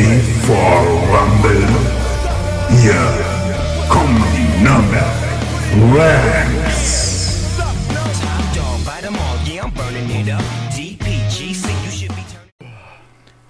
ready 0.00 0.20
for 0.46 0.56
Rumble? 1.12 1.68
Hier 2.80 2.94
kommen 3.88 4.24
die 4.34 4.64
be 12.14 12.22
turning. 12.30 12.72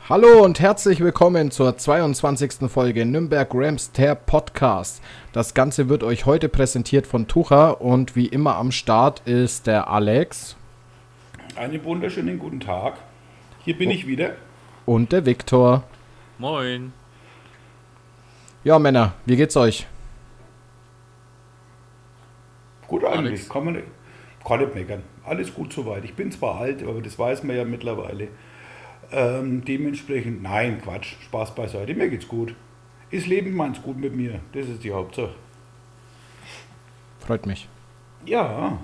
Hallo 0.09 0.45
und 0.45 0.59
herzlich 0.59 1.01
willkommen 1.01 1.51
zur 1.53 1.77
22. 1.77 2.69
Folge 2.69 3.07
Nürnberg 3.07 3.49
Rams 3.53 3.93
der 3.93 4.17
Podcast. 4.17 5.01
Das 5.33 5.55
Ganze 5.55 5.89
wird 5.89 6.03
euch 6.03 6.27
heute 6.27 6.49
präsentiert 6.49 7.07
von 7.07 7.29
Tucher 7.29 7.81
und 7.81 8.17
wie 8.17 8.27
immer 8.27 8.57
am 8.57 8.73
Start 8.73 9.21
ist 9.25 9.69
der 9.69 9.89
Alex 9.89 10.57
Einen 11.55 11.85
wunderschönen 11.85 12.39
guten 12.41 12.59
Tag. 12.61 12.95
Hier 13.65 13.79
bin 13.79 13.91
ich 13.91 14.07
wieder. 14.07 14.33
und 14.87 15.13
der 15.13 15.27
Viktor. 15.27 15.85
Moin. 16.41 16.95
Ja, 18.65 18.79
Männer, 18.79 19.13
wie 19.27 19.37
geht's 19.37 19.59
euch? 19.59 19.87
Gut 22.87 23.05
eigentlich, 23.05 23.47
kann 23.47 23.67
man 23.67 23.83
kann 24.43 24.61
nicht 24.61 24.75
meckern. 24.75 25.03
Alles 25.23 25.53
gut 25.53 25.71
soweit. 25.71 26.03
Ich 26.05 26.15
bin 26.15 26.33
zwar 26.33 26.55
alt, 26.59 26.83
aber 26.83 27.03
das 27.03 27.19
weiß 27.19 27.43
man 27.43 27.57
ja 27.57 27.65
mittlerweile. 27.65 28.29
Ähm, 29.13 29.67
dementsprechend, 29.67 30.43
nein, 30.43 30.81
Quatsch, 30.81 31.17
Spaß 31.25 31.55
beiseite. 31.55 31.93
Mir 31.93 32.09
geht's 32.09 32.27
gut. 32.27 32.55
Das 33.13 33.27
Leben 33.27 33.55
meint's 33.55 33.83
gut 33.83 33.99
mit 33.99 34.17
mir. 34.17 34.41
Das 34.55 34.67
ist 34.67 34.83
die 34.83 34.93
Hauptsache. 34.93 35.35
Freut 37.19 37.45
mich. 37.45 37.69
Ja, 38.25 38.79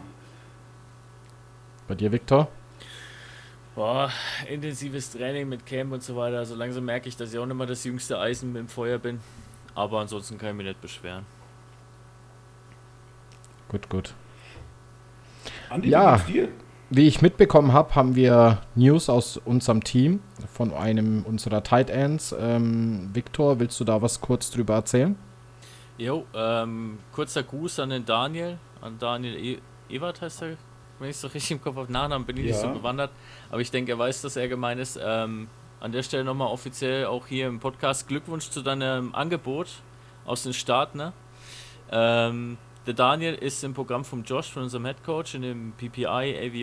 Bei 1.88 1.94
dir, 1.94 2.12
Viktor? 2.12 2.48
Boah, 3.77 4.10
intensives 4.48 5.10
Training 5.12 5.50
mit 5.50 5.66
Camp 5.66 5.92
und 5.92 6.02
so 6.02 6.16
weiter. 6.16 6.38
Also 6.38 6.55
langsam 6.55 6.86
merke 6.86 7.10
ich, 7.10 7.16
dass 7.16 7.32
ich 7.32 7.38
auch 7.38 7.44
nicht 7.44 7.56
mehr 7.56 7.66
das 7.66 7.84
jüngste 7.84 8.19
Eisen 8.19 8.56
im 8.56 8.69
Feuer 8.69 8.96
bin. 8.98 9.20
Aber 9.74 10.00
ansonsten 10.00 10.38
kann 10.38 10.48
ich 10.50 10.55
mich 10.56 10.66
nicht 10.66 10.80
beschweren. 10.80 11.27
Gut, 13.69 13.88
gut. 13.91 14.14
Andi, 15.69 15.91
Ja. 15.91 16.19
wie 16.88 17.06
ich 17.06 17.20
mitbekommen 17.20 17.74
habe, 17.74 17.94
haben 17.94 18.16
wir 18.16 18.62
News 18.77 19.10
aus 19.10 19.36
unserem 19.36 19.84
Team, 19.84 20.20
von 20.50 20.72
einem 20.72 21.22
unserer 21.24 21.62
Tight 21.62 21.91
Ends. 21.91 22.34
Ähm, 22.38 23.10
Viktor, 23.12 23.60
willst 23.60 23.78
du 23.78 23.84
da 23.84 24.00
was 24.00 24.22
kurz 24.22 24.50
drüber 24.50 24.77
erzählen? 24.77 25.19
Jo, 25.98 26.24
ähm, 26.34 26.98
kurzer 27.12 27.42
Gruß 27.42 27.80
an 27.80 27.91
den 27.91 28.06
Daniel. 28.06 28.58
An 28.80 28.98
Daniel 28.98 29.36
e 29.36 29.58
Ewert 29.91 30.22
heißt 30.22 30.42
er, 30.42 30.56
wenn 30.98 31.08
ich 31.11 31.16
es 31.16 31.20
so 31.20 31.28
richtig 31.28 31.50
im 31.52 31.62
Kopf 31.62 31.77
habe. 31.77 31.91
Nachnamen 31.92 32.27
bin 32.27 32.36
ich 32.39 32.44
nicht 32.47 32.56
so 32.58 32.66
Ja. 32.66 32.72
bewandert. 32.72 33.11
Aber 33.50 33.61
ich 33.61 33.70
denke, 33.70 33.92
er 33.92 33.98
weiß, 33.98 34.22
dass 34.22 34.36
er 34.36 34.48
gemeint 34.48 34.80
ist. 34.80 34.98
Ähm, 35.03 35.48
an 35.80 35.92
der 35.92 36.03
Stelle 36.03 36.25
nochmal 36.25 36.48
offiziell 36.48 37.05
auch 37.06 37.27
hier 37.27 37.47
im 37.48 37.61
Podcast 37.61 38.08
Glückwunsch 38.08 38.48
zu 38.50 38.62
deinem 38.62 39.14
Angebot 39.14 39.69
aus 40.25 40.42
den 40.42 40.53
Staaten. 40.55 40.97
Ne? 40.98 41.12
Ähm, 41.91 42.58
der 42.86 42.94
Daniel 42.94 43.34
ist 43.34 43.62
im 43.64 43.75
Programm 43.75 44.05
vom 44.05 44.22
Josh, 44.25 44.50
von 44.50 44.62
unserem 44.62 44.84
Head 44.86 45.05
Coach, 45.05 45.34
in 45.34 45.42
dem 45.42 45.72
PPI, 45.77 46.06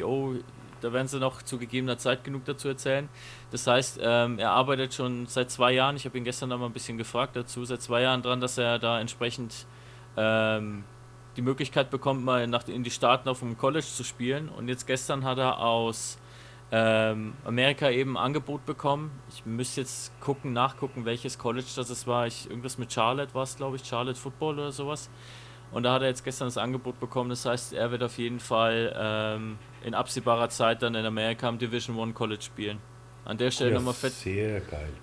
AVO. 0.04 0.36
Da 0.82 0.92
werden 0.92 1.08
sie 1.08 1.20
noch 1.20 1.42
zu 1.44 1.58
gegebener 1.58 1.98
Zeit 1.98 2.24
genug 2.24 2.44
dazu 2.46 2.68
erzählen. 2.68 3.08
Das 3.52 3.68
heißt, 3.68 4.00
ähm, 4.02 4.40
er 4.40 4.52
arbeitet 4.52 4.94
schon 4.94 5.28
seit 5.28 5.50
zwei 5.52 5.72
Jahren, 5.72 5.96
ich 5.96 6.06
habe 6.06 6.18
ihn 6.18 6.24
gestern 6.26 6.50
noch 6.50 6.58
mal 6.58 6.66
ein 6.66 6.74
bisschen 6.74 6.98
gefragt 6.98 7.36
dazu, 7.36 7.64
seit 7.64 7.82
zwei 7.82 8.02
Jahren 8.02 8.22
dran, 8.22 8.42
dass 8.42 8.58
er 8.58 8.80
da 8.80 9.00
entsprechend 9.00 9.66
ähm, 10.18 10.84
die 11.36 11.42
Möglichkeit 11.42 11.90
bekommt, 11.90 12.24
mal 12.24 12.48
nach, 12.48 12.68
in 12.68 12.84
die 12.84 12.92
Staaten 12.92 13.28
auf 13.30 13.40
dem 13.40 13.58
College 13.58 13.86
zu 13.86 14.04
spielen. 14.04 14.50
Und 14.50 14.68
jetzt 14.68 14.86
gestern 14.88 15.24
hat 15.24 15.38
er 15.38 15.60
aus 15.60 16.18
ähm, 16.72 17.34
Amerika 17.46 17.90
eben 17.90 18.18
ein 18.18 18.24
Angebot 18.26 18.66
bekommen. 18.66 19.12
Ich 19.30 19.46
müsste 19.46 19.82
jetzt 19.82 20.20
gucken, 20.20 20.54
nachgucken, 20.54 21.06
welches 21.06 21.38
College 21.38 21.68
das 21.76 21.90
es 21.90 22.08
war. 22.08 22.28
Ich, 22.28 22.50
irgendwas 22.50 22.78
mit 22.78 22.92
Charlotte 22.92 23.34
war 23.34 23.44
es, 23.44 23.56
glaube 23.56 23.76
ich, 23.76 23.86
Charlotte 23.86 24.20
Football 24.20 24.56
oder 24.56 24.72
sowas. 24.72 25.10
Und 25.72 25.84
da 25.84 25.94
hat 25.94 26.04
er 26.04 26.08
jetzt 26.10 26.24
gestern 26.24 26.48
das 26.48 26.58
Angebot 26.58 27.00
bekommen. 27.00 27.30
Das 27.32 27.46
heißt, 27.46 27.74
er 27.74 27.90
wird 27.90 28.04
auf 28.04 28.18
jeden 28.20 28.40
Fall 28.40 28.94
ähm, 28.96 29.58
in 29.84 29.96
absehbarer 29.96 30.50
Zeit 30.50 30.84
dann 30.84 30.94
in 30.94 31.06
Amerika 31.06 31.50
im 31.50 31.58
Division 31.58 31.98
One 31.98 32.14
College 32.14 32.44
spielen. 32.44 32.78
An 33.26 33.38
der 33.38 33.50
Stelle 33.52 33.72
Ja, 33.72 33.78
nochmal 33.78 33.96
fett, 33.96 34.14
sehr 34.14 34.62
geil. 34.62 34.94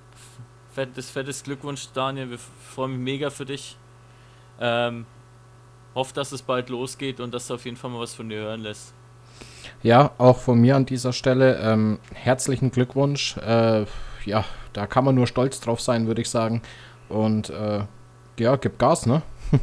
fettes, 0.72 1.10
fettes 1.10 1.42
Glückwunsch, 1.42 1.88
Daniel. 1.92 2.30
Wir 2.30 2.38
freuen 2.38 2.92
mich 2.92 3.00
mega 3.00 3.30
für 3.30 3.44
dich. 3.46 3.76
Ähm, 4.60 5.06
hoffe, 5.94 6.14
dass 6.14 6.32
es 6.32 6.42
bald 6.42 6.68
losgeht 6.68 7.20
und 7.20 7.32
dass 7.34 7.46
du 7.46 7.54
auf 7.54 7.64
jeden 7.64 7.76
Fall 7.76 7.90
mal 7.90 8.00
was 8.00 8.14
von 8.14 8.28
dir 8.28 8.38
hören 8.38 8.60
lässt. 8.60 8.94
Ja, 9.82 10.12
auch 10.18 10.38
von 10.38 10.60
mir 10.60 10.76
an 10.76 10.86
dieser 10.86 11.12
Stelle 11.12 11.58
ähm, 11.58 11.98
herzlichen 12.14 12.70
Glückwunsch. 12.70 13.36
Äh, 13.38 13.86
ja, 14.24 14.44
da 14.72 14.86
kann 14.86 15.04
man 15.04 15.14
nur 15.14 15.26
stolz 15.26 15.60
drauf 15.60 15.80
sein, 15.80 16.06
würde 16.06 16.20
ich 16.22 16.28
sagen. 16.28 16.62
Und 17.08 17.50
äh, 17.50 17.84
ja, 18.38 18.56
gib 18.56 18.78
Gas, 18.78 19.06
ne? 19.06 19.22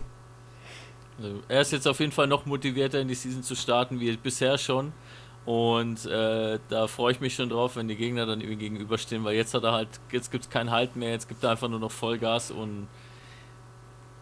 Also, 1.19 1.39
er 1.47 1.61
ist 1.61 1.71
jetzt 1.71 1.87
auf 1.87 1.99
jeden 1.99 2.11
Fall 2.11 2.27
noch 2.27 2.45
motivierter 2.45 2.99
in 2.99 3.07
die 3.07 3.15
Season 3.15 3.41
zu 3.41 3.55
starten, 3.55 3.99
wie 3.99 4.15
bisher 4.17 4.55
schon. 4.59 4.93
Und 5.47 6.05
äh, 6.05 6.59
da 6.69 6.85
freue 6.85 7.13
ich 7.13 7.21
mich 7.21 7.33
schon 7.33 7.49
drauf, 7.49 7.75
wenn 7.75 7.87
die 7.87 7.95
Gegner 7.95 8.27
dann 8.27 8.39
ihm 8.39 8.59
gegenüberstehen, 8.59 9.23
weil 9.23 9.35
jetzt 9.35 9.53
hat 9.55 9.63
er 9.63 9.71
halt, 9.71 9.87
jetzt 10.11 10.29
gibt 10.29 10.43
es 10.43 10.49
keinen 10.51 10.69
Halt 10.69 10.95
mehr, 10.95 11.11
jetzt 11.11 11.27
gibt 11.27 11.43
er 11.43 11.49
einfach 11.51 11.69
nur 11.69 11.79
noch 11.79 11.89
Vollgas 11.89 12.51
und 12.51 12.87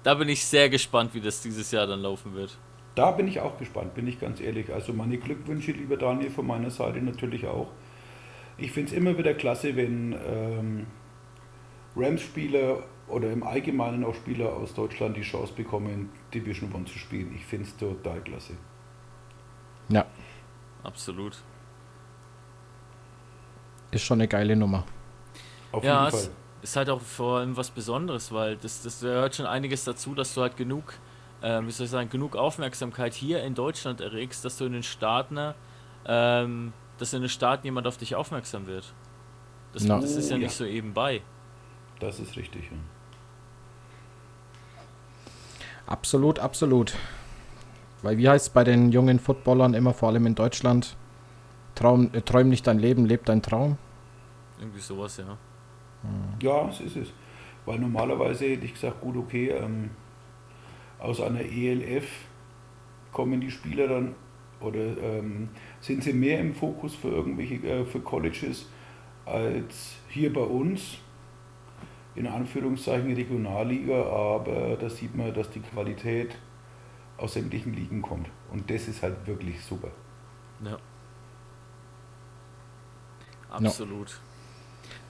da 0.05 0.13
bin 0.13 0.29
ich 0.29 0.45
sehr 0.45 0.69
gespannt, 0.69 1.15
wie 1.15 1.19
das 1.21 1.41
dieses 1.41 1.71
Jahr 1.71 1.87
dann 1.87 2.01
laufen 2.01 2.35
wird. 2.35 2.59
Da 2.93 3.11
bin 3.11 3.27
ich 3.27 3.39
auch 3.41 3.57
gespannt, 3.57 3.95
bin 3.95 4.07
ich 4.07 4.19
ganz 4.19 4.39
ehrlich. 4.39 4.71
Also 4.71 4.93
meine 4.93 5.17
Glückwünsche, 5.17 5.71
lieber 5.71 5.97
Daniel, 5.97 6.29
von 6.29 6.47
meiner 6.47 6.69
Seite 6.69 7.01
natürlich 7.01 7.45
auch. 7.47 7.71
Ich 8.57 8.71
finde 8.71 8.91
es 8.91 8.97
immer 8.97 9.17
wieder 9.17 9.33
klasse, 9.33 9.75
wenn 9.75 10.13
ähm, 10.13 10.87
Rams-Spieler 11.95 12.83
oder 13.07 13.31
im 13.31 13.43
Allgemeinen 13.43 14.03
auch 14.03 14.15
Spieler 14.15 14.53
aus 14.53 14.73
Deutschland 14.73 15.17
die 15.17 15.21
Chance 15.23 15.53
bekommen, 15.53 16.09
Division 16.33 16.71
One 16.73 16.85
zu 16.85 16.97
spielen. 16.97 17.33
Ich 17.35 17.45
finde 17.45 17.65
es 17.65 17.75
total 17.75 18.21
klasse. 18.21 18.53
Ja, 19.89 20.05
Absolut. 20.83 21.43
ist 23.91 24.03
schon 24.03 24.19
eine 24.19 24.27
geile 24.27 24.55
Nummer. 24.55 24.85
Auf 25.71 25.83
Ja, 25.83 26.05
jeden 26.05 26.17
Fall. 26.17 26.29
Ist 26.65 26.75
halt 26.75 26.89
auch 26.89 27.01
vor 27.01 27.37
allem 27.39 27.55
was 27.55 27.69
Besonderes, 27.69 28.31
weil 28.31 28.57
das, 28.57 28.81
das 28.81 29.01
gehört 29.01 29.35
schon 29.35 29.45
einiges 29.45 29.83
dazu, 29.83 30.15
dass 30.15 30.33
du 30.33 30.41
halt 30.41 30.57
genug, 30.57 30.93
ähm, 31.43 31.67
wie 31.67 31.71
soll 31.71 31.85
ich 31.85 31.91
sagen, 31.91 32.09
genug 32.09 32.35
Aufmerksamkeit 32.35 33.13
hier 33.13 33.43
in 33.43 33.53
Deutschland 33.53 34.01
erregst, 34.01 34.43
dass 34.43 34.57
du 34.57 34.65
in 34.65 34.73
den 34.73 34.83
Staaten, 34.83 35.53
ähm, 36.07 36.73
dass 36.97 37.13
in 37.13 37.21
den 37.21 37.29
Staaten 37.29 37.65
jemand 37.67 37.85
auf 37.85 37.97
dich 37.97 38.15
aufmerksam 38.15 38.65
wird. 38.65 38.93
Das, 39.73 39.83
Na. 39.83 39.99
das 39.99 40.15
ist 40.15 40.29
ja 40.29 40.37
Oh, 40.37 40.39
nicht 40.39 40.51
ja. 40.51 40.57
so 40.57 40.65
ebenbei. 40.65 41.21
Das 41.99 42.19
ist 42.19 42.35
richtig. 42.35 42.63
Ja. 42.71 42.77
Absolut, 45.85 46.39
absolut. 46.39 46.95
Weil 48.01 48.17
wie 48.17 48.27
heißt 48.27 48.47
es 48.47 48.53
bei 48.53 48.63
den 48.63 48.91
jungen 48.91 49.19
Footballern 49.19 49.75
immer, 49.75 49.93
vor 49.93 50.09
allem 50.09 50.25
in 50.25 50.33
Deutschland, 50.35 50.95
Traum, 51.75 52.09
äh, 52.13 52.21
träum 52.21 52.49
nicht 52.49 52.65
dein 52.65 52.79
Leben, 52.79 53.05
leb 53.05 53.25
dein 53.25 53.41
Traum. 53.43 53.77
Irgendwie 54.59 54.79
sowas, 54.79 55.17
ja. 55.17 55.37
Ja, 56.41 56.69
es 56.69 56.81
ist 56.81 56.97
es. 56.97 57.13
Weil 57.65 57.79
normalerweise 57.79 58.45
hätte 58.45 58.65
ich 58.65 58.73
gesagt, 58.73 59.01
gut, 59.01 59.17
okay, 59.17 59.49
ähm, 59.49 59.89
aus 60.99 61.21
einer 61.21 61.41
ELF 61.41 62.07
kommen 63.11 63.41
die 63.41 63.51
Spieler 63.51 63.87
dann 63.87 64.15
oder 64.59 64.97
ähm, 64.97 65.49
sind 65.79 66.03
sie 66.03 66.13
mehr 66.13 66.39
im 66.39 66.53
Fokus 66.53 66.95
für 66.95 67.09
irgendwelche 67.09 67.55
äh, 67.67 67.85
für 67.85 67.99
Colleges 67.99 68.69
als 69.25 69.95
hier 70.09 70.31
bei 70.31 70.41
uns 70.41 70.99
in 72.15 72.27
Anführungszeichen 72.27 73.13
Regionalliga, 73.13 74.03
aber 74.05 74.77
da 74.77 74.89
sieht 74.89 75.15
man, 75.15 75.33
dass 75.33 75.49
die 75.49 75.59
Qualität 75.59 76.37
aus 77.17 77.33
sämtlichen 77.33 77.73
Ligen 77.73 78.01
kommt 78.01 78.29
und 78.51 78.69
das 78.69 78.87
ist 78.87 79.03
halt 79.03 79.25
wirklich 79.27 79.61
super. 79.61 79.89
Ja. 80.63 80.77
Absolut. 83.49 84.19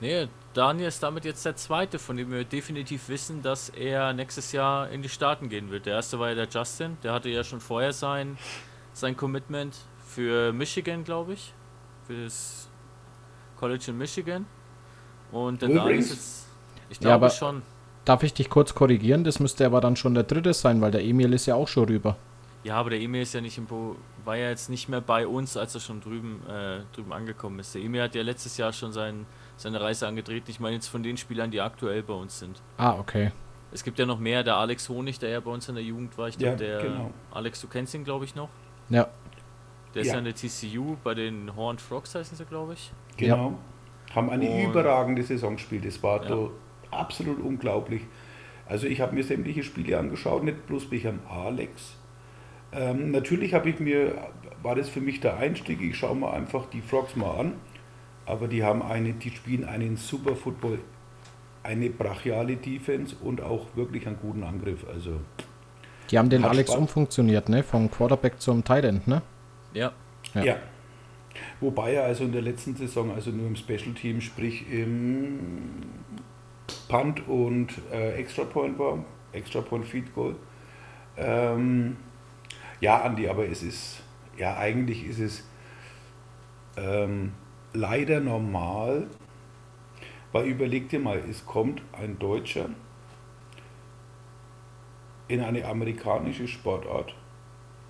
Nee, 0.01 0.27
Daniel 0.53 0.87
ist 0.87 1.01
damit 1.01 1.25
jetzt 1.25 1.45
der 1.45 1.55
zweite, 1.55 1.99
von 1.99 2.17
dem 2.17 2.31
wir 2.31 2.43
definitiv 2.43 3.07
wissen, 3.09 3.41
dass 3.41 3.69
er 3.69 4.13
nächstes 4.13 4.51
Jahr 4.51 4.89
in 4.89 5.01
die 5.01 5.09
Staaten 5.09 5.49
gehen 5.49 5.71
wird. 5.71 5.85
Der 5.85 5.93
erste 5.95 6.19
war 6.19 6.29
ja 6.29 6.35
der 6.35 6.47
Justin, 6.49 6.97
der 7.03 7.13
hatte 7.13 7.29
ja 7.29 7.43
schon 7.43 7.61
vorher 7.61 7.93
sein, 7.93 8.37
sein 8.93 9.15
Commitment 9.15 9.75
für 10.05 10.51
Michigan, 10.53 11.03
glaube 11.03 11.33
ich. 11.33 11.53
Für 12.07 12.23
das 12.25 12.69
College 13.57 13.85
in 13.87 13.97
Michigan. 13.97 14.45
Und 15.31 15.61
der 15.61 15.69
Daniel 15.69 15.97
ist 15.99 16.09
jetzt, 16.11 16.47
ich 16.89 16.97
Ja, 16.97 17.01
glaube 17.01 17.25
aber- 17.27 17.29
schon. 17.33 17.61
Darf 18.03 18.21
ich 18.21 18.33
dich 18.35 18.51
kurz 18.51 18.75
korrigieren? 18.75 19.23
Das 19.23 19.39
müsste 19.39 19.65
aber 19.65 19.81
dann 19.81 19.95
schon 19.95 20.13
der 20.13 20.23
dritte 20.23 20.53
sein, 20.53 20.79
weil 20.79 20.91
der 20.91 21.03
Emil 21.03 21.33
ist 21.33 21.47
ja 21.47 21.55
auch 21.55 21.67
schon 21.67 21.85
rüber. 21.85 22.15
Ja, 22.63 22.75
aber 22.75 22.91
der 22.91 22.99
Emil 23.01 23.23
ist 23.23 23.33
ja 23.33 23.41
nicht 23.41 23.57
im 23.57 23.65
Bo 23.65 23.95
war 24.23 24.35
ja 24.35 24.49
jetzt 24.49 24.69
nicht 24.69 24.89
mehr 24.89 25.01
bei 25.01 25.25
uns, 25.27 25.55
als 25.57 25.73
er 25.75 25.81
schon 25.81 26.01
drüben, 26.01 26.41
äh, 26.47 26.79
drüben 26.95 27.13
angekommen 27.13 27.59
ist. 27.59 27.73
Der 27.75 27.81
Emil 27.81 28.01
hat 28.03 28.13
ja 28.15 28.21
letztes 28.23 28.57
Jahr 28.57 28.73
schon 28.73 28.91
sein, 28.91 29.25
seine 29.57 29.79
Reise 29.81 30.07
angetreten. 30.07 30.45
Ich 30.49 30.59
meine 30.59 30.75
jetzt 30.75 30.87
von 30.87 31.03
den 31.03 31.17
Spielern, 31.17 31.51
die 31.51 31.61
aktuell 31.61 32.03
bei 32.03 32.13
uns 32.13 32.39
sind. 32.39 32.61
Ah, 32.77 32.97
okay. 32.99 33.31
Es 33.71 33.83
gibt 33.83 33.99
ja 33.99 34.05
noch 34.05 34.19
mehr, 34.19 34.43
der 34.43 34.55
Alex 34.57 34.87
Honig, 34.89 35.19
der 35.19 35.29
ja 35.29 35.39
bei 35.39 35.51
uns 35.51 35.67
in 35.67 35.75
der 35.75 35.83
Jugend 35.83 36.17
war. 36.17 36.27
Ich 36.29 36.37
glaube, 36.37 36.53
Ja, 36.63 36.79
der 36.79 36.81
genau. 36.89 37.11
Alex, 37.31 37.59
du 37.61 37.67
kennst 37.67 37.93
ihn, 37.93 38.03
glaube 38.03 38.25
ich, 38.25 38.35
noch. 38.35 38.49
Ja, 38.89 39.07
Der 39.93 40.01
ist 40.01 40.09
Ja. 40.09 40.13
ja 40.15 40.19
in 40.19 40.25
der 40.25 40.35
TCU, 40.35 40.97
bei 41.05 41.13
den 41.13 41.55
Horned 41.55 41.79
Frogs 41.79 42.13
heißen 42.15 42.35
sie, 42.37 42.43
glaube 42.45 42.73
ich. 42.73 42.91
Genau. 43.15 43.57
Haben 44.13 44.29
eine 44.29 44.49
Und- 44.49 44.63
überragende 44.71 45.23
Saison 45.23 45.55
gespielt. 45.55 45.85
Das 45.85 46.03
war 46.03 46.21
Ja. 46.29 46.49
absolut 46.91 47.39
unglaublich. 47.41 48.01
Also 48.65 48.87
ich 48.87 48.99
habe 48.99 49.15
mir 49.15 49.23
sämtliche 49.23 49.63
Spiele 49.63 49.97
angeschaut, 49.97 50.43
nicht 50.43 50.67
bloß 50.67 50.91
wegen 50.91 51.07
am 51.07 51.19
Alex. 51.45 51.95
Ähm, 52.73 53.11
natürlich 53.11 53.53
habe 53.53 53.69
ich 53.69 53.79
mir, 53.79 54.15
war 54.61 54.75
das 54.75 54.89
für 54.89 54.99
mich 55.01 55.21
der 55.21 55.37
Einstieg, 55.37 55.81
ich 55.81 55.97
schaue 55.97 56.15
mir 56.15 56.29
einfach 56.31 56.65
die 56.67 56.81
Frogs 56.81 57.15
mal 57.15 57.31
an, 57.39 57.53
aber 58.25 58.47
die 58.47 58.63
haben 58.63 58.81
eine, 58.81 59.13
die 59.13 59.29
spielen 59.31 59.65
einen 59.65 59.97
super 59.97 60.35
Football, 60.35 60.79
eine 61.63 61.89
brachiale 61.89 62.55
Defense 62.57 63.15
und 63.21 63.41
auch 63.41 63.67
wirklich 63.75 64.07
einen 64.07 64.17
guten 64.21 64.43
Angriff. 64.43 64.85
Also 64.87 65.19
Die 66.11 66.17
haben 66.17 66.29
den 66.29 66.43
Alex 66.43 66.69
Spaß. 66.71 66.81
umfunktioniert, 66.81 67.49
ne? 67.49 67.63
Vom 67.63 67.89
Quarterback 67.89 68.39
zum 68.39 68.63
Tight 68.63 68.85
End, 68.85 69.07
ne? 69.07 69.21
Ja. 69.73 69.91
Ja. 70.33 70.43
Ja. 70.43 70.55
Wobei 71.59 71.93
er 71.93 72.05
also 72.05 72.23
in 72.23 72.31
der 72.31 72.41
letzten 72.41 72.75
Saison, 72.75 73.11
also 73.11 73.31
nur 73.31 73.47
im 73.47 73.55
Special 73.55 73.93
Team, 73.93 74.21
sprich 74.21 74.65
im 74.71 75.39
Punt 76.87 77.27
und 77.27 77.73
äh, 77.91 78.13
Extra 78.13 78.43
Point 78.43 78.79
war, 78.79 79.03
Extra 79.33 79.61
Point 79.61 79.85
Feed 79.85 80.13
Goal. 80.15 80.35
Ähm, 81.17 81.97
ja, 82.79 83.01
Andi, 83.01 83.27
aber 83.27 83.47
es 83.47 83.63
ist, 83.63 84.01
ja, 84.37 84.57
eigentlich 84.57 85.05
ist 85.05 85.19
es 85.19 85.47
ähm, 86.77 87.33
leider 87.75 88.19
normal, 88.21 89.07
weil 90.31 90.45
überleg 90.47 90.89
dir 90.89 90.99
mal, 90.99 91.19
es 91.29 91.45
kommt 91.45 91.81
ein 91.93 92.19
Deutscher 92.19 92.69
in 95.27 95.41
eine 95.41 95.65
amerikanische 95.65 96.47
Sportart 96.47 97.15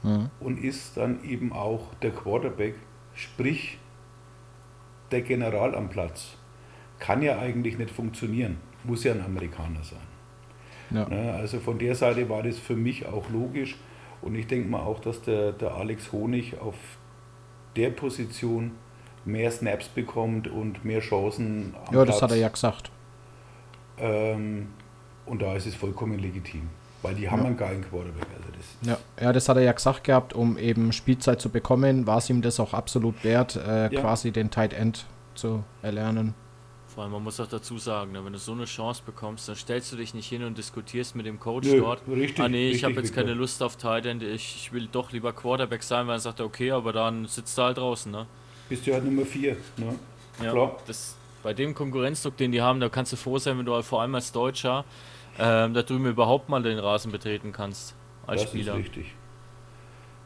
Mhm. 0.03 0.29
und 0.39 0.63
ist 0.63 0.97
dann 0.97 1.23
eben 1.23 1.51
auch 1.51 1.93
der 1.95 2.11
Quarterback, 2.11 2.75
sprich 3.15 3.79
der 5.11 5.21
General 5.21 5.75
am 5.75 5.89
Platz. 5.89 6.37
Kann 6.99 7.21
ja 7.23 7.39
eigentlich 7.39 7.77
nicht 7.77 7.91
funktionieren, 7.91 8.57
muss 8.83 9.03
ja 9.03 9.13
ein 9.13 9.23
Amerikaner 9.25 9.83
sein. 9.83 10.07
Ja. 10.91 11.09
Ne, 11.09 11.33
Also 11.33 11.59
von 11.59 11.79
der 11.79 11.95
Seite 11.95 12.29
war 12.29 12.43
das 12.43 12.59
für 12.59 12.75
mich 12.75 13.07
auch 13.07 13.29
logisch 13.29 13.77
und 14.21 14.35
ich 14.35 14.47
denke 14.47 14.69
mal 14.69 14.81
auch, 14.81 14.99
dass 14.99 15.21
der, 15.23 15.51
der 15.53 15.73
Alex 15.75 16.11
Honig 16.11 16.59
auf 16.59 16.75
der 17.75 17.89
Position 17.91 18.71
mehr 19.25 19.51
Snaps 19.51 19.87
bekommt 19.87 20.47
und 20.47 20.85
mehr 20.85 20.99
Chancen 21.01 21.73
am 21.87 21.95
Ja, 21.95 22.05
das 22.05 22.21
hat 22.21 22.31
er 22.31 22.37
ja 22.37 22.47
gesagt. 22.49 22.91
Ähm, 23.97 24.67
und 25.25 25.41
da 25.41 25.55
ist 25.55 25.65
es 25.65 25.75
vollkommen 25.75 26.19
legitim, 26.19 26.69
weil 27.01 27.15
die 27.15 27.29
haben 27.29 27.39
Ja. 27.41 27.45
einen 27.47 27.57
geilen 27.57 27.81
Quarterback. 27.83 28.27
Also 28.37 28.49
das, 28.57 28.87
Ja. 28.87 29.23
ja, 29.25 29.33
das 29.33 29.49
hat 29.49 29.57
er 29.57 29.63
ja 29.63 29.71
gesagt 29.71 30.03
gehabt, 30.03 30.33
um 30.33 30.57
eben 30.57 30.91
Spielzeit 30.91 31.41
zu 31.41 31.49
bekommen, 31.49 32.05
war 32.05 32.17
es 32.17 32.29
ihm 32.29 32.41
das 32.41 32.59
auch 32.59 32.73
absolut 32.73 33.23
wert, 33.23 33.55
äh, 33.55 33.93
Ja. 33.93 34.01
quasi 34.01 34.31
den 34.31 34.51
Tight 34.51 34.73
End 34.73 35.05
zu 35.33 35.63
erlernen. 35.81 36.33
Vor 36.87 37.03
allem, 37.03 37.11
man 37.11 37.23
muss 37.23 37.39
auch 37.41 37.47
dazu 37.47 37.77
sagen, 37.77 38.13
ne, 38.13 38.23
wenn 38.23 38.31
du 38.31 38.39
so 38.39 38.53
eine 38.53 38.63
Chance 38.63 39.01
bekommst, 39.05 39.49
dann 39.49 39.57
stellst 39.57 39.91
du 39.91 39.97
dich 39.97 40.13
nicht 40.13 40.29
hin 40.29 40.43
und 40.45 40.57
diskutierst 40.57 41.13
mit 41.15 41.25
dem 41.25 41.41
Coach 41.41 41.67
Nö, 41.67 41.79
dort. 41.81 42.01
richtig, 42.07 42.39
ah 42.39 42.47
nee, 42.47 42.69
ich 42.69 42.85
habe 42.85 42.93
jetzt 42.95 43.13
keine. 43.13 43.33
Lust 43.33 43.61
auf 43.61 43.75
Tight 43.75 44.05
End, 44.05 44.23
ich, 44.23 44.55
ich 44.55 44.71
will 44.71 44.87
doch 44.89 45.11
lieber 45.11 45.33
Quarterback 45.33 45.83
sein, 45.83 46.07
weil 46.07 46.15
er 46.15 46.19
sagt, 46.19 46.39
okay, 46.39 46.71
aber 46.71 46.93
dann 46.93 47.25
sitzt 47.25 47.57
er 47.57 47.65
halt 47.65 47.77
draußen, 47.79 48.11
ne? 48.13 48.27
Bist 48.69 48.85
du 48.87 48.93
halt 48.93 49.05
Nummer 49.05 49.25
4. 49.25 49.55
Ne? 49.77 49.95
Ja, 50.43 50.51
Klar. 50.51 50.77
Das, 50.87 51.15
bei 51.43 51.53
dem 51.53 51.73
Konkurrenzdruck, 51.75 52.37
den 52.37 52.51
die 52.51 52.61
haben, 52.61 52.79
da 52.79 52.89
kannst 52.89 53.11
du 53.13 53.17
froh 53.17 53.37
sein, 53.37 53.57
wenn 53.57 53.65
du 53.65 53.73
halt 53.73 53.85
vor 53.85 54.01
allem 54.01 54.15
als 54.15 54.31
Deutscher 54.31 54.83
ähm, 55.37 55.73
da 55.73 55.83
drüben 55.83 56.05
überhaupt 56.07 56.49
mal 56.49 56.63
den 56.63 56.79
Rasen 56.79 57.11
betreten 57.11 57.51
kannst. 57.51 57.95
Als 58.25 58.41
das 58.41 58.49
Spieler. 58.51 58.73
ist 58.73 58.79
richtig. 58.79 59.13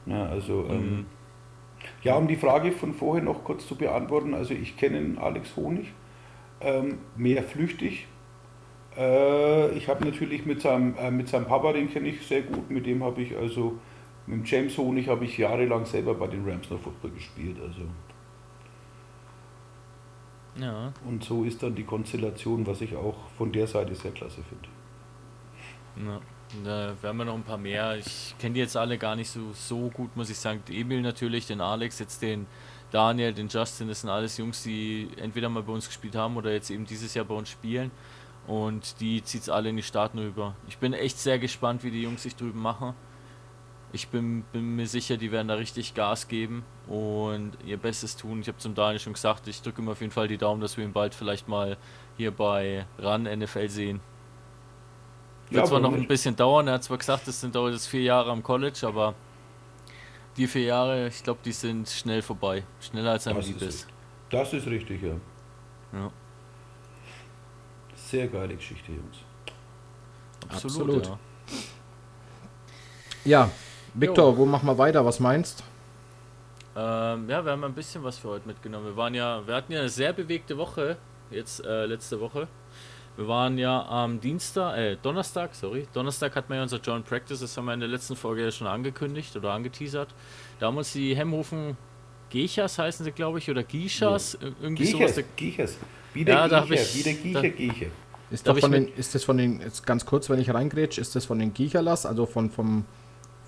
Na, 0.05 0.27
also, 0.27 0.53
Mhm. 0.63 0.69
ähm, 0.71 1.05
ja, 2.03 2.15
um 2.15 2.27
die 2.27 2.35
Frage 2.35 2.71
von 2.71 2.93
vorhin 2.93 3.25
noch 3.25 3.43
kurz 3.43 3.67
zu 3.67 3.75
beantworten, 3.75 4.33
also 4.33 4.53
ich 4.53 4.77
kenne 4.77 5.19
Alex 5.21 5.55
Honig, 5.55 5.87
ähm, 6.61 6.99
mehr 7.15 7.43
flüchtig. 7.43 8.07
Äh, 8.97 9.71
ich 9.77 9.87
habe 9.87 10.05
natürlich 10.05 10.45
mit 10.45 10.61
seinem, 10.61 10.95
äh, 10.97 11.11
mit 11.11 11.27
seinem 11.29 11.45
Papa, 11.45 11.73
den 11.73 11.91
kenne 11.91 12.09
ich 12.09 12.25
sehr 12.25 12.41
gut, 12.41 12.69
mit 12.69 12.85
dem 12.85 13.03
habe 13.03 13.21
ich 13.21 13.35
also, 13.37 13.77
mit 14.27 14.39
dem 14.39 14.45
James 14.45 14.77
Honig 14.77 15.07
habe 15.07 15.25
ich 15.25 15.37
jahrelang 15.37 15.85
selber 15.85 16.13
bei 16.15 16.27
den 16.27 16.47
Rams 16.47 16.69
noch 16.69 16.79
Football 16.79 17.11
gespielt. 17.11 17.57
Also. 17.61 17.81
Ja, 20.59 20.91
Und 21.05 21.23
so 21.23 21.43
ist 21.43 21.63
dann 21.63 21.75
die 21.75 21.83
Konstellation, 21.83 22.65
was 22.67 22.81
ich 22.81 22.95
auch 22.95 23.15
von 23.37 23.51
der 23.51 23.67
Seite 23.67 23.95
sehr 23.95 24.11
klasse 24.11 24.43
finde. 24.43 26.11
ja. 26.11 26.21
Da 26.63 26.95
werden 27.03 27.17
wir 27.17 27.25
noch 27.25 27.35
ein 27.35 27.43
paar 27.43 27.59
mehr. 27.59 27.97
Ich 27.97 28.33
kenne 28.39 28.55
die 28.55 28.59
jetzt 28.59 28.75
alle 28.75 28.97
gar 28.97 29.15
nicht 29.15 29.29
so, 29.29 29.53
so 29.53 29.89
gut, 29.89 30.15
muss 30.17 30.31
ich 30.31 30.37
sagen. 30.39 30.63
Emil 30.69 31.01
natürlich, 31.01 31.45
den 31.45 31.61
Alex, 31.61 31.99
jetzt 31.99 32.23
den 32.23 32.47
Daniel, 32.91 33.33
den 33.33 33.49
Justin, 33.49 33.87
das 33.87 34.01
sind 34.01 34.09
alles 34.09 34.35
Jungs, 34.37 34.63
die 34.63 35.09
entweder 35.17 35.47
mal 35.49 35.61
bei 35.61 35.73
uns 35.73 35.85
gespielt 35.85 36.15
haben 36.15 36.37
oder 36.37 36.51
jetzt 36.51 36.71
eben 36.71 36.85
dieses 36.85 37.13
Jahr 37.13 37.25
bei 37.25 37.35
uns 37.35 37.49
spielen. 37.49 37.91
Und 38.47 38.99
die 38.99 39.23
zieht 39.23 39.43
es 39.43 39.49
alle 39.49 39.69
in 39.69 39.75
die 39.75 39.83
Staaten 39.83 40.17
rüber. 40.17 40.55
Ich 40.67 40.79
bin 40.79 40.93
echt 40.93 41.19
sehr 41.19 41.37
gespannt, 41.37 41.83
wie 41.83 41.91
die 41.91 42.01
Jungs 42.01 42.23
sich 42.23 42.35
drüben 42.35 42.61
machen. 42.61 42.95
Ich 43.91 44.09
bin, 44.09 44.43
bin 44.51 44.75
mir 44.75 44.85
sicher, 44.87 45.17
die 45.17 45.31
werden 45.31 45.47
da 45.47 45.55
richtig 45.55 45.95
Gas 45.95 46.27
geben 46.27 46.63
und 46.87 47.53
ihr 47.65 47.77
Bestes 47.77 48.15
tun. 48.15 48.41
Ich 48.41 48.47
habe 48.47 48.57
zum 48.59 48.75
Daniel 48.75 48.99
schon 48.99 49.13
gesagt, 49.13 49.47
ich 49.47 49.61
drücke 49.63 49.81
ihm 49.81 49.89
auf 49.89 49.99
jeden 50.01 50.11
Fall 50.11 50.27
die 50.27 50.37
Daumen, 50.37 50.61
dass 50.61 50.77
wir 50.77 50.83
ihn 50.83 50.93
bald 50.93 51.15
vielleicht 51.15 51.47
mal 51.47 51.75
hier 52.15 52.29
bei 52.31 52.85
RAN 52.99 53.23
NFL 53.23 53.67
sehen. 53.69 53.99
Wird 55.49 55.63
Ja, 55.63 55.65
zwar 55.65 55.79
noch 55.79 55.85
warum 55.85 55.95
ein 55.95 55.99
nicht? 56.01 56.07
bisschen 56.07 56.35
dauern, 56.35 56.67
er 56.67 56.75
hat 56.75 56.83
zwar 56.83 56.99
gesagt, 56.99 57.27
es 57.27 57.41
sind 57.41 57.55
dauert 57.55 57.73
jetzt 57.73 57.87
vier 57.87 58.03
Jahre 58.03 58.29
am 58.29 58.43
College, 58.43 58.81
aber 58.85 59.15
die 60.37 60.45
vier 60.45 60.65
Jahre, 60.65 61.07
ich 61.07 61.23
glaube, 61.23 61.39
die 61.43 61.51
sind 61.51 61.89
schnell 61.89 62.21
vorbei. 62.21 62.63
Schneller 62.79 63.11
als 63.13 63.25
einem 63.25 63.37
Das 63.37 63.47
lieb 63.47 63.55
ist 63.57 63.63
ist. 63.63 63.87
Das 64.29 64.53
ist 64.53 64.67
richtig, 64.67 65.01
ja. 65.01 65.15
Ja, 65.91 66.11
Sehr 67.95 68.27
geile 68.27 68.55
Geschichte, 68.55 68.91
Jungs. 68.91 69.17
absolut. 70.47 71.07
Absolut. 71.07 71.07
Ja. 71.07 71.19
Ja, 73.25 73.51
Victor, 73.93 74.37
wo 74.37 74.45
machen 74.45 74.67
wir 74.67 74.77
weiter? 74.77 75.05
Was 75.05 75.19
meinst? 75.19 75.63
Ähm, 76.75 77.29
ja, 77.29 77.43
wir 77.43 77.51
haben 77.51 77.63
ein 77.63 77.73
bisschen 77.73 78.03
was 78.03 78.17
für 78.17 78.29
heute 78.29 78.47
mitgenommen. 78.47 78.85
Wir 78.85 78.95
waren 78.95 79.13
ja, 79.15 79.45
wir 79.45 79.55
hatten 79.55 79.71
ja 79.73 79.79
eine 79.79 79.89
sehr 79.89 80.13
bewegte 80.13 80.57
Woche, 80.57 80.97
jetzt 81.31 81.63
äh, 81.65 81.85
letzte 81.85 82.19
Woche. 82.19 82.47
Wir 83.17 83.27
waren 83.27 83.57
ja 83.57 83.85
am 83.87 84.21
Dienstag, 84.21 84.77
äh, 84.77 84.95
Donnerstag, 85.01 85.53
sorry. 85.53 85.87
Donnerstag 85.93 86.35
hatten 86.35 86.49
wir 86.49 86.57
ja 86.57 86.63
unser 86.63 86.77
Joint 86.79 87.05
Practice, 87.05 87.39
das 87.41 87.57
haben 87.57 87.65
wir 87.65 87.73
in 87.73 87.81
der 87.81 87.89
letzten 87.89 88.15
Folge 88.15 88.43
ja 88.43 88.51
schon 88.51 88.67
angekündigt 88.67 89.35
oder 89.35 89.51
angeteasert. 89.51 90.09
Da 90.59 90.67
haben 90.67 90.77
uns 90.77 90.93
die 90.93 91.15
Hemhofen 91.15 91.75
Gechas 92.29 92.77
heißen 92.77 93.03
sie, 93.03 93.11
glaube 93.11 93.39
ich, 93.39 93.49
oder 93.49 93.63
Gishas, 93.63 94.35
ir- 94.35 94.53
irgendwie 94.61 94.85
sowas. 94.85 95.15
Giechers, 95.15 95.25
Giechers. 95.35 95.77
Wieder 96.13 96.47
Ja, 96.47 96.61
Giecher, 96.61 96.73
ich- 96.83 96.95
wieder 97.05 97.13
Giecher, 97.13 97.41
da- 97.41 97.47
Giecher. 97.49 97.85
Ist, 98.31 98.47
Da 98.47 98.53
den, 98.53 98.87
ist 98.95 99.15
das 99.15 99.23
von 99.23 99.37
den, 99.37 99.59
jetzt 99.59 99.83
ganz 99.87 100.05
kurz, 100.05 100.29
wenn 100.29 100.39
ich 100.39 100.53
reingrätsch, 100.53 100.99
ist 100.99 101.15
das 101.15 101.25
von 101.25 101.39
den 101.39 101.51
Giecherlas, 101.55 102.05
also 102.05 102.27
von, 102.27 102.51
vom 102.51 102.85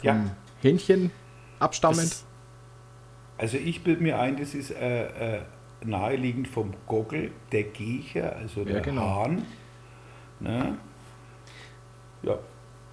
Ja. 0.01 0.35
Hähnchen 0.61 1.11
abstammend? 1.59 1.99
Das, 2.11 2.25
Also 3.37 3.57
ich 3.57 3.83
bilde 3.83 4.03
mir 4.03 4.19
ein, 4.19 4.37
das 4.37 4.53
ist 4.53 4.71
äh, 4.71 5.37
äh, 5.37 5.41
naheliegend 5.83 6.47
vom 6.47 6.73
Gockel, 6.87 7.31
der 7.51 7.63
Giecher, 7.63 8.35
also 8.35 8.63
der 8.63 8.81
genau. 8.81 9.01
Hahn. 9.23 9.45
Ne? 10.39 10.77
Ja, 12.23 12.37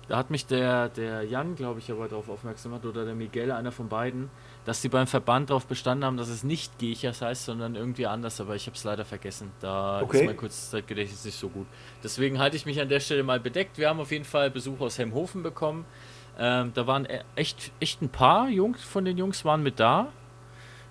Da 0.08 0.16
hat 0.16 0.30
mich 0.30 0.46
der, 0.46 0.88
der 0.88 1.22
Jan, 1.24 1.54
glaube 1.54 1.80
ich, 1.80 1.90
aber 1.90 2.08
darauf 2.08 2.30
aufmerksam 2.30 2.72
gemacht, 2.72 2.86
oder 2.86 3.04
der 3.04 3.14
Miguel, 3.14 3.52
einer 3.52 3.72
von 3.72 3.88
beiden, 3.90 4.30
dass 4.64 4.80
die 4.80 4.88
beim 4.88 5.06
Verband 5.06 5.50
darauf 5.50 5.66
bestanden 5.66 6.04
haben, 6.06 6.16
dass 6.16 6.28
es 6.28 6.44
nicht 6.44 6.78
Gechas 6.78 7.20
heißt, 7.20 7.44
sondern 7.44 7.74
irgendwie 7.74 8.06
anders, 8.06 8.40
aber 8.40 8.54
ich 8.56 8.66
habe 8.66 8.74
es 8.76 8.84
leider 8.84 9.04
vergessen. 9.04 9.52
Da 9.60 10.00
Okay. 10.00 10.20
ist 10.20 10.24
mein 10.26 10.36
Kurzzeitgedächtnis 10.36 11.24
nicht 11.26 11.38
so 11.38 11.50
gut. 11.50 11.66
Deswegen 12.02 12.38
halte 12.38 12.56
ich 12.56 12.64
mich 12.64 12.80
an 12.80 12.88
der 12.88 13.00
Stelle 13.00 13.22
mal 13.22 13.38
bedeckt. 13.38 13.76
Wir 13.76 13.90
haben 13.90 14.00
auf 14.00 14.10
jeden 14.10 14.24
Fall 14.24 14.50
Besuch 14.50 14.80
aus 14.80 14.98
Hemhofen 14.98 15.42
bekommen. 15.42 15.84
Ähm, 16.38 16.72
da 16.74 16.86
waren 16.86 17.04
e- 17.04 17.20
echt, 17.36 17.72
echt 17.80 18.00
ein 18.02 18.08
paar 18.08 18.48
Jungs 18.48 18.82
von 18.82 19.04
den 19.04 19.18
Jungs 19.18 19.44
waren 19.44 19.62
mit 19.62 19.80
da. 19.80 20.08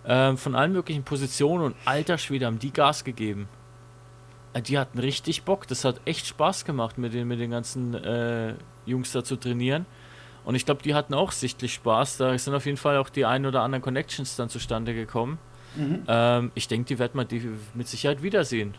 Ähm, 0.05 0.37
von 0.37 0.55
allen 0.55 0.71
möglichen 0.73 1.03
Positionen 1.03 1.63
und 1.65 1.75
alter 1.85 2.17
Schwede 2.17 2.45
haben 2.45 2.59
die 2.59 2.71
Gas 2.71 3.03
gegeben. 3.03 3.47
Äh, 4.53 4.61
Die 4.61 4.77
hatten 4.77 4.99
richtig 4.99 5.43
Bock. 5.43 5.67
Das 5.67 5.83
hat 5.85 6.01
echt 6.05 6.27
Spaß 6.27 6.65
gemacht, 6.65 6.97
mit 6.97 7.13
den, 7.13 7.27
mit 7.27 7.39
den 7.39 7.51
ganzen 7.51 7.93
äh, 7.93 8.53
Jungs 8.85 9.11
da 9.11 9.23
zu 9.23 9.35
trainieren. 9.37 9.85
Und 10.45 10.55
ich 10.55 10.65
glaube, 10.65 10.81
die 10.81 10.93
hatten 10.95 11.13
auch 11.13 11.31
sichtlich 11.33 11.73
Spaß. 11.73 12.17
Da 12.17 12.37
sind 12.37 12.53
auf 12.55 12.65
jeden 12.65 12.77
Fall 12.77 12.97
auch 12.97 13.09
die 13.09 13.25
ein 13.25 13.45
oder 13.45 13.61
anderen 13.63 13.81
Connections 13.81 14.35
dann 14.37 14.47
zustande 14.49 14.93
gekommen. 14.93 15.39
Ähm, 16.07 16.51
ich 16.55 16.67
denke, 16.69 16.87
die 16.87 16.97
werden 16.99 17.15
wir 17.19 17.25
die 17.25 17.47
mit 17.73 17.87
Sicherheit 17.87 18.23
wiedersehen. 18.23 18.73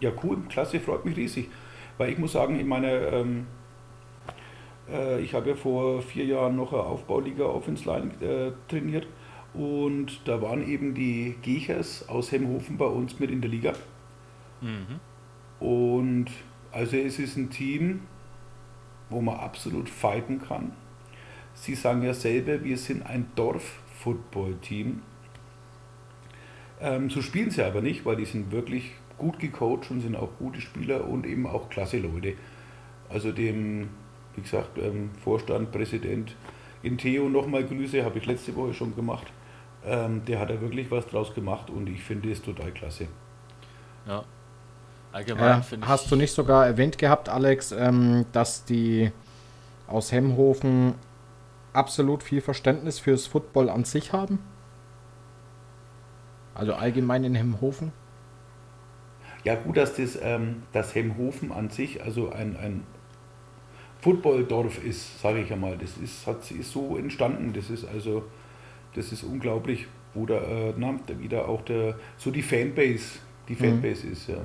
ja 0.00 0.10
cool, 0.22 0.38
klasse, 0.48 0.78
freut 0.78 1.04
mich 1.04 1.16
riesig. 1.16 1.48
Weil 1.96 2.10
ich 2.12 2.18
muss 2.18 2.32
sagen, 2.32 2.60
in 2.60 2.68
meiner, 2.68 2.92
ähm, 3.12 3.46
äh, 3.48 3.57
ich 5.20 5.34
habe 5.34 5.50
ja 5.50 5.54
vor 5.56 6.02
vier 6.02 6.24
Jahren 6.24 6.56
noch 6.56 6.72
eine 6.72 6.82
Aufbauliga 6.82 7.44
Offense 7.44 7.84
Line 7.84 8.10
äh, 8.22 8.52
trainiert 8.68 9.06
und 9.54 10.20
da 10.26 10.40
waren 10.40 10.66
eben 10.66 10.94
die 10.94 11.36
Giechers 11.42 12.08
aus 12.08 12.32
Hemhofen 12.32 12.76
bei 12.78 12.86
uns 12.86 13.18
mit 13.18 13.30
in 13.30 13.40
der 13.40 13.50
Liga. 13.50 13.72
Und 15.60 16.26
also 16.72 16.96
es 16.96 17.18
ist 17.18 17.36
ein 17.36 17.50
Team, 17.50 18.02
wo 19.10 19.20
man 19.20 19.36
absolut 19.38 19.88
fighten 19.88 20.40
kann. 20.40 20.72
Sie 21.54 21.74
sagen 21.74 22.02
ja 22.02 22.14
selber, 22.14 22.62
wir 22.62 22.76
sind 22.78 23.04
ein 23.04 23.26
Dorf-Football-Team. 23.34 25.02
Ähm, 26.80 27.10
so 27.10 27.20
spielen 27.22 27.50
sie 27.50 27.64
aber 27.64 27.80
nicht, 27.80 28.04
weil 28.04 28.16
die 28.16 28.26
sind 28.26 28.52
wirklich 28.52 28.92
gut 29.16 29.40
gecoacht 29.40 29.90
und 29.90 30.00
sind 30.00 30.14
auch 30.14 30.30
gute 30.38 30.60
Spieler 30.60 31.08
und 31.08 31.26
eben 31.26 31.46
auch 31.46 31.68
klasse 31.68 31.98
Leute. 31.98 32.34
Also 33.08 33.32
dem, 33.32 33.88
wie 34.38 34.42
gesagt, 34.42 34.78
ähm, 34.78 35.10
Vorstand, 35.22 35.72
Präsident 35.72 36.36
in 36.82 36.96
Theo 36.98 37.28
nochmal 37.28 37.64
Grüße, 37.64 38.04
habe 38.04 38.18
ich 38.18 38.26
letzte 38.26 38.54
Woche 38.56 38.72
schon 38.74 38.94
gemacht. 38.94 39.32
Ähm, 39.84 40.24
der 40.26 40.40
hat 40.40 40.50
da 40.50 40.60
wirklich 40.60 40.90
was 40.90 41.06
draus 41.06 41.34
gemacht 41.34 41.70
und 41.70 41.88
ich 41.88 42.02
finde 42.02 42.30
es 42.30 42.42
total 42.42 42.72
klasse. 42.72 43.08
Ja. 44.06 44.24
Allgemein 45.12 45.60
Äh, 45.60 45.62
finde 45.62 45.88
ich. 45.88 45.90
hast 45.90 46.10
du 46.10 46.16
nicht 46.16 46.32
sogar 46.32 46.66
erwähnt 46.66 46.98
gehabt, 46.98 47.28
Alex, 47.28 47.72
ähm, 47.72 48.26
dass 48.32 48.64
die 48.64 49.12
aus 49.86 50.12
Hemhofen 50.12 50.94
absolut 51.72 52.22
viel 52.22 52.40
Verständnis 52.42 52.98
fürs 53.00 53.26
Football 53.26 53.70
an 53.70 53.84
sich 53.84 54.12
haben? 54.12 54.40
Also 56.54 56.74
allgemein 56.74 57.24
in 57.24 57.34
Hemhofen? 57.34 57.92
Ja, 59.44 59.54
gut, 59.54 59.76
dass 59.76 59.94
das, 59.94 60.18
ähm, 60.20 60.64
das 60.72 60.94
Hemhofen 60.94 61.52
an 61.52 61.70
sich, 61.70 62.02
also 62.02 62.30
ein, 62.30 62.56
ein 62.56 62.86
Footballdorf 64.00 64.82
ist, 64.84 65.20
sage 65.20 65.42
ich 65.42 65.52
einmal. 65.52 65.76
Das 65.78 65.96
ist, 65.98 66.26
hat, 66.26 66.50
ist 66.50 66.72
so 66.72 66.96
entstanden. 66.96 67.52
Das 67.52 67.70
ist 67.70 67.84
also, 67.86 68.24
das 68.94 69.12
ist 69.12 69.24
unglaublich, 69.24 69.86
wo 70.14 70.26
da, 70.26 70.36
äh, 70.36 70.74
na, 70.76 70.96
da 71.06 71.18
wieder 71.20 71.48
auch 71.48 71.62
der, 71.62 71.98
so 72.18 72.30
die 72.30 72.42
Fanbase, 72.42 73.20
die 73.48 73.56
Fanbase 73.56 74.08
ist, 74.08 74.28
ja. 74.28 74.38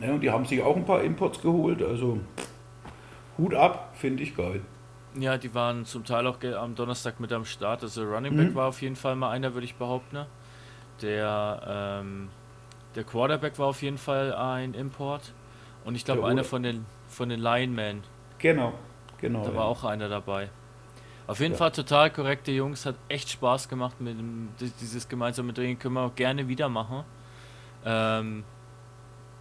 ja. 0.00 0.12
Und 0.12 0.20
die 0.20 0.30
haben 0.30 0.44
sich 0.44 0.62
auch 0.62 0.76
ein 0.76 0.84
paar 0.84 1.02
Imports 1.02 1.40
geholt, 1.40 1.82
also 1.82 2.20
Hut 3.38 3.54
ab, 3.54 3.92
finde 3.94 4.22
ich 4.22 4.34
geil. 4.36 4.62
Ja, 5.14 5.36
die 5.38 5.54
waren 5.54 5.84
zum 5.84 6.04
Teil 6.04 6.26
auch 6.26 6.42
am 6.42 6.74
Donnerstag 6.74 7.20
mit 7.20 7.32
am 7.32 7.44
Start. 7.44 7.82
Also 7.82 8.02
Running 8.04 8.34
Back 8.34 8.54
Mhm. 8.54 8.54
war 8.54 8.68
auf 8.68 8.80
jeden 8.82 8.96
Fall 8.96 9.14
mal 9.16 9.30
einer, 9.30 9.52
würde 9.54 9.66
ich 9.66 9.76
behaupten. 9.76 10.26
Der, 11.02 12.00
ähm, 12.02 12.32
der 12.94 13.04
Quarterback 13.04 13.58
war 13.58 13.68
auf 13.68 13.82
jeden 13.82 13.98
Fall 13.98 14.34
ein 14.34 14.74
Import. 14.74 15.34
Und 15.84 15.94
ich 15.94 16.04
glaube, 16.04 16.26
einer 16.26 16.44
von 16.44 16.62
den, 16.62 16.86
von 17.08 17.28
den 17.28 17.40
Linemen. 17.40 18.02
Genau, 18.38 18.72
genau. 19.20 19.42
Da 19.44 19.50
ja. 19.50 19.56
war 19.56 19.64
auch 19.66 19.84
einer 19.84 20.08
dabei. 20.08 20.48
Auf 21.26 21.40
jeden 21.40 21.52
Ja. 21.52 21.58
Fall 21.58 21.70
total 21.72 22.10
korrekte 22.10 22.52
Jungs, 22.52 22.84
hat 22.84 22.96
echt 23.08 23.30
Spaß 23.30 23.68
gemacht 23.68 24.00
mit 24.00 24.18
dem, 24.18 24.48
di- 24.60 24.72
dieses 24.80 25.08
gemeinsame 25.08 25.54
Training, 25.54 25.78
können 25.78 25.94
wir 25.94 26.02
auch 26.02 26.14
gerne 26.14 26.46
wieder 26.48 26.68
machen. 26.68 27.04
Ähm, 27.84 28.44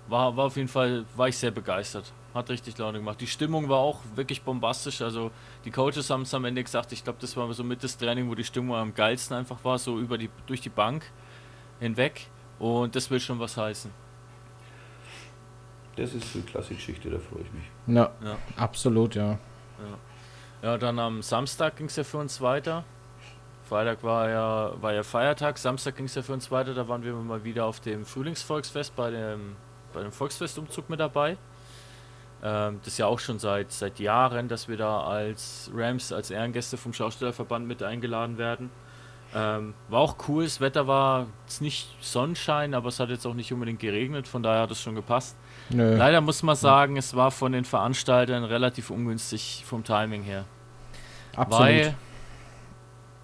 war, 0.08 0.36
war 0.36 0.46
auf 0.46 0.56
jeden 0.58 0.68
Fall, 0.68 1.06
war 1.16 1.28
ich 1.28 1.38
sehr 1.38 1.52
begeistert. 1.52 2.12
Hat 2.34 2.50
richtig 2.50 2.78
Laune 2.78 3.00
gemacht. 3.00 3.20
Die 3.20 3.28
Stimmung 3.28 3.68
war 3.68 3.80
auch 3.80 4.00
wirklich 4.16 4.42
bombastisch. 4.42 5.02
Also 5.02 5.32
die 5.66 5.72
Coaches 5.72 6.10
haben 6.10 6.22
es 6.22 6.34
am 6.34 6.46
Ende 6.46 6.64
gesagt, 6.64 6.92
ich 6.94 7.04
glaube, 7.04 7.20
das 7.20 7.36
war 7.36 7.52
so 7.54 7.64
mit 7.64 7.84
das 7.84 7.98
Training, 7.98 8.30
wo 8.30 8.36
die 8.36 8.44
Stimmung 8.46 8.76
am 8.76 8.94
geilsten 8.94 9.36
einfach 9.36 9.58
war, 9.64 9.78
so 9.78 10.00
über 10.00 10.18
die, 10.18 10.30
durch 10.48 10.62
die 10.62 10.70
Bank 10.70 11.04
hinweg. 11.80 12.28
Und 12.58 12.96
das 12.96 13.10
will 13.10 13.20
schon 13.20 13.40
was 13.40 13.58
heißen. 13.58 13.92
Das 15.96 16.14
ist 16.14 16.36
eine 16.36 16.44
klasse 16.44 16.74
Geschichte, 16.76 17.10
da 17.10 17.20
freue 17.20 17.42
ich 17.42 17.52
mich. 17.54 17.64
Ja, 17.88 18.12
Ja. 18.24 18.38
absolut, 18.58 19.16
ja. 19.16 19.38
Ja, 20.62 20.78
dann 20.78 21.00
am 21.00 21.22
Samstag 21.24 21.76
ging 21.78 21.88
es 21.88 21.96
ja 21.96 22.04
für 22.04 22.18
uns 22.18 22.40
weiter. 22.40 22.84
Freitag 23.68 24.04
war 24.04 24.30
ja, 24.30 24.72
war 24.82 24.94
ja 24.94 25.02
Feiertag, 25.02 25.58
Samstag 25.58 25.96
ging 25.96 26.06
es 26.06 26.14
ja 26.16 26.22
für 26.22 26.34
uns 26.34 26.52
weiter. 26.52 26.74
Da 26.74 26.88
waren 26.88 27.04
wir 27.04 27.14
mal 27.14 27.44
wieder 27.44 27.66
auf 27.66 27.80
dem 27.80 28.06
Frühlingsvolksfest 28.06 28.96
bei 28.96 29.10
dem, 29.10 29.56
bei 29.94 30.02
dem 30.04 30.12
Volksfestumzug 30.12 30.90
mit 30.90 31.00
dabei. 31.00 31.38
Ähm, 32.44 32.80
das 32.84 32.94
ist 32.94 32.98
ja 33.00 33.08
auch 33.08 33.20
schon 33.20 33.40
seit, 33.40 33.72
seit 33.72 34.00
Jahren, 34.00 34.48
dass 34.48 34.68
wir 34.68 34.78
da 34.78 35.02
als 35.04 35.72
Rams, 35.74 36.12
als 36.12 36.30
Ehrengäste 36.32 36.78
vom 36.78 36.94
Schaustellerverband 36.94 37.68
mit 37.68 37.82
eingeladen 37.82 38.38
werden. 38.38 38.70
Ähm, 39.34 39.74
war 39.88 40.02
auch 40.02 40.16
cool, 40.28 40.44
das 40.44 40.60
Wetter 40.60 40.88
war 40.88 41.28
jetzt 41.46 41.62
nicht 41.62 41.88
Sonnenschein, 42.02 42.74
aber 42.74 42.90
es 42.90 43.00
hat 43.00 43.10
jetzt 43.10 43.26
auch 43.26 43.34
nicht 43.34 43.54
unbedingt 43.54 43.80
geregnet, 43.80 44.28
von 44.28 44.44
daher 44.44 44.64
hat 44.64 44.72
es 44.72 44.82
schon 44.82 44.96
gepasst. 44.96 45.38
Nö. 45.74 45.96
Leider 45.96 46.22
muss 46.22 46.44
man 46.44 46.56
sagen, 46.56 46.98
es 46.98 47.16
war 47.16 47.32
von 47.32 47.52
den 47.52 47.66
Veranstaltern 47.66 48.44
relativ 48.44 48.90
ungünstig 48.90 49.64
vom 49.66 49.84
Timing 49.84 50.24
her. 50.24 50.46
absolut. 51.36 51.68
Weil 51.68 51.96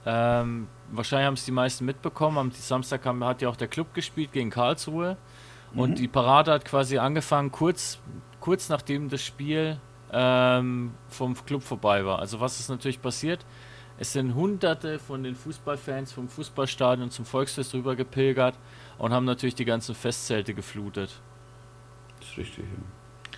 ähm, 0.05 0.67
wahrscheinlich 0.91 1.27
haben 1.27 1.33
es 1.33 1.45
die 1.45 1.51
meisten 1.51 1.85
mitbekommen. 1.85 2.37
Am 2.37 2.51
Samstag 2.51 3.05
haben, 3.05 3.23
hat 3.23 3.41
ja 3.41 3.49
auch 3.49 3.57
der 3.57 3.67
Club 3.67 3.93
gespielt 3.93 4.31
gegen 4.31 4.49
Karlsruhe. 4.49 5.17
Und 5.75 5.99
die 5.99 6.07
Parade 6.07 6.53
hat 6.53 6.65
quasi 6.65 6.97
angefangen, 6.97 7.51
kurz, 7.51 7.99
kurz 8.39 8.69
nachdem 8.69 9.09
das 9.09 9.21
Spiel 9.21 9.77
ähm, 10.11 10.93
vom 11.09 11.35
Club 11.45 11.61
vorbei 11.61 12.05
war. 12.05 12.19
Also 12.19 12.39
was 12.39 12.59
ist 12.59 12.69
natürlich 12.69 13.01
passiert? 13.01 13.45
Es 13.99 14.13
sind 14.13 14.35
hunderte 14.35 14.99
von 14.99 15.23
den 15.23 15.35
Fußballfans 15.35 16.13
vom 16.13 16.29
Fußballstadion 16.29 17.09
zum 17.09 17.25
Volksfest 17.25 17.73
rüber 17.73 17.95
gepilgert 17.95 18.55
und 18.97 19.11
haben 19.11 19.25
natürlich 19.25 19.55
die 19.55 19.65
ganzen 19.65 19.95
Festzelte 19.95 20.53
geflutet. 20.53 21.19
Richtig. 22.37 22.65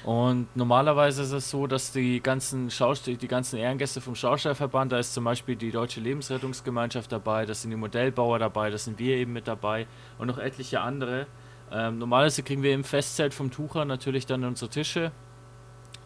Und 0.03 0.47
normalerweise 0.55 1.23
ist 1.23 1.33
es 1.33 1.49
so, 1.49 1.67
dass 1.67 1.91
die 1.91 2.21
ganzen 2.21 2.69
die 2.69 3.27
ganzen 3.27 3.57
Ehrengäste 3.57 3.99
vom 3.99 4.15
Schaustellerverband, 4.15 4.91
da 4.93 4.99
ist 4.99 5.13
zum 5.13 5.25
Beispiel 5.25 5.55
die 5.55 5.71
Deutsche 5.71 5.99
Lebensrettungsgemeinschaft 5.99 7.11
dabei, 7.11 7.45
das 7.45 7.61
sind 7.61 7.71
die 7.71 7.77
Modellbauer 7.77 8.39
dabei, 8.39 8.69
das 8.69 8.85
sind 8.85 8.97
wir 8.97 9.17
eben 9.17 9.33
mit 9.33 9.47
dabei 9.47 9.87
und 10.17 10.27
noch 10.27 10.37
etliche 10.37 10.79
andere. 10.81 11.27
Ähm, 11.71 11.97
normalerweise 11.97 12.43
kriegen 12.43 12.63
wir 12.63 12.73
im 12.73 12.83
Festzelt 12.83 13.33
vom 13.33 13.51
Tucher 13.51 13.83
natürlich 13.85 14.25
dann 14.25 14.43
unsere 14.45 14.69
Tische 14.69 15.11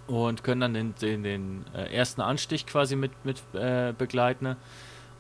und 0.07 0.43
können 0.43 0.61
dann 0.61 0.73
den, 0.73 0.95
den, 0.95 1.23
den 1.23 1.65
äh, 1.75 1.93
ersten 1.93 2.21
Anstich 2.21 2.65
quasi 2.65 2.95
mit, 2.95 3.11
mit 3.23 3.41
äh, 3.53 3.93
begleiten. 3.95 4.57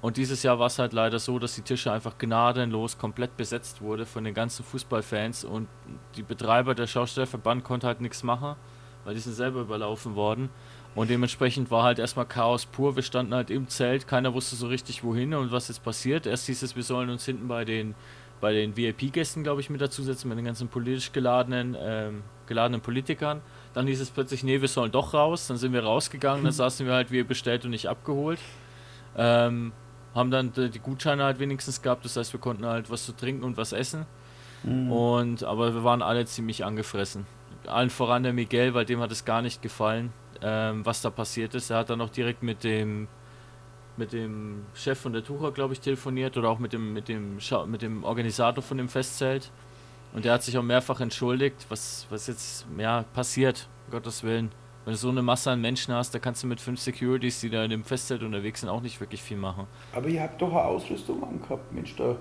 Und 0.03 0.17
dieses 0.17 0.43
Jahr 0.43 0.59
war 0.59 0.67
es 0.67 0.79
halt 0.79 0.91
leider 0.91 1.17
so, 1.17 1.39
dass 1.39 1.55
die 1.55 1.61
Tische 1.61 1.89
einfach 1.89 2.17
gnadenlos 2.17 2.97
komplett 2.97 3.37
besetzt 3.37 3.81
wurde 3.81 4.05
von 4.05 4.25
den 4.25 4.33
ganzen 4.33 4.65
Fußballfans 4.65 5.45
und 5.45 5.69
die 6.17 6.23
Betreiber 6.23 6.75
der 6.75 6.87
Schaustellerverband 6.87 7.63
konnte 7.63 7.87
halt 7.87 8.01
nichts 8.01 8.21
machen, 8.21 8.57
weil 9.05 9.13
die 9.13 9.21
sind 9.21 9.31
selber 9.31 9.61
überlaufen 9.61 10.17
worden. 10.17 10.49
Und 10.93 11.09
dementsprechend 11.09 11.71
war 11.71 11.83
halt 11.83 11.99
erstmal 11.99 12.25
Chaos 12.25 12.65
pur. 12.65 12.97
Wir 12.97 13.03
standen 13.03 13.33
halt 13.33 13.49
im 13.49 13.69
Zelt, 13.69 14.05
keiner 14.05 14.33
wusste 14.33 14.57
so 14.57 14.67
richtig 14.67 15.05
wohin 15.05 15.33
und 15.33 15.53
was 15.53 15.69
jetzt 15.69 15.85
passiert. 15.85 16.25
Erst 16.25 16.47
hieß 16.47 16.63
es, 16.63 16.75
wir 16.75 16.83
sollen 16.83 17.09
uns 17.09 17.23
hinten 17.23 17.47
bei 17.47 17.63
den, 17.63 17.95
bei 18.41 18.51
den 18.51 18.75
VIP-Gästen, 18.75 19.41
glaube 19.41 19.61
ich, 19.61 19.69
mit 19.69 19.79
dazusetzen, 19.79 20.27
mit 20.27 20.37
den 20.37 20.43
ganzen 20.43 20.67
politisch 20.67 21.13
geladenen, 21.13 21.77
ähm, 21.79 22.23
geladenen 22.45 22.81
Politikern. 22.81 23.39
Dann 23.73 23.87
hieß 23.87 24.01
es 24.01 24.09
plötzlich, 24.09 24.43
nee, 24.43 24.59
wir 24.59 24.67
sollen 24.67 24.91
doch 24.91 25.13
raus. 25.13 25.47
Dann 25.47 25.55
sind 25.55 25.71
wir 25.71 25.85
rausgegangen, 25.85 26.43
dann 26.43 26.51
saßen 26.51 26.85
wir 26.85 26.93
halt 26.93 27.09
wie 27.09 27.23
bestellt 27.23 27.63
und 27.63 27.71
nicht 27.71 27.87
abgeholt. 27.87 28.39
Ähm, 29.15 29.71
haben 30.13 30.31
dann 30.31 30.51
die 30.53 30.79
Gutscheine 30.79 31.23
halt 31.23 31.39
wenigstens 31.39 31.81
gehabt, 31.81 32.05
das 32.05 32.15
heißt, 32.17 32.33
wir 32.33 32.39
konnten 32.39 32.65
halt 32.65 32.89
was 32.89 33.05
zu 33.05 33.13
trinken 33.13 33.43
und 33.43 33.57
was 33.57 33.73
essen. 33.73 34.05
Und 34.91 35.43
aber 35.43 35.73
wir 35.73 35.83
waren 35.83 36.01
alle 36.01 36.25
ziemlich 36.25 36.63
angefressen. 36.63 37.25
Allen 37.67 37.89
voran 37.89 38.23
der 38.23 38.33
Miguel, 38.33 38.73
weil 38.73 38.85
dem 38.85 38.99
hat 38.99 39.11
es 39.11 39.25
gar 39.25 39.41
nicht 39.41 39.61
gefallen, 39.61 40.13
ähm, 40.41 40.85
was 40.85 41.01
da 41.01 41.09
passiert 41.09 41.55
ist. 41.55 41.69
Er 41.69 41.77
hat 41.77 41.89
dann 41.89 42.01
auch 42.01 42.09
direkt 42.09 42.43
mit 42.43 42.63
dem 42.63 43.07
mit 43.95 44.11
dem 44.11 44.65
Chef 44.73 44.99
von 44.99 45.13
der 45.13 45.23
Tucher, 45.23 45.51
glaube 45.51 45.73
ich, 45.73 45.79
telefoniert 45.79 46.35
oder 46.37 46.49
auch 46.49 46.59
mit 46.59 46.73
dem 46.73 46.93
mit 46.93 47.07
dem 47.09 47.39
Schau 47.39 47.65
mit 47.65 47.81
dem 47.81 48.03
Organisator 48.03 48.63
von 48.63 48.77
dem 48.77 48.89
Festzelt. 48.89 49.51
Und 50.13 50.25
der 50.25 50.33
hat 50.33 50.43
sich 50.43 50.57
auch 50.57 50.63
mehrfach 50.63 50.99
entschuldigt, 51.01 51.65
was 51.69 52.07
was 52.09 52.27
jetzt 52.27 52.65
ja 52.77 53.03
passiert, 53.13 53.67
um 53.87 53.91
Gottes 53.91 54.23
Willen. 54.23 54.51
Wenn 54.85 54.93
du 54.93 54.97
so 54.97 55.09
eine 55.09 55.21
Masse 55.21 55.51
an 55.51 55.61
Menschen 55.61 55.93
hast, 55.93 56.13
da 56.13 56.19
kannst 56.19 56.43
du 56.43 56.47
mit 56.47 56.59
fünf 56.59 56.79
Securities, 56.79 57.39
die 57.39 57.49
da 57.49 57.63
in 57.63 57.69
dem 57.69 57.83
Festzelt 57.83 58.21
unterwegs 58.21 58.61
sind, 58.61 58.69
auch 58.69 58.81
nicht 58.81 58.99
wirklich 58.99 59.21
viel 59.21 59.37
machen. 59.37 59.65
Aber 59.93 60.07
ihr 60.09 60.21
habt 60.21 60.41
doch 60.41 60.51
eine 60.51 60.63
Ausrüstung 60.63 61.23
angehabt, 61.23 61.71
Mensch, 61.71 61.95
da 61.95 62.17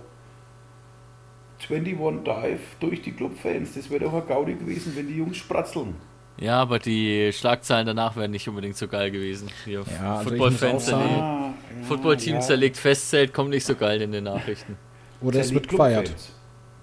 21 1.69 2.25
Dive 2.25 2.61
durch 2.81 3.03
die 3.03 3.13
Clubfans, 3.13 3.75
das 3.75 3.91
wäre 3.91 4.05
doch 4.05 4.15
ein 4.15 4.27
Gaudi 4.27 4.55
gewesen, 4.55 4.93
wenn 4.97 5.09
die 5.09 5.17
Jungs 5.17 5.37
spratzeln. 5.37 5.95
Ja, 6.39 6.61
aber 6.61 6.79
die 6.79 7.31
Schlagzeilen 7.33 7.87
danach 7.87 8.17
wären 8.17 8.31
nicht 8.31 8.49
unbedingt 8.49 8.77
so 8.77 8.89
geil 8.89 9.11
gewesen. 9.11 9.49
Ja, 9.67 9.81
also 9.81 10.23
ich 10.23 10.29
Footballfans 10.29 10.87
zerlegt. 10.87 11.11
Ah, 11.11 11.53
ja, 11.81 11.87
Footballteam 11.87 12.35
ja. 12.35 12.41
zerlegt 12.41 12.77
Festzelt, 12.77 13.35
kommt 13.35 13.51
nicht 13.51 13.65
so 13.65 13.75
geil 13.75 14.01
in 14.01 14.13
den 14.13 14.25
Nachrichten. 14.25 14.77
Oder 15.21 15.41
es 15.41 15.53
wird 15.53 15.69
gefeiert. 15.69 16.13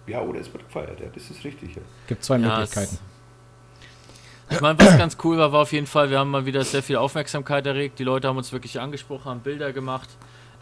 Ja, 0.08 0.22
oder 0.22 0.40
es 0.40 0.52
wird 0.54 0.66
gefeiert, 0.66 1.00
ja, 1.00 1.08
das 1.14 1.30
ist 1.30 1.44
richtig. 1.44 1.76
Ja. 1.76 1.82
Gibt 2.08 2.24
zwei 2.24 2.38
Ja, 2.38 2.58
Möglichkeiten. 2.58 2.98
Ich 4.52 4.62
meine, 4.62 4.80
was 4.80 4.98
ganz 4.98 5.18
cool 5.24 5.38
war, 5.38 5.52
war 5.52 5.62
auf 5.62 5.72
jeden 5.72 5.88
Fall, 5.88 6.10
wir 6.10 6.20
haben 6.20 6.32
mal 6.32 6.46
wieder 6.46 6.64
sehr 6.64 6.82
viel 6.82 6.96
Aufmerksamkeit 6.96 7.66
erregt. 7.66 8.00
Die 8.00 8.04
Leute 8.04 8.28
haben 8.28 8.38
uns 8.38 8.52
wirklich 8.52 8.80
angesprochen, 8.80 9.26
haben 9.26 9.40
Bilder 9.42 9.72
gemacht. 9.72 10.10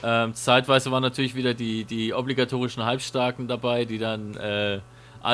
Ähm, 0.04 0.34
zeitweise 0.34 0.92
waren 0.92 1.02
natürlich 1.02 1.36
wieder 1.36 1.54
die, 1.54 1.84
die 1.86 2.14
obligatorischen 2.14 2.84
Halbstarken 2.84 3.48
dabei, 3.48 3.86
die 3.86 3.98
dann 3.98 4.36
äh, 4.36 4.80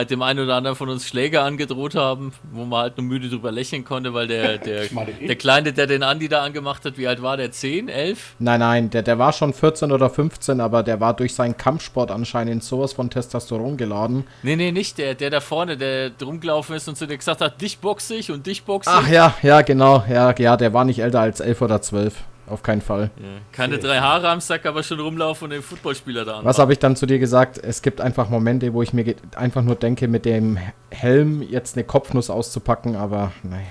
dem 0.10 0.22
einen 0.22 0.40
oder 0.40 0.56
anderen 0.56 0.76
von 0.76 0.90
uns 0.90 1.08
Schläge 1.08 1.42
angedroht 1.42 1.96
haben, 1.96 2.34
wo 2.52 2.66
man 2.66 2.84
halt 2.84 2.98
nur 2.98 3.06
müde 3.06 3.30
drüber 3.30 3.52
lächeln 3.52 3.84
konnte, 3.84 4.14
weil 4.14 4.28
der, 4.28 4.58
der, 4.60 4.86
der 4.88 5.36
Kleine, 5.36 5.74
der 5.74 5.88
den 5.88 6.04
Andi 6.04 6.28
da 6.28 6.44
angemacht 6.44 6.86
hat, 6.86 6.98
wie 6.98 7.08
alt 7.08 7.22
war 7.22 7.38
der? 7.38 7.52
10, 7.52 7.90
11? 7.90 8.36
Nein, 8.40 8.60
nein, 8.60 8.90
der, 8.90 9.04
der 9.04 9.20
war 9.20 9.34
schon 9.34 9.54
14 9.54 9.92
oder 9.92 10.10
15, 10.10 10.60
aber 10.60 10.84
der 10.84 11.00
war 11.00 11.14
durch 11.16 11.34
seinen 11.34 11.58
Kampfsport 11.58 12.12
anscheinend 12.12 12.64
sowas 12.64 12.94
von 12.94 13.10
Testosteron 13.10 13.78
geladen. 13.78 14.26
Nee, 14.42 14.56
nee, 14.56 14.72
nicht 14.72 14.98
der, 14.98 15.16
der 15.16 15.30
da 15.30 15.40
vorne, 15.40 15.78
der 15.78 16.12
rumgelaufen 16.22 16.76
ist 16.76 16.88
und 16.88 16.98
zu 16.98 17.08
dir 17.08 17.18
gesagt 17.18 17.42
hat, 17.42 17.62
dich 17.62 17.80
boxe 17.80 18.16
ich 18.16 18.32
und 18.32 18.46
dich 18.48 18.64
boxe 18.64 18.90
ich. 18.90 18.96
Ach 18.96 19.10
ja, 19.10 19.34
ja, 19.42 19.62
genau. 19.62 20.04
Ja, 20.10 20.34
ja, 20.38 20.58
der 20.58 20.74
war 20.74 20.86
nicht 20.86 21.00
älter 21.00 21.22
als 21.22 21.40
11 21.40 21.62
oder 21.62 21.82
12. 21.82 22.14
auf 22.48 22.64
keinen 22.64 22.82
Fall. 22.82 23.12
Ja. 23.18 23.26
Keine 23.52 23.78
drei 23.78 24.00
Haare 24.00 24.30
am 24.30 24.42
Sack, 24.42 24.66
aber 24.66 24.84
schon 24.84 25.00
rumlaufen 25.00 25.46
und 25.46 25.52
den 25.52 25.62
Footballspieler 25.62 26.26
da 26.26 26.40
an. 26.40 26.46
Was 26.46 26.60
habe 26.60 26.74
ich 26.74 26.80
dann 26.80 26.96
zu 26.96 27.06
dir 27.06 27.20
gesagt? 27.20 27.58
Es 27.58 27.82
gibt 27.82 28.02
einfach 28.02 28.30
Momente, 28.30 28.74
wo 28.74 28.82
ich 28.82 28.94
mir 28.94 29.16
einfach 29.36 29.62
nur 29.62 29.76
denke, 29.76 30.08
mit 30.08 30.26
dem 30.26 30.58
Helm 30.92 31.42
jetzt 31.42 31.76
eine 31.76 31.84
Kopfnuss 31.84 32.30
auszupacken, 32.30 32.96
aber 32.96 33.32
naja. 33.44 33.64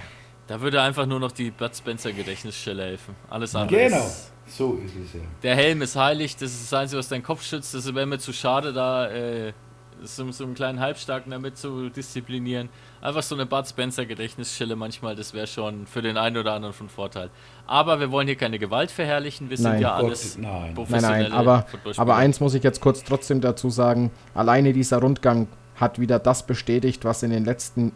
Da 0.46 0.60
würde 0.60 0.82
einfach 0.82 1.06
nur 1.06 1.20
noch 1.20 1.32
die 1.32 1.50
Bud 1.50 1.74
Spencer 1.74 2.12
Gedächtnisstelle 2.12 2.82
helfen. 2.84 3.14
Alles 3.30 3.54
andere. 3.54 3.78
Genau, 3.78 4.04
Ist, 4.04 4.32
so 4.46 4.78
ist 4.84 4.92
es 4.96 5.14
ja. 5.14 5.20
der 5.42 5.54
Helm 5.54 5.82
ist 5.82 5.96
heilig, 5.96 6.34
das 6.36 6.50
ist 6.52 6.70
das 6.72 6.78
Einzige, 6.78 6.98
was 6.98 7.08
deinen 7.08 7.22
Kopf 7.22 7.42
schützt. 7.42 7.74
Das 7.74 7.94
wäre 7.94 8.06
mir 8.06 8.18
zu 8.18 8.32
schade, 8.32 8.72
da 8.72 9.08
äh, 9.08 9.52
so, 10.04 10.30
so 10.32 10.44
einen 10.44 10.54
kleinen 10.54 10.80
Halbstarken 10.80 11.30
damit 11.30 11.56
zu 11.56 11.88
disziplinieren. 11.90 12.68
Einfach 13.00 13.22
so 13.22 13.34
eine 13.34 13.46
Bud 13.46 13.66
Spencer 13.66 14.06
Gedächtnisstelle 14.06 14.76
manchmal, 14.76 15.16
das 15.16 15.34
wäre 15.34 15.46
schon 15.46 15.86
für 15.86 16.02
den 16.02 16.16
einen 16.16 16.36
oder 16.36 16.52
anderen 16.54 16.74
von 16.74 16.88
Vorteil. 16.88 17.30
Aber 17.66 18.00
wir 18.00 18.10
wollen 18.10 18.26
hier 18.26 18.36
keine 18.36 18.58
Gewalt 18.58 18.90
verherrlichen. 18.90 19.50
Wir 19.50 19.56
sind 19.56 19.72
Nein. 19.72 19.82
ja 19.82 19.96
Gott, 19.96 20.06
alles 20.06 20.38
nein. 20.38 20.50
Nein, 20.52 20.74
professionelle 20.74 21.22
nein, 21.30 21.32
aber, 21.32 21.62
Footballspieler. 21.70 22.02
aber 22.02 22.16
eins 22.16 22.40
muss 22.40 22.54
ich 22.54 22.62
jetzt 22.62 22.80
kurz 22.80 23.04
trotzdem 23.04 23.40
dazu 23.40 23.70
sagen. 23.70 24.10
Alleine 24.34 24.72
dieser 24.72 24.98
Rundgang 24.98 25.48
hat 25.76 25.98
wieder 25.98 26.18
das 26.18 26.46
bestätigt, 26.46 27.04
was 27.04 27.22
in 27.22 27.30
den 27.30 27.44
letzten 27.44 27.92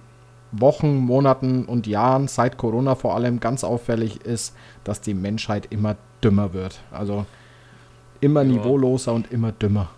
Wochen, 0.53 0.97
Monaten 0.97 1.65
und 1.65 1.87
Jahren, 1.87 2.29
seit 2.29 2.57
Corona 2.57 2.95
vor 2.95 3.15
allem, 3.15 3.41
ganz 3.41 3.65
auffällig 3.65 4.23
ist, 4.25 4.55
dass 4.85 5.01
die 5.01 5.13
Menschheit 5.15 5.67
immer 5.71 5.97
dümmer 6.23 6.53
wird. 6.53 6.81
Also 6.91 7.27
immer 8.21 8.43
Ja. 8.43 8.49
niveauloser 8.49 9.13
und 9.13 9.31
immer 9.33 9.53
dümmer. 9.53 9.91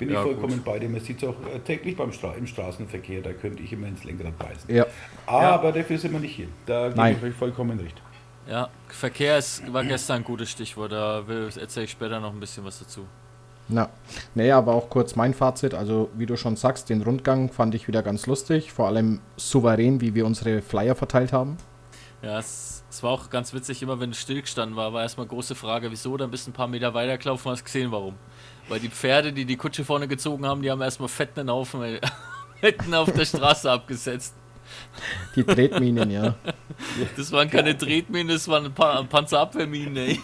Bin 0.00 0.10
Ja, 0.10 0.16
ich 0.16 0.22
vollkommen 0.22 0.54
gut. 0.54 0.64
bei 0.64 0.78
dir. 0.80 0.88
Man 0.88 1.00
sieht 1.00 1.22
es 1.22 1.28
auch 1.28 1.34
äh, 1.54 1.60
täglich 1.60 1.96
beim 1.96 2.12
Stra 2.12 2.34
im 2.34 2.46
Straßenverkehr, 2.46 3.22
da 3.22 3.32
könnte 3.32 3.62
ich 3.62 3.72
immer 3.72 3.86
ins 3.86 4.02
Lenkrad 4.02 4.36
beißen. 4.38 4.74
Ja, 4.74 4.86
Aber 5.26 5.70
dafür 5.70 5.96
sind 5.98 6.12
wir 6.12 6.18
nicht 6.20 6.34
hier. 6.34 6.48
Da 6.66 6.88
gebe 6.88 7.10
ich 7.10 7.22
euch 7.22 7.34
vollkommen 7.34 7.78
recht. 7.78 8.00
Ja, 8.48 8.68
Verkehr 8.88 9.38
ist, 9.38 9.72
war 9.72 9.84
gestern 9.84 10.16
ein 10.16 10.24
gutes 10.24 10.50
Stichwort. 10.50 10.90
Da 10.90 11.22
erzähle 11.60 11.84
ich 11.84 11.90
später 11.92 12.18
noch 12.18 12.32
ein 12.32 12.40
bisschen 12.40 12.64
was 12.64 12.80
dazu. 12.80 13.06
na. 13.68 13.88
Nee, 14.34 14.50
aber 14.50 14.74
auch 14.74 14.90
kurz 14.90 15.14
mein 15.14 15.34
Fazit. 15.34 15.74
Also, 15.74 16.08
wie 16.16 16.26
du 16.26 16.36
schon 16.36 16.56
sagst, 16.56 16.88
den 16.90 17.02
Rundgang 17.02 17.52
fand 17.52 17.74
ich 17.76 17.86
wieder 17.86 18.02
ganz 18.02 18.26
lustig. 18.26 18.72
Vor 18.72 18.88
allem 18.88 19.20
souverän, 19.36 20.00
wie 20.00 20.14
wir 20.16 20.26
unsere 20.26 20.62
Flyer 20.62 20.96
verteilt 20.96 21.32
haben. 21.32 21.58
Ja, 22.22 22.38
es, 22.40 22.79
es 22.90 23.02
war 23.04 23.12
auch 23.12 23.30
ganz 23.30 23.54
witzig, 23.54 23.82
immer 23.82 24.00
wenn 24.00 24.10
es 24.10 24.20
stillgestanden 24.20 24.76
war, 24.76 24.92
war 24.92 25.02
erstmal 25.02 25.26
große 25.26 25.54
Frage, 25.54 25.90
wieso, 25.90 26.16
dann 26.16 26.30
bist 26.30 26.46
du 26.46 26.50
ein 26.50 26.54
paar 26.54 26.66
Meter 26.66 26.92
weitergelaufen 26.92 27.48
und 27.48 27.52
hast 27.52 27.64
gesehen, 27.64 27.92
warum. 27.92 28.16
Weil 28.68 28.80
die 28.80 28.88
Pferde, 28.88 29.32
die 29.32 29.44
die 29.44 29.56
Kutsche 29.56 29.84
vorne 29.84 30.08
gezogen 30.08 30.44
haben, 30.44 30.60
die 30.60 30.70
haben 30.70 30.82
erstmal 30.82 31.08
fett 31.08 31.38
einen 31.38 31.50
Haufen 31.50 31.80
mitten 32.62 32.94
auf 32.94 33.12
der 33.12 33.24
Straße 33.24 33.70
abgesetzt. 33.70 34.34
Die 35.34 35.44
Tretminen, 35.44 36.10
ja. 36.10 36.34
Das 37.16 37.30
waren 37.32 37.48
keine 37.48 37.76
Tretminen, 37.76 38.28
das 38.28 38.46
waren 38.48 38.66
ein 38.66 38.74
paar 38.74 39.02
Panzerabwehrminen, 39.04 39.96
ey. 39.96 40.20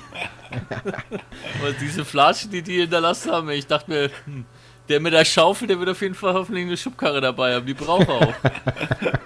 Aber 1.60 1.72
diese 1.80 2.04
Flaschen, 2.04 2.50
die 2.50 2.62
die 2.62 2.80
hinterlassen 2.80 3.32
haben, 3.32 3.50
ich 3.50 3.66
dachte 3.66 3.90
mir, 3.90 4.10
hm, 4.24 4.44
der 4.88 5.00
mit 5.00 5.12
der 5.12 5.24
Schaufel, 5.24 5.68
der 5.68 5.78
wird 5.78 5.90
auf 5.90 6.00
jeden 6.00 6.14
Fall 6.14 6.34
hoffentlich 6.34 6.66
eine 6.66 6.76
Schubkarre 6.76 7.20
dabei 7.20 7.54
haben, 7.54 7.66
die 7.66 7.74
braucht 7.74 8.08
er 8.08 8.14
auch. 8.14 8.34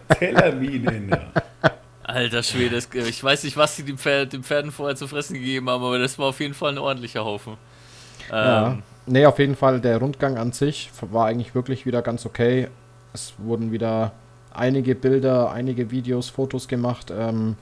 Tellerminen, 0.18 1.11
ja. 1.11 1.70
Alter 2.10 2.42
Schwede, 2.42 2.76
ich 2.76 3.24
weiß 3.24 3.44
nicht, 3.44 3.56
was 3.56 3.76
sie 3.76 3.84
den, 3.84 3.98
Pferd, 3.98 4.32
den 4.32 4.42
Pferden 4.42 4.72
vorher 4.72 4.96
zu 4.96 5.06
fressen 5.08 5.34
gegeben 5.34 5.68
haben, 5.70 5.84
aber 5.84 5.98
das 5.98 6.18
war 6.18 6.26
auf 6.26 6.40
jeden 6.40 6.54
Fall 6.54 6.72
ein 6.72 6.78
ordentlicher 6.78 7.24
Haufen. 7.24 7.56
Ja. 8.30 8.68
Ähm, 8.68 8.82
Nee, 9.06 9.26
auf 9.26 9.40
jeden 9.40 9.56
Fall, 9.56 9.80
der 9.80 9.98
Rundgang 9.98 10.38
an 10.38 10.52
sich 10.52 10.90
war 11.00 11.26
eigentlich 11.26 11.54
wirklich 11.54 11.84
wieder 11.84 12.00
ganz 12.00 12.26
okay. 12.26 12.68
Es 13.12 13.34
wurden 13.38 13.72
wieder 13.72 14.12
einige 14.52 14.94
Bilder, 14.94 15.50
einige 15.50 15.90
Videos, 15.90 16.28
Fotos 16.28 16.68
gemacht. 16.68 17.10
Ähm, 17.10 17.56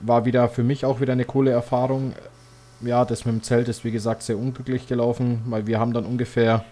war 0.00 0.24
wieder 0.24 0.48
für 0.48 0.62
mich 0.62 0.86
auch 0.86 1.00
wieder 1.00 1.12
eine 1.12 1.26
coole 1.26 1.50
Erfahrung. 1.50 2.14
Ja, 2.80 3.04
das 3.04 3.26
mit 3.26 3.34
dem 3.34 3.42
Zelt 3.42 3.68
ist 3.68 3.84
wie 3.84 3.90
gesagt 3.90 4.22
sehr 4.22 4.38
unglücklich 4.38 4.86
gelaufen, 4.86 5.42
weil 5.46 5.66
wir 5.66 5.78
haben 5.78 5.92
dann 5.92 6.06
ungefähr 6.06 6.64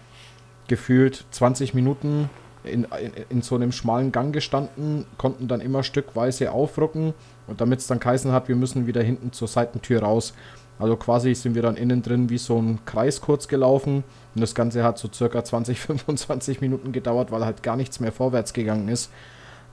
gefühlt 0.67 1.25
20 1.29 1.75
Minuten 1.75 2.29
in, 2.69 2.83
in, 2.85 3.11
in 3.29 3.41
so 3.41 3.55
einem 3.55 3.71
schmalen 3.71 4.11
Gang 4.11 4.33
gestanden, 4.33 5.05
konnten 5.17 5.47
dann 5.47 5.61
immer 5.61 5.83
stückweise 5.83 6.51
aufrücken 6.51 7.13
und 7.47 7.61
damit 7.61 7.79
es 7.79 7.87
dann 7.87 7.99
geheißen 7.99 8.31
hat, 8.31 8.47
wir 8.47 8.55
müssen 8.55 8.87
wieder 8.87 9.01
hinten 9.03 9.31
zur 9.31 9.47
Seitentür 9.47 10.01
raus. 10.03 10.33
Also 10.77 10.95
quasi 10.95 11.35
sind 11.35 11.55
wir 11.55 11.61
dann 11.61 11.75
innen 11.75 12.01
drin 12.01 12.29
wie 12.29 12.37
so 12.37 12.57
ein 12.61 12.79
Kreis 12.85 13.19
kurz 13.19 13.47
gelaufen 13.49 14.03
und 14.33 14.41
das 14.41 14.55
Ganze 14.55 14.83
hat 14.83 14.97
so 14.97 15.09
circa 15.13 15.43
20, 15.43 15.79
25 15.79 16.61
Minuten 16.61 16.91
gedauert, 16.93 17.31
weil 17.31 17.43
halt 17.43 17.63
gar 17.63 17.75
nichts 17.75 17.99
mehr 17.99 18.11
vorwärts 18.13 18.53
gegangen 18.53 18.87
ist. 18.87 19.11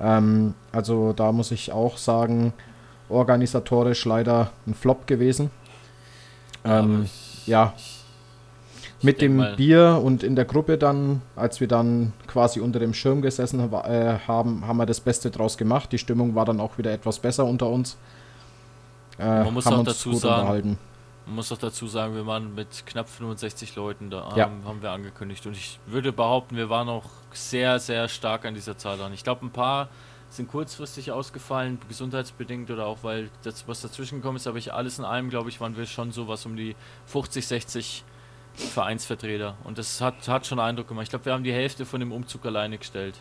Ähm, 0.00 0.54
also 0.72 1.12
da 1.12 1.30
muss 1.32 1.52
ich 1.52 1.70
auch 1.72 1.96
sagen, 1.96 2.52
organisatorisch 3.08 4.04
leider 4.04 4.50
ein 4.66 4.74
Flop 4.74 5.06
gewesen. 5.06 5.50
Ähm, 6.64 7.02
ich- 7.04 7.46
ja, 7.46 7.72
ich 7.76 7.95
mit 9.02 9.20
dem 9.20 9.36
mal- 9.36 9.56
Bier 9.56 10.00
und 10.02 10.22
in 10.22 10.36
der 10.36 10.44
Gruppe 10.44 10.78
dann, 10.78 11.22
als 11.36 11.60
wir 11.60 11.68
dann 11.68 12.12
quasi 12.26 12.60
unter 12.60 12.78
dem 12.78 12.94
Schirm 12.94 13.22
gesessen 13.22 13.60
äh, 13.72 14.18
haben, 14.26 14.66
haben 14.66 14.76
wir 14.78 14.86
das 14.86 15.00
Beste 15.00 15.30
draus 15.30 15.56
gemacht. 15.58 15.92
Die 15.92 15.98
Stimmung 15.98 16.34
war 16.34 16.44
dann 16.44 16.60
auch 16.60 16.78
wieder 16.78 16.92
etwas 16.92 17.18
besser 17.18 17.44
unter 17.44 17.68
uns. 17.68 17.96
Äh, 19.18 19.44
Man 19.44 19.54
muss 19.54 19.66
auch 19.66 19.82
dazu 19.84 20.14
sagen. 20.14 20.78
Man 21.26 21.34
muss 21.34 21.50
auch 21.50 21.58
dazu 21.58 21.88
sagen, 21.88 22.14
wir 22.14 22.24
waren 22.26 22.54
mit 22.54 22.86
knapp 22.86 23.08
65 23.08 23.74
Leuten 23.74 24.10
da, 24.10 24.32
Ja. 24.36 24.44
haben, 24.44 24.64
haben 24.64 24.80
wir 24.82 24.92
angekündigt. 24.92 25.44
Und 25.46 25.56
ich 25.56 25.80
würde 25.86 26.12
behaupten, 26.12 26.56
wir 26.56 26.70
waren 26.70 26.88
auch 26.88 27.04
sehr, 27.32 27.80
sehr 27.80 28.08
stark 28.08 28.44
an 28.44 28.54
dieser 28.54 28.78
Zahl 28.78 28.96
dran. 28.96 29.12
Ich 29.12 29.24
glaube, 29.24 29.44
ein 29.44 29.50
paar 29.50 29.88
sind 30.30 30.48
kurzfristig 30.48 31.10
ausgefallen, 31.10 31.78
gesundheitsbedingt 31.88 32.70
oder 32.70 32.86
auch 32.86 32.98
weil 33.02 33.28
das, 33.42 33.66
was 33.66 33.80
dazwischen 33.80 34.16
gekommen 34.18 34.36
ist, 34.36 34.46
aber 34.46 34.58
ich 34.58 34.72
alles 34.72 34.98
in 35.00 35.04
allem, 35.04 35.28
glaube 35.30 35.48
ich, 35.48 35.60
waren 35.60 35.76
wir 35.76 35.86
schon 35.86 36.12
sowas 36.12 36.46
um 36.46 36.56
die 36.56 36.76
50, 37.06 37.46
60 37.46 38.04
Vereinsvertreter. 38.56 39.56
Und 39.64 39.78
das 39.78 40.00
hat, 40.00 40.26
hat 40.28 40.46
schon 40.46 40.58
Eindruck 40.58 40.88
gemacht. 40.88 41.04
Ich 41.04 41.10
glaube, 41.10 41.24
wir 41.26 41.32
haben 41.32 41.44
die 41.44 41.52
Hälfte 41.52 41.84
von 41.84 42.00
dem 42.00 42.12
Umzug 42.12 42.46
alleine 42.46 42.78
gestellt. 42.78 43.14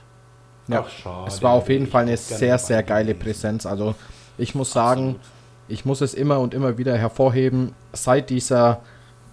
Ja, 0.67 0.84
Ach, 0.86 0.89
schade. 0.89 1.28
es 1.28 1.41
war 1.43 1.52
auf 1.54 1.69
jeden 1.69 1.88
Fall 1.88 2.04
eine 2.04 2.17
sehr, 2.17 2.58
sehr 2.58 2.82
geile. 2.84 3.13
Präsenz. 3.13 3.65
Also 3.65 3.95
ich 4.38 4.56
muss 4.56 4.71
sagen, 4.71 5.10
Absolut. 5.10 5.21
ich 5.67 5.86
muss 5.86 6.02
es 6.02 6.13
immer 6.13 6.39
und 6.39 6.54
immer 6.54 6.78
wieder 6.78 6.98
hervorheben, 6.98 7.74
seit 7.93 8.30
dieser 8.30 8.82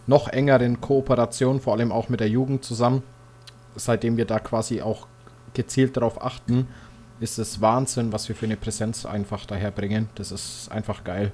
noch 0.06 0.28
engeren 0.28 0.80
Kooperation, 0.80 1.60
vor 1.60 1.74
allem 1.74 1.92
auch 1.92 2.08
mit 2.08 2.20
der 2.20 2.28
Jugend 2.28 2.64
zusammen, 2.64 3.02
seitdem 3.76 4.16
wir 4.16 4.26
da 4.26 4.40
quasi 4.40 4.82
auch 4.82 5.06
gezielt 5.54 5.96
darauf 5.96 6.22
achten, 6.22 6.66
ist 7.20 7.38
es 7.38 7.60
Wahnsinn, 7.60 8.12
was 8.12 8.28
wir 8.28 8.34
für 8.34 8.46
eine 8.46 8.56
Präsenz 8.56 9.06
einfach 9.06 9.46
daherbringen. 9.46 10.08
Das 10.16 10.32
ist 10.32 10.70
einfach 10.70 11.04
geil. 11.04 11.32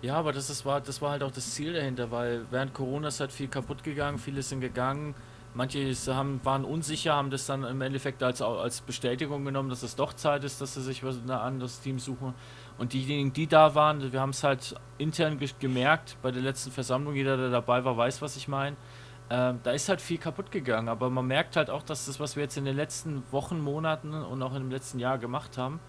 Ja, 0.00 0.14
aber 0.14 0.32
das, 0.32 0.48
ist, 0.48 0.64
war, 0.64 0.80
das 0.80 1.02
war 1.02 1.10
halt 1.10 1.24
auch 1.24 1.32
das 1.32 1.54
Ziel 1.54 1.72
dahinter, 1.72 2.10
weil 2.12 2.46
während 2.50 2.72
Corona 2.72 3.08
ist 3.08 3.18
halt 3.18 3.32
viel 3.32 3.48
kaputt 3.48 3.82
gegangen, 3.82 4.18
viele 4.18 4.42
sind 4.42 4.60
gegangen, 4.60 5.16
manche 5.54 5.92
haben, 6.14 6.40
waren 6.44 6.64
unsicher, 6.64 7.14
haben 7.14 7.30
das 7.30 7.46
dann 7.46 7.64
im 7.64 7.80
Endeffekt 7.80 8.22
als, 8.22 8.40
als 8.40 8.80
Bestätigung 8.80 9.44
genommen, 9.44 9.70
dass 9.70 9.82
es 9.82 9.96
doch 9.96 10.12
Zeit 10.12 10.44
ist, 10.44 10.60
dass 10.60 10.74
sie 10.74 10.82
sich 10.82 11.02
was 11.02 11.16
ein 11.16 11.30
anderes 11.30 11.80
Team 11.80 11.98
suchen. 11.98 12.34
Und 12.78 12.92
diejenigen, 12.92 13.32
die 13.32 13.48
da 13.48 13.74
waren, 13.74 14.12
wir 14.12 14.20
haben 14.20 14.30
es 14.30 14.44
halt 14.44 14.76
intern 14.98 15.36
ge 15.38 15.48
gemerkt 15.58 16.16
bei 16.22 16.30
der 16.30 16.42
letzten 16.42 16.70
Versammlung, 16.70 17.16
jeder, 17.16 17.36
der 17.36 17.50
dabei 17.50 17.84
war, 17.84 17.96
weiß, 17.96 18.22
was 18.22 18.36
ich 18.36 18.46
meine. 18.46 18.76
Ähm, 19.30 19.58
da 19.64 19.72
ist 19.72 19.88
halt 19.88 20.00
viel 20.00 20.18
kaputt 20.18 20.52
gegangen, 20.52 20.88
aber 20.88 21.10
man 21.10 21.26
merkt 21.26 21.56
halt 21.56 21.70
auch, 21.70 21.82
dass 21.82 22.06
das, 22.06 22.20
was 22.20 22.36
wir 22.36 22.44
jetzt 22.44 22.56
in 22.56 22.64
den 22.64 22.76
letzten 22.76 23.24
Wochen, 23.32 23.60
Monaten 23.60 24.14
und 24.14 24.42
auch 24.42 24.54
im 24.54 24.70
letzten 24.70 25.00
Jahr 25.00 25.18
gemacht 25.18 25.58
haben, 25.58 25.80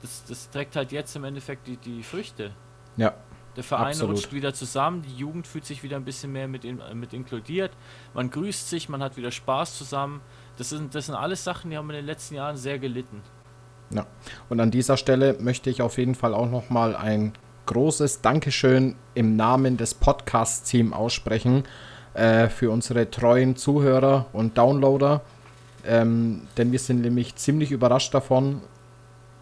das, 0.00 0.24
das 0.24 0.48
trägt 0.48 0.74
halt 0.74 0.90
jetzt 0.90 1.14
im 1.16 1.24
Endeffekt 1.24 1.66
die, 1.66 1.76
die 1.76 2.02
Früchte. 2.02 2.52
Ja, 2.96 3.14
Der 3.56 3.64
Verein 3.64 3.88
Absolut. 3.88 4.16
rutscht 4.16 4.32
wieder 4.32 4.54
zusammen, 4.54 5.02
die 5.02 5.16
Jugend 5.16 5.46
fühlt 5.46 5.64
sich 5.64 5.82
wieder 5.82 5.96
ein 5.96 6.04
bisschen 6.04 6.32
mehr 6.32 6.46
mit, 6.46 6.64
in, 6.64 6.80
mit 6.94 7.12
inkludiert, 7.12 7.72
man 8.14 8.30
grüßt 8.30 8.68
sich, 8.68 8.88
man 8.88 9.02
hat 9.02 9.16
wieder 9.16 9.32
Spaß 9.32 9.76
zusammen. 9.76 10.20
Das 10.56 10.68
sind, 10.68 10.94
das 10.94 11.06
sind 11.06 11.14
alles 11.14 11.42
Sachen, 11.42 11.70
die 11.70 11.76
haben 11.76 11.90
in 11.90 11.96
den 11.96 12.06
letzten 12.06 12.36
Jahren 12.36 12.56
sehr 12.56 12.78
gelitten. 12.78 13.22
Ja. 13.90 14.06
Und 14.48 14.60
an 14.60 14.70
dieser 14.70 14.96
Stelle 14.96 15.36
möchte 15.40 15.70
ich 15.70 15.82
auf 15.82 15.98
jeden 15.98 16.14
Fall 16.14 16.34
auch 16.34 16.48
nochmal 16.48 16.94
ein 16.94 17.32
großes 17.66 18.22
Dankeschön 18.22 18.94
im 19.14 19.36
Namen 19.36 19.76
des 19.76 19.94
Podcast-Teams 19.94 20.92
aussprechen 20.92 21.64
äh, 22.14 22.48
für 22.48 22.70
unsere 22.70 23.10
treuen 23.10 23.56
Zuhörer 23.56 24.26
und 24.32 24.56
Downloader. 24.56 25.22
Ähm, 25.86 26.48
denn 26.56 26.72
wir 26.72 26.78
sind 26.78 27.02
nämlich 27.02 27.36
ziemlich 27.36 27.70
überrascht 27.70 28.14
davon, 28.14 28.62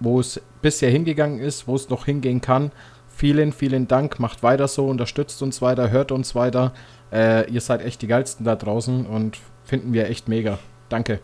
wo 0.01 0.21
es 0.21 0.41
bisher 0.61 0.91
hingegangen 0.91 1.41
ist, 1.41 1.67
wo 1.67 1.75
es 1.75 1.89
noch 1.89 2.05
hingehen 2.05 2.41
kann. 2.41 2.73
Vielen, 3.17 3.53
vielen 3.53 3.89
Dank. 3.89 4.21
Macht 4.21 4.43
weiter 4.43 4.69
so, 4.69 4.87
unterstützt 4.87 5.41
uns 5.43 5.63
weiter, 5.63 5.89
hört 5.91 6.13
uns 6.13 6.35
weiter. 6.35 6.73
Äh, 7.11 7.51
ihr 7.51 7.63
seid 7.63 7.83
echt 7.83 8.03
die 8.03 8.09
geilsten 8.09 8.45
da 8.45 8.57
draußen 8.57 9.07
und 9.07 9.39
finden 9.65 9.95
wir 9.95 10.11
echt 10.11 10.29
mega. 10.29 10.59
Danke. 10.91 11.21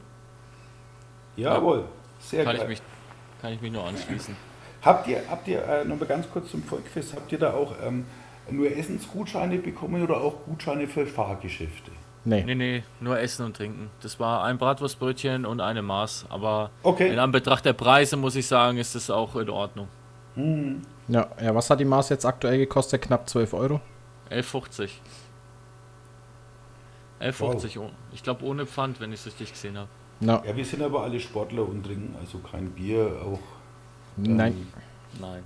Jawohl, 1.37 1.85
sehr 2.18 2.44
Kann 2.44 2.55
geil. 2.57 2.62
ich, 2.64 2.68
mich, 2.68 2.83
kann 3.42 3.52
ich 3.52 3.61
mich 3.61 3.72
nur 3.72 3.85
anschließen. 3.85 4.35
Habt 4.81 5.07
ihr, 5.07 5.20
habt 5.31 5.46
ihr 5.46 5.62
äh, 5.62 5.85
noch 5.85 5.98
mal 6.00 6.07
ganz 6.07 6.26
kurz 6.31 6.50
zum 6.50 6.62
Volkfest, 6.62 7.14
habt 7.14 7.31
ihr 7.31 7.38
da 7.38 7.52
auch 7.52 7.74
ähm, 7.87 8.07
nur 8.50 8.74
Essensgutscheine 8.74 9.59
bekommen 9.59 10.02
oder 10.02 10.16
auch 10.16 10.44
Gutscheine 10.46 10.88
für 10.88 11.05
Fahrgeschäfte? 11.07 11.90
Nee. 12.24 12.42
Nee, 12.44 12.55
nee, 12.55 12.83
nur 13.00 13.18
Essen 13.20 13.44
und 13.44 13.55
Trinken. 13.57 13.90
Das 14.00 14.18
war 14.18 14.44
ein 14.44 14.57
Bratwurstbrötchen 14.57 15.44
und 15.44 15.61
eine 15.61 15.83
Maß. 15.83 16.26
Aber 16.31 16.70
Okay. 16.83 17.12
in 17.12 17.18
Anbetracht 17.18 17.64
der 17.66 17.74
Preise 17.74 18.16
muss 18.16 18.35
ich 18.37 18.46
sagen, 18.46 18.78
ist 18.78 18.94
das 18.94 19.11
auch 19.11 19.37
in 19.37 19.50
Ordnung. 19.50 19.88
Ja, 20.35 21.29
ja, 21.40 21.55
was 21.55 21.68
hat 21.68 21.81
die 21.81 21.85
Maß 21.85 22.09
jetzt 22.11 22.25
aktuell 22.25 22.59
gekostet? 22.59 23.03
Knapp 23.03 23.29
12 23.29 23.55
Euro. 23.55 23.81
11,50. 24.31 24.88
11,50. 27.21 27.79
oh. 27.79 27.90
Ich 28.12 28.23
glaube 28.23 28.45
ohne 28.45 28.66
Pfand, 28.66 29.01
wenn 29.01 29.12
ich 29.12 29.21
es 29.21 29.27
richtig 29.27 29.53
gesehen 29.53 29.77
habe. 29.79 29.88
Ja, 30.21 30.42
Ja, 30.45 30.57
wir 30.57 30.64
sind 30.64 30.83
aber 30.83 31.03
alle 31.03 31.21
Sportler 31.21 31.68
und 31.68 31.85
trinken 31.85 32.16
also 32.18 32.38
kein 32.38 32.71
Bier, 32.71 33.21
auch. 33.25 33.38
nein, 34.16 34.66
Nein. 35.21 35.42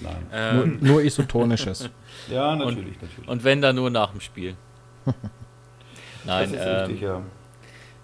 Nein. 0.00 0.26
Ähm, 0.32 0.78
nur, 0.80 0.92
nur 0.92 1.02
isotonisches. 1.02 1.88
Ja, 2.28 2.54
natürlich, 2.56 3.00
natürlich. 3.00 3.28
und 3.28 3.44
wenn 3.44 3.60
dann 3.60 3.76
nur 3.76 3.90
nach 3.90 4.10
dem 4.12 4.20
Spiel. 4.20 4.56
Nein, 6.24 6.50
das 6.52 6.60
ist 6.60 6.66
ähm, 6.66 6.76
richtig, 6.76 7.00
ja. 7.00 7.22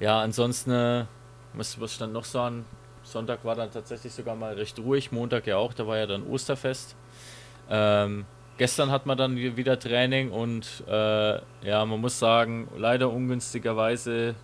Ja, 0.00 0.20
ansonsten, 0.20 0.70
äh, 0.72 1.04
was, 1.54 1.80
was 1.80 1.94
stand 1.94 2.12
noch 2.12 2.24
so 2.24 2.40
an? 2.40 2.64
Sonntag 3.10 3.44
war 3.44 3.54
dann 3.54 3.70
tatsächlich 3.70 4.12
sogar 4.12 4.34
mal 4.36 4.54
recht 4.54 4.78
ruhig, 4.78 5.12
Montag 5.12 5.46
ja 5.46 5.56
auch, 5.56 5.72
da 5.74 5.86
war 5.86 5.96
ja 5.98 6.06
dann 6.06 6.22
Osterfest. 6.26 6.94
Ähm, 7.68 8.24
gestern 8.58 8.90
hat 8.90 9.06
man 9.06 9.16
dann 9.18 9.36
wi- 9.36 9.56
wieder 9.56 9.78
Training 9.78 10.30
und 10.30 10.82
äh, 10.88 11.34
ja, 11.66 11.84
man 11.84 12.00
muss 12.00 12.18
sagen, 12.18 12.68
leider 12.76 13.10
ungünstigerweise 13.10 14.34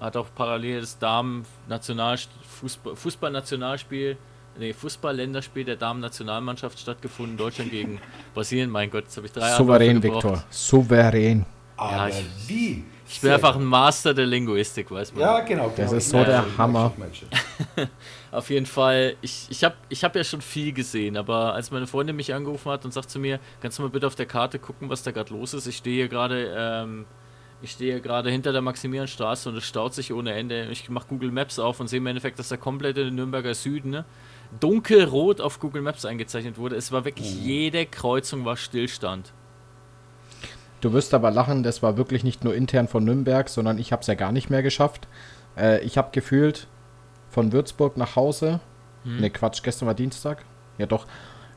hat 0.00 0.16
auch 0.16 0.28
parallel 0.34 0.80
das 0.80 0.98
Damen-Nationalfußball 0.98 2.96
Fußball-Nationalspiel, 2.96 4.16
nee, 4.58 4.72
Fußball-Länderspiel 4.72 5.64
der 5.64 5.76
Damen-Nationalmannschaft 5.76 6.78
stattgefunden, 6.78 7.36
Deutschland 7.36 7.70
gegen 7.70 8.00
Brasilien. 8.34 8.70
Mein 8.70 8.90
Gott, 8.90 9.04
jetzt 9.04 9.16
habe 9.16 9.26
ich 9.26 9.32
drei 9.32 9.50
Souverän. 9.56 10.02
Viktor. 10.02 10.44
Souverän. 10.50 11.46
Aber 11.76 12.08
ich- 12.08 12.24
wie? 12.48 12.84
Ich 13.08 13.20
bin 13.20 13.30
einfach 13.30 13.56
ein 13.56 13.64
Master 13.64 14.12
der 14.14 14.26
Linguistik, 14.26 14.90
weiß 14.90 15.12
man. 15.12 15.20
Ja, 15.22 15.40
genau. 15.40 15.72
Das 15.76 15.86
genau. 15.86 15.98
ist 15.98 16.10
so 16.10 16.24
der 16.24 16.44
Hammer. 16.58 16.92
Auf 18.32 18.50
jeden 18.50 18.66
Fall, 18.66 19.16
ich, 19.22 19.46
ich 19.48 19.62
habe 19.64 19.76
ich 19.88 20.02
hab 20.02 20.16
ja 20.16 20.24
schon 20.24 20.40
viel 20.40 20.72
gesehen, 20.72 21.16
aber 21.16 21.54
als 21.54 21.70
meine 21.70 21.86
Freundin 21.86 22.16
mich 22.16 22.34
angerufen 22.34 22.70
hat 22.70 22.84
und 22.84 22.92
sagt 22.92 23.10
zu 23.10 23.18
mir, 23.18 23.38
kannst 23.60 23.78
du 23.78 23.82
mal 23.82 23.90
bitte 23.90 24.06
auf 24.06 24.16
der 24.16 24.26
Karte 24.26 24.58
gucken, 24.58 24.88
was 24.90 25.02
da 25.02 25.12
gerade 25.12 25.32
los 25.32 25.54
ist? 25.54 25.66
Ich 25.66 25.76
stehe 25.76 25.96
hier 25.96 26.08
gerade, 26.08 26.54
ähm, 26.56 27.06
ich 27.62 27.72
stehe 27.72 27.92
hier 27.92 28.00
gerade 28.00 28.30
hinter 28.30 28.52
der 28.52 28.60
Maximilianstraße 28.60 29.48
und 29.48 29.56
es 29.56 29.64
staut 29.64 29.94
sich 29.94 30.12
ohne 30.12 30.34
Ende. 30.34 30.68
Ich 30.70 30.88
mache 30.90 31.06
Google 31.08 31.30
Maps 31.30 31.58
auf 31.58 31.80
und 31.80 31.88
sehe 31.88 31.98
im 31.98 32.06
Endeffekt, 32.06 32.38
dass 32.38 32.48
der 32.48 32.58
komplette 32.58 33.10
Nürnberger 33.10 33.54
Süden 33.54 33.90
ne, 33.90 34.04
dunkelrot 34.58 35.40
auf 35.40 35.60
Google 35.60 35.82
Maps 35.82 36.04
eingezeichnet 36.04 36.58
wurde. 36.58 36.76
Es 36.76 36.92
war 36.92 37.04
wirklich 37.04 37.42
jede 37.42 37.86
Kreuzung 37.86 38.44
war 38.44 38.56
Stillstand. 38.56 39.32
Du 40.80 40.92
wirst 40.92 41.14
aber 41.14 41.30
lachen, 41.30 41.62
das 41.62 41.82
war 41.82 41.96
wirklich 41.96 42.22
nicht 42.24 42.44
nur 42.44 42.54
intern 42.54 42.86
von 42.88 43.04
Nürnberg, 43.04 43.48
sondern 43.48 43.78
ich 43.78 43.92
habe 43.92 44.00
es 44.00 44.06
ja 44.06 44.14
gar 44.14 44.32
nicht 44.32 44.50
mehr 44.50 44.62
geschafft. 44.62 45.08
Äh, 45.56 45.80
ich 45.80 45.96
habe 45.98 46.08
gefühlt 46.12 46.66
von 47.30 47.52
Würzburg 47.52 47.96
nach 47.96 48.16
Hause, 48.16 48.60
ne 49.04 49.30
Quatsch, 49.30 49.62
gestern 49.62 49.86
war 49.86 49.94
Dienstag, 49.94 50.44
ja 50.78 50.86
doch, 50.86 51.06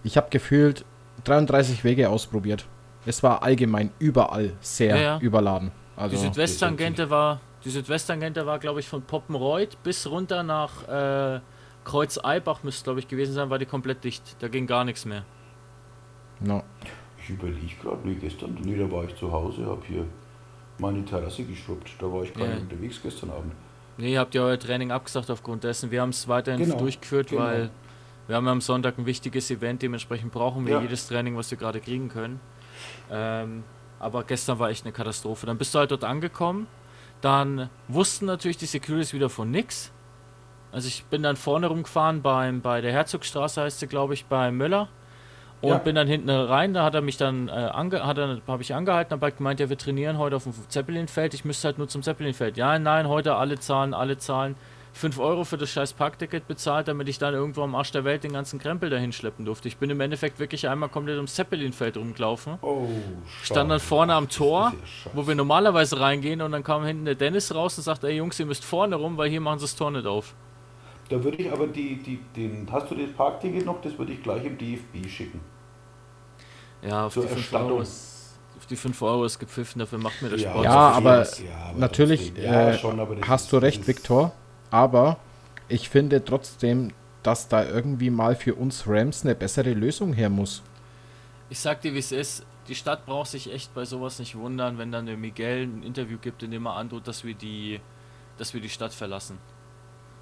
ich 0.03 0.17
habe 0.17 0.27
gefühlt 0.29 0.85
33 1.23 1.83
Wege 1.83 2.09
ausprobiert. 2.09 2.65
Es 3.05 3.23
war 3.23 3.43
allgemein 3.43 3.91
überall 3.97 4.53
sehr 4.61 4.95
Ja, 4.95 5.01
ja. 5.01 5.19
überladen. 5.19 5.71
Die 5.97 6.01
Also 6.01 6.17
Südwesttangente 6.17 7.09
war, 7.09 7.39
die 7.65 7.69
Südwesttangente 7.69 8.45
war, 8.45 8.59
glaube 8.59 8.79
ich, 8.81 8.87
von 8.87 9.01
Poppenreuth 9.01 9.81
bis 9.83 10.07
runter 10.07 10.43
nach 10.43 10.87
äh, 10.87 11.39
Kreuz-Eibach 11.85 12.63
müsste, 12.63 12.83
glaube 12.83 12.99
ich, 12.99 13.07
gewesen 13.07 13.33
sein, 13.33 13.49
war 13.49 13.57
die 13.57 13.65
komplett 13.65 14.03
dicht. 14.03 14.35
Da 14.39 14.47
ging 14.47 14.67
gar 14.67 14.83
nichts 14.85 15.05
mehr. 15.05 15.23
no. 16.39 16.63
Ich 17.29 17.35
überlege 17.35 17.75
gerade, 17.83 17.99
nee, 18.07 18.15
gestern, 18.15 18.57
nee, 18.63 18.75
da 18.75 18.91
war 18.91 19.03
ich 19.03 19.15
zu 19.15 19.31
Hause, 19.31 19.63
habe 19.67 19.81
hier 19.85 20.03
meine 20.79 21.05
Terrasse 21.05 21.43
geschrubbt. 21.43 21.91
Da 21.99 22.11
war 22.11 22.23
ich 22.23 22.33
gar 22.33 22.47
Ja. 22.47 22.55
nicht 22.55 22.63
unterwegs 22.63 22.99
gestern 23.03 23.29
Abend. 23.29 23.53
Nee, 23.97 24.17
habt 24.17 24.33
ihr 24.33 24.41
euer 24.41 24.57
Training 24.57 24.91
abgesagt 24.91 25.29
aufgrund 25.29 25.63
dessen. 25.63 25.91
Wir 25.91 26.01
haben 26.01 26.09
es 26.09 26.27
weiterhin 26.27 26.59
Genau, 26.63 26.77
durchgeführt, 26.79 27.27
genau. 27.29 27.43
weil 27.43 27.69
wir 28.27 28.35
haben 28.35 28.47
am 28.47 28.61
Sonntag 28.61 28.97
ein 28.97 29.05
wichtiges 29.05 29.51
Event, 29.51 29.81
dementsprechend 29.83 30.31
brauchen 30.31 30.65
wir 30.65 30.75
Ja. 30.77 30.81
jedes 30.81 31.07
Training, 31.07 31.35
was 31.37 31.51
wir 31.51 31.57
gerade 31.59 31.79
kriegen 31.81 32.09
können. 32.09 32.39
Ähm, 33.11 33.63
aber 33.99 34.23
gestern 34.23 34.57
war 34.57 34.69
echt 34.71 34.85
eine 34.85 34.91
Katastrophe. 34.93 35.45
Dann 35.45 35.57
bist 35.59 35.75
du 35.75 35.79
halt 35.79 35.91
dort 35.91 36.05
angekommen, 36.05 36.65
dann 37.21 37.69
wussten 37.89 38.25
natürlich 38.25 38.57
die 38.57 38.65
Securities 38.65 39.13
wieder 39.13 39.29
von 39.29 39.51
nix. 39.51 39.91
Also 40.71 40.87
ich 40.87 41.03
bin 41.05 41.21
dann 41.21 41.35
vorne 41.35 41.67
rumgefahren 41.67 42.21
beim, 42.23 42.61
bei 42.61 42.81
der 42.81 42.91
Herzogstraße 42.91 43.61
heißt 43.61 43.79
sie, 43.81 43.87
glaube 43.87 44.15
ich, 44.15 44.25
bei 44.25 44.51
Möller. 44.51 44.87
Und 45.61 45.69
Ja. 45.69 45.77
bin 45.79 45.95
dann 45.95 46.07
hinten 46.07 46.29
rein, 46.29 46.73
da 46.73 46.83
hat 46.83 46.95
er 46.95 47.01
mich 47.01 47.17
dann 47.17 47.49
äh, 47.49 47.51
ange 47.51 48.05
hat 48.05 48.17
er, 48.17 48.39
habe 48.47 48.61
ich 48.61 48.73
angehalten, 48.73 49.11
habe 49.11 49.25
halt 49.25 49.37
gemeint, 49.37 49.59
ja, 49.59 49.69
wir 49.69 49.77
trainieren 49.77 50.17
heute 50.17 50.37
auf 50.37 50.43
dem 50.43 50.53
Zeppelinfeld, 50.69 51.33
ich 51.33 51.43
müsste 51.43 51.67
halt 51.67 51.77
nur 51.77 51.87
zum 51.89 52.01
Zeppelinfeld. 52.01 52.55
Ja, 52.55 52.79
nein, 52.79 53.07
heute 53.09 53.35
alle 53.35 53.59
zahlen, 53.59 53.93
alle 53.93 54.17
zahlen. 54.17 54.55
5 54.93 55.19
Euro 55.19 55.43
für 55.43 55.57
das 55.57 55.69
scheiß 55.69 55.93
Parkticket 55.93 56.47
bezahlt, 56.47 56.87
damit 56.87 57.07
ich 57.09 57.19
dann 57.19 57.33
irgendwo 57.33 57.61
am 57.61 57.75
Arsch 57.75 57.91
der 57.91 58.05
Welt 58.05 58.23
den 58.23 58.33
ganzen 58.33 58.57
Krempel 58.59 58.89
dahin 58.89 59.11
schleppen 59.11 59.45
durfte. 59.45 59.67
Ich 59.67 59.77
bin 59.77 59.89
im 59.89 59.99
Endeffekt 60.01 60.39
wirklich 60.39 60.67
einmal 60.67 60.89
komplett 60.89 61.17
ums 61.17 61.35
Zeppelinfeld 61.35 61.95
rumgelaufen. 61.95 62.57
Oh, 62.61 62.87
Stand 63.43 63.69
dann 63.69 63.79
vorne 63.79 64.15
am 64.15 64.29
Tor, 64.29 64.73
wo 65.13 65.27
wir 65.27 65.35
normalerweise 65.35 65.99
reingehen 65.99 66.41
und 66.41 66.51
dann 66.53 66.63
kam 66.63 66.83
hinten 66.85 67.05
der 67.05 67.15
Dennis 67.15 67.53
raus 67.53 67.77
und 67.77 67.83
sagt, 67.83 68.03
ey 68.03 68.15
Jungs, 68.15 68.39
ihr 68.39 68.45
müsst 68.47 68.65
vorne 68.65 68.95
rum, 68.95 69.15
weil 69.17 69.29
hier 69.29 69.41
machen 69.41 69.59
sie 69.59 69.65
das 69.65 69.75
Tor 69.75 69.91
nicht 69.91 70.07
auf. 70.07 70.33
Da 71.09 71.23
würde 71.23 71.37
ich 71.37 71.51
aber 71.51 71.67
die, 71.67 72.01
die, 72.03 72.19
den, 72.35 72.67
hast 72.71 72.89
du 72.91 72.95
das 72.95 73.11
Parkticket 73.13 73.65
noch? 73.65 73.81
Das 73.81 73.97
würde 73.97 74.13
ich 74.13 74.21
gleich 74.21 74.43
im 74.43 74.57
DFB 74.57 75.07
schicken. 75.07 75.39
Ja, 76.81 77.05
auf 77.05 77.13
Zur 77.13 77.23
die 77.23 77.29
5 77.29 77.39
Erstattung. 77.41 77.71
Euro 77.71 77.81
ist, 77.81 78.37
auf 78.57 78.65
die 78.65 78.75
5 78.75 79.01
Euro 79.01 79.25
ist 79.25 79.39
gepfiffen, 79.39 79.79
dafür 79.79 79.99
macht 79.99 80.21
mir 80.21 80.29
der 80.29 80.39
Ja, 80.39 80.49
Sport 80.51 80.65
Ja, 80.65 80.93
so 80.93 80.99
viel 80.99 81.07
aber. 81.07 81.23
Ja, 81.23 81.69
aber 81.69 81.79
natürlich. 81.79 82.33
Ja, 82.35 82.69
äh, 82.69 82.77
schon, 82.77 82.99
aber 82.99 83.15
hast 83.27 83.51
du 83.51 83.57
recht, 83.57 83.87
Viktor. 83.87 84.31
Aber 84.71 85.17
ich 85.67 85.89
finde 85.89 86.23
trotzdem, 86.23 86.91
dass 87.23 87.47
da 87.47 87.65
irgendwie 87.65 88.09
mal 88.09 88.35
für 88.35 88.55
uns 88.55 88.83
Rams 88.87 89.23
eine 89.23 89.35
bessere 89.35 89.73
Lösung 89.73 90.13
her 90.13 90.29
muss. 90.29 90.61
Ich 91.49 91.59
sag 91.59 91.81
dir, 91.81 91.93
wie 91.93 91.99
es 91.99 92.11
ist. 92.11 92.45
Die 92.67 92.75
Stadt 92.75 93.05
braucht 93.07 93.29
sich 93.29 93.51
echt 93.51 93.73
bei 93.73 93.83
sowas 93.83 94.19
nicht 94.19 94.35
wundern, 94.37 94.77
wenn 94.77 94.91
dann 94.91 95.07
der 95.07 95.17
Miguel 95.17 95.63
ein 95.63 95.81
Interview 95.81 96.19
gibt, 96.21 96.43
in 96.43 96.51
dem 96.51 96.67
er 96.67 96.75
androht, 96.75 97.07
dass 97.07 97.23
wir 97.23 97.33
die, 97.33 97.79
dass 98.37 98.53
wir 98.53 98.61
die 98.61 98.69
Stadt 98.69 98.93
verlassen. 98.93 99.39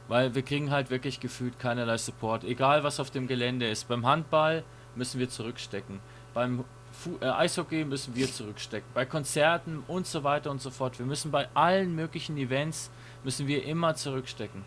Weil 0.08 0.34
wir 0.34 0.42
kriegen 0.42 0.72
halt 0.72 0.90
wirklich 0.90 1.20
gefühlt 1.20 1.60
keinerlei 1.60 1.98
Support. 1.98 2.46
Egal 2.46 2.84
was 2.86 3.02
auf 3.02 3.12
dem 3.12 3.28
Gelände 3.28 3.68
ist. 3.70 3.90
Beim 3.90 4.06
Handball 4.06 4.64
müssen 4.96 5.20
wir 5.20 5.28
zurückstecken. 5.28 6.00
Beim 6.38 6.64
Fu 6.92 7.18
äh, 7.20 7.30
Eishockey 7.30 7.84
müssen 7.84 8.16
wir 8.16 8.32
zurückstecken. 8.32 8.88
Bei 8.94 9.08
Konzerten 9.08 9.84
und 9.88 10.06
so 10.06 10.24
weiter 10.24 10.52
und 10.52 10.62
so 10.62 10.70
fort. 10.70 11.00
Wir 11.00 11.06
müssen 11.08 11.32
bei 11.32 11.48
allen 11.56 11.96
möglichen 11.96 12.38
Events 12.38 12.92
müssen 13.24 13.48
wir 13.48 13.66
immer 13.66 13.96
zurückstecken. 13.96 14.64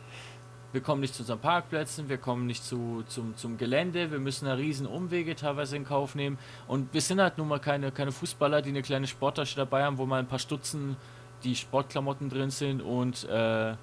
Wir 0.73 0.81
kommen 0.81 1.01
nicht 1.01 1.15
zu 1.15 1.23
unseren 1.23 1.39
Parkplätzen, 1.39 2.09
wir 2.09 2.19
kommen 2.19 2.47
nicht 2.47 2.65
zu, 2.65 3.05
zum, 3.07 3.37
zum 3.37 3.57
Gelände, 3.57 4.11
wir 4.11 4.19
müssen 4.19 4.47
da 4.47 4.55
riesen 4.55 4.85
Umwege 4.85 5.37
teilweise 5.37 5.77
in 5.77 5.85
Kauf 5.85 6.17
nehmen. 6.17 6.39
Und 6.67 6.93
wir 6.93 7.01
sind 7.01 7.21
halt 7.21 7.39
nun 7.39 7.47
mal 7.47 7.61
keine, 7.61 7.93
keine 7.93 8.11
Fußballer, 8.11 8.63
die 8.63 8.71
eine 8.71 8.83
kleine 8.83 9.07
Sporttasche 9.07 9.55
dabei 9.55 9.85
haben, 9.85 9.97
wo 9.97 10.07
mal 10.07 10.19
ein 10.19 10.27
paar 10.27 10.41
Stutzen 10.41 10.97
die 11.45 11.55
Sportklamotten 11.55 12.31
drin 12.31 12.51
sind 12.51 12.83
und, 12.83 13.29
äh, 13.29 13.77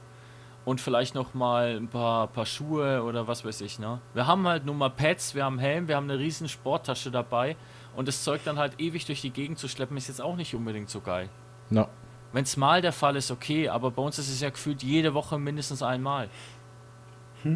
und 0.65 0.81
vielleicht 0.81 1.15
noch 1.15 1.33
mal 1.33 1.77
ein 1.77 1.87
paar, 1.87 2.27
paar 2.27 2.45
Schuhe 2.45 3.03
oder 3.03 3.29
was 3.29 3.45
weiß 3.45 3.61
ich. 3.61 3.79
Ne? 3.79 4.01
Wir 4.13 4.27
haben 4.27 4.45
halt 4.45 4.65
nun 4.65 4.77
mal 4.77 4.89
Pads, 4.89 5.35
wir 5.35 5.45
haben 5.45 5.57
Helm, 5.57 5.87
wir 5.87 5.95
haben 5.95 6.09
eine 6.09 6.19
riesen 6.19 6.49
Sporttasche 6.49 7.11
dabei 7.11 7.55
und 7.97 8.07
das 8.07 8.23
Zeug 8.23 8.41
dann 8.45 8.59
halt 8.59 8.79
ewig 8.79 9.07
durch 9.07 9.21
die 9.21 9.31
Gegend 9.31 9.57
zu 9.57 9.67
schleppen, 9.67 9.97
ist 9.97 10.07
jetzt 10.07 10.21
auch 10.21 10.35
nicht 10.35 10.53
unbedingt 10.53 10.87
so 10.87 11.01
geil. 11.01 11.29
No. 11.71 11.87
Wenn 12.31 12.43
es 12.43 12.55
mal 12.55 12.79
der 12.79 12.91
Fall 12.93 13.15
ist, 13.15 13.31
okay, 13.31 13.69
aber 13.69 13.89
bei 13.89 14.03
uns 14.03 14.19
ist 14.19 14.29
es 14.29 14.39
ja 14.39 14.51
gefühlt 14.51 14.83
jede 14.83 15.15
Woche 15.15 15.39
mindestens 15.39 15.81
einmal. 15.81 16.29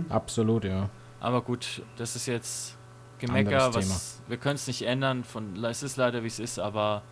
Absolut, 0.09 0.63
ja. 0.65 0.89
Aber 1.19 1.41
gut, 1.43 1.83
das 1.95 2.15
ist 2.15 2.25
jetzt 2.25 2.75
Gemecker, 3.19 3.71
was 3.75 4.19
wir 4.27 4.37
können 4.37 4.55
es 4.55 4.65
nicht 4.65 4.81
ändern. 4.81 5.23
Von, 5.23 5.63
es 5.63 5.83
ist 5.83 5.97
leider 5.97 6.23
wie 6.23 6.27
es 6.27 6.39
ist, 6.39 6.57
aber 6.57 7.03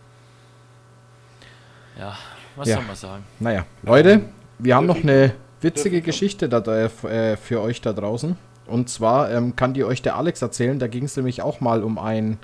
ja, 1.96 2.16
was 2.56 2.66
Ja. 2.66 2.76
soll 2.76 2.84
man 2.84 2.96
sagen? 2.96 3.24
Naja, 3.38 3.64
Leute, 3.82 4.22
wir 4.58 4.74
haben 4.74 4.86
noch 4.86 4.96
eine 5.02 5.34
witzige 5.60 6.00
Geschichte 6.02 6.48
da, 6.48 6.58
äh, 6.58 7.36
für 7.36 7.60
euch 7.60 7.80
da 7.80 7.92
draußen. 7.92 8.36
Und 8.66 8.88
zwar 8.88 9.30
ähm, 9.30 9.54
kann 9.54 9.72
die 9.72 9.84
euch 9.84 10.02
der 10.02 10.16
Alex 10.16 10.42
erzählen. 10.42 10.80
Da 10.80 10.88
ging 10.88 11.04
es 11.04 11.16
nämlich 11.16 11.42
auch 11.42 11.60
mal 11.60 11.84
um 11.84 11.96
einen 11.98 12.38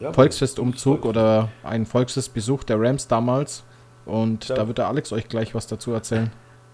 Ja, 0.00 0.12
Volksfestumzug 0.12 1.04
oder 1.04 1.48
einen 1.64 1.86
Volksfestbesuch 1.86 2.64
der 2.64 2.80
Rams 2.80 3.08
damals. 3.08 3.64
Und 4.06 4.48
Ja. 4.48 4.56
da 4.56 4.66
wird 4.68 4.78
der 4.78 4.88
Alex 4.88 5.12
euch 5.12 5.28
gleich 5.28 5.54
was 5.54 5.66
dazu 5.66 5.92
erzählen. 5.92 6.30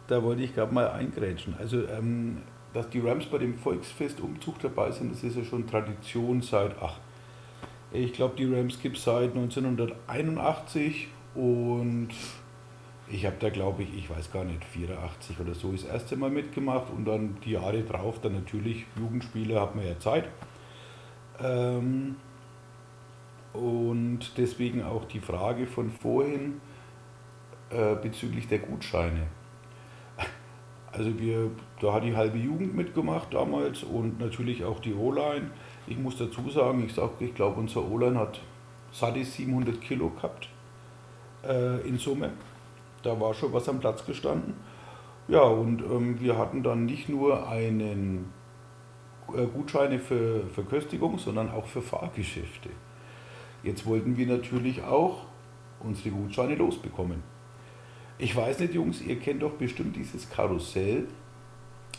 Da 0.06 0.22
wollte 0.22 0.42
ich 0.42 0.54
gerade 0.54 0.72
mal 0.72 0.88
eingrätschen. 0.90 1.54
Also, 1.58 1.78
ähm, 1.88 2.42
dass 2.74 2.90
die 2.90 3.00
Rams 3.00 3.26
bei 3.26 3.38
dem 3.38 3.56
Volksfestumzug 3.56 4.58
dabei 4.60 4.90
sind, 4.90 5.12
das 5.12 5.22
ist 5.24 5.36
ja 5.36 5.44
schon 5.44 5.66
Tradition 5.66 6.42
seit, 6.42 6.72
ach, 6.80 6.98
ich 7.92 8.12
glaube, 8.12 8.34
die 8.36 8.52
Rams 8.52 8.80
gibt 8.80 8.98
es 8.98 9.04
seit 9.04 9.34
1981 9.34 11.08
und 11.34 12.08
ich 13.08 13.24
habe 13.26 13.36
da, 13.38 13.50
glaube 13.50 13.82
ich, 13.84 13.96
ich 13.96 14.10
weiß 14.10 14.32
gar 14.32 14.44
nicht, 14.44 14.64
84 14.64 15.38
oder 15.40 15.54
so 15.54 15.72
das 15.72 15.84
erste 15.84 16.16
Mal 16.16 16.30
mitgemacht 16.30 16.90
und 16.94 17.04
dann 17.04 17.36
die 17.44 17.52
Jahre 17.52 17.82
drauf, 17.82 18.20
dann 18.20 18.34
natürlich 18.34 18.84
Jugendspiele, 18.98 19.60
hat 19.60 19.74
man 19.76 19.86
ja 19.86 19.98
Zeit. 19.98 20.24
Ähm, 21.42 22.16
und 23.54 24.36
deswegen 24.36 24.82
auch 24.82 25.04
die 25.06 25.20
Frage 25.20 25.66
von 25.66 25.90
vorhin 25.90 26.60
äh, 27.70 27.94
bezüglich 27.94 28.48
der 28.48 28.58
Gutscheine. 28.58 29.28
Also 30.92 31.18
wir, 31.18 31.50
da 31.80 31.92
hat 31.92 32.04
die 32.04 32.14
halbe 32.14 32.38
Jugend 32.38 32.74
mitgemacht 32.74 33.34
damals 33.34 33.82
und 33.82 34.20
natürlich 34.20 34.64
auch 34.64 34.78
die 34.78 34.94
O-Line. 34.94 35.50
Ich 35.88 35.98
muss 35.98 36.18
dazu 36.18 36.48
sagen, 36.50 36.84
ich, 36.84 36.94
sag, 36.94 37.10
ich 37.20 37.34
glaube, 37.34 37.58
unser 37.58 37.84
O-Line 37.84 38.18
hat 38.18 38.40
satte 38.92 39.24
700 39.24 39.80
Kilo 39.80 40.10
gehabt 40.10 40.48
äh, 41.44 41.80
in 41.88 41.98
Summe. 41.98 42.30
Da 43.02 43.18
war 43.20 43.34
schon 43.34 43.52
was 43.52 43.68
am 43.68 43.80
Platz 43.80 44.06
gestanden. 44.06 44.54
Ja, 45.26 45.42
und 45.42 45.82
ähm, 45.82 46.20
wir 46.20 46.38
hatten 46.38 46.62
dann 46.62 46.86
nicht 46.86 47.08
nur 47.08 47.48
einen 47.48 48.32
äh, 49.34 49.46
Gutscheine 49.46 49.98
für 49.98 50.46
Verköstigung, 50.54 51.18
sondern 51.18 51.50
auch 51.50 51.66
für 51.66 51.82
Fahrgeschäfte. 51.82 52.70
Jetzt 53.64 53.86
wollten 53.86 54.16
wir 54.16 54.26
natürlich 54.26 54.82
auch 54.84 55.24
unsere 55.80 56.10
Gutscheine 56.10 56.54
losbekommen. 56.54 57.22
Ich 58.18 58.36
weiß 58.36 58.60
nicht, 58.60 58.74
Jungs, 58.74 59.00
ihr 59.00 59.18
kennt 59.18 59.42
doch 59.42 59.52
bestimmt 59.52 59.96
dieses 59.96 60.30
Karussell, 60.30 61.08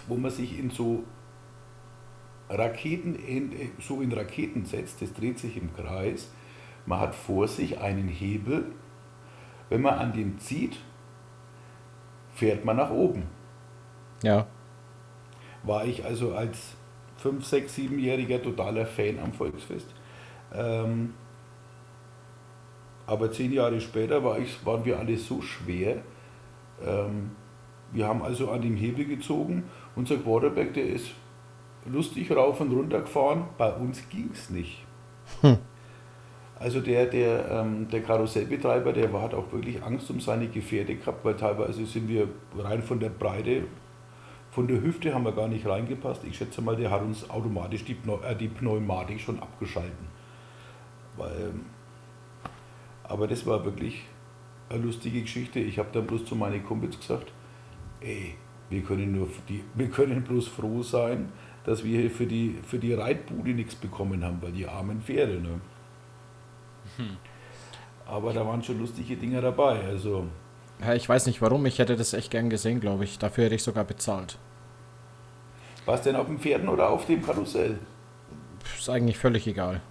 wo 0.07 0.15
man 0.15 0.31
sich 0.31 0.57
in 0.57 0.69
so 0.69 1.03
Raketen, 2.49 3.15
äh, 3.15 3.69
so 3.79 4.01
in 4.01 4.11
Raketen 4.11 4.65
setzt, 4.65 5.01
das 5.01 5.11
dreht 5.13 5.39
sich 5.39 5.57
im 5.57 5.73
Kreis. 5.75 6.31
Man 6.85 6.99
hat 6.99 7.15
vor 7.15 7.47
sich 7.47 7.79
einen 7.79 8.07
Hebel. 8.07 8.71
Wenn 9.69 9.81
man 9.81 9.95
an 9.95 10.13
dem 10.13 10.37
zieht, 10.37 10.79
fährt 12.35 12.63
man 12.63 12.77
nach 12.77 12.91
oben. 12.91 13.23
Ja. 14.21 14.45
War 15.63 15.85
ich 15.85 16.05
also 16.05 16.35
als 16.35 16.75
5, 17.17 17.43
6, 17.43 17.75
7-jähriger 17.75 18.43
totaler 18.43 18.85
Fan 18.85 19.17
am 19.17 19.33
Volksfest. 19.33 19.87
Ähm, 20.53 21.15
aber 23.07 23.31
zehn 23.31 23.51
Jahre 23.51 23.79
später 23.81 24.23
war 24.23 24.39
ich, 24.39 24.65
waren 24.65 24.85
wir 24.85 24.99
alle 24.99 25.17
so 25.17 25.41
schwer. 25.41 25.97
Ähm, 26.85 27.31
wir 27.91 28.07
haben 28.07 28.21
also 28.21 28.49
an 28.51 28.61
dem 28.61 28.75
Hebel 28.75 29.05
gezogen. 29.05 29.63
Unser 29.95 30.17
Quarterback, 30.17 30.73
der 30.73 30.87
ist 30.87 31.11
lustig 31.85 32.31
rauf 32.31 32.59
und 32.61 32.71
runter 32.71 33.01
gefahren. 33.01 33.45
Bei 33.57 33.71
uns 33.71 34.07
ging 34.09 34.29
es 34.33 34.49
nicht. 34.49 34.83
Also 36.57 36.79
der, 36.79 37.05
der, 37.07 37.51
ähm, 37.51 37.89
der 37.89 38.01
Karussellbetreiber, 38.01 38.93
der 38.93 39.11
war, 39.11 39.21
hat 39.21 39.33
auch 39.33 39.51
wirklich 39.51 39.83
Angst 39.83 40.09
um 40.09 40.21
seine 40.21 40.47
Gefährte 40.47 40.95
gehabt, 40.95 41.25
weil 41.25 41.35
teilweise 41.35 41.85
sind 41.85 42.07
wir 42.07 42.29
rein 42.57 42.81
von 42.81 42.99
der 42.99 43.09
Breite, 43.09 43.63
von 44.51 44.67
der 44.67 44.81
Hüfte 44.81 45.13
haben 45.13 45.25
wir 45.25 45.33
gar 45.33 45.49
nicht 45.49 45.67
reingepasst. 45.67 46.23
Ich 46.23 46.37
schätze 46.37 46.61
mal, 46.61 46.77
der 46.77 46.91
hat 46.91 47.01
uns 47.01 47.29
automatisch 47.29 47.83
die, 47.83 47.95
Pneu 47.95 48.19
äh, 48.23 48.35
die 48.37 48.47
Pneumatik 48.47 49.19
schon 49.19 49.37
abgeschalten. 49.39 50.07
Weil, 51.17 51.31
ähm, 51.49 51.65
aber 53.07 53.27
das 53.27 53.45
war 53.45 53.63
wirklich 53.65 54.03
eine 54.69 54.83
lustige 54.83 55.21
Geschichte. 55.21 55.59
Ich 55.59 55.77
habe 55.79 55.89
dann 55.91 56.07
bloß 56.07 56.25
zu 56.25 56.35
meinen 56.35 56.63
Kumpels 56.65 56.99
gesagt, 56.99 57.31
ey, 58.01 58.35
wir 58.69 58.81
können, 58.81 59.11
nur 59.11 59.27
die, 59.47 59.63
wir 59.75 59.89
können 59.89 60.23
bloß 60.23 60.47
froh 60.47 60.81
sein, 60.81 61.31
dass 61.65 61.83
wir 61.83 62.01
hier 62.01 62.11
für 62.11 62.25
die, 62.25 62.57
für 62.65 62.79
die 62.79 62.93
Reitbude 62.93 63.51
nichts 63.51 63.75
bekommen 63.75 64.23
haben, 64.23 64.41
weil 64.41 64.51
die 64.51 64.67
armen 64.67 65.01
Pferde. 65.01 65.41
Ne? 65.41 65.61
Aber 68.05 68.33
da 68.33 68.45
waren 68.45 68.63
schon 68.63 68.79
lustige 68.79 69.15
Dinger 69.15 69.41
dabei. 69.41 69.79
Also, 69.83 70.27
ja. 70.81 70.93
Ich 70.93 71.07
weiß 71.07 71.25
nicht 71.27 71.41
warum, 71.41 71.65
ich 71.65 71.79
hätte 71.79 71.95
das 71.95 72.13
echt 72.13 72.31
gern 72.31 72.49
gesehen, 72.49 72.79
glaube 72.79 73.03
ich. 73.03 73.17
Dafür 73.17 73.45
hätte 73.45 73.55
ich 73.55 73.63
sogar 73.63 73.83
bezahlt. 73.83 74.37
war 75.85 75.95
es 75.95 76.01
denn 76.01 76.15
auf 76.15 76.27
den 76.27 76.39
Pferden 76.39 76.69
oder 76.69 76.89
auf 76.89 77.05
dem 77.05 77.23
Karussell? 77.23 77.79
Ist 78.77 78.89
eigentlich 78.89 79.17
völlig 79.17 79.47
egal. 79.47 79.81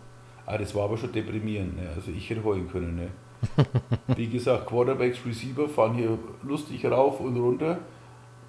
Ah, 0.46 0.58
das 0.58 0.74
war 0.74 0.84
aber 0.84 0.96
schon 0.96 1.12
deprimierend. 1.12 1.76
Ne? 1.76 1.88
Also 1.94 2.10
ich 2.10 2.28
hätte 2.28 2.44
heulen 2.44 2.68
können. 2.70 2.96
Ne? 2.96 3.08
Wie 4.16 4.28
gesagt, 4.28 4.66
Quarterbacks, 4.66 5.18
Receiver 5.24 5.68
fahren 5.68 5.94
hier 5.94 6.18
lustig 6.42 6.84
rauf 6.86 7.20
und 7.20 7.36
runter. 7.36 7.78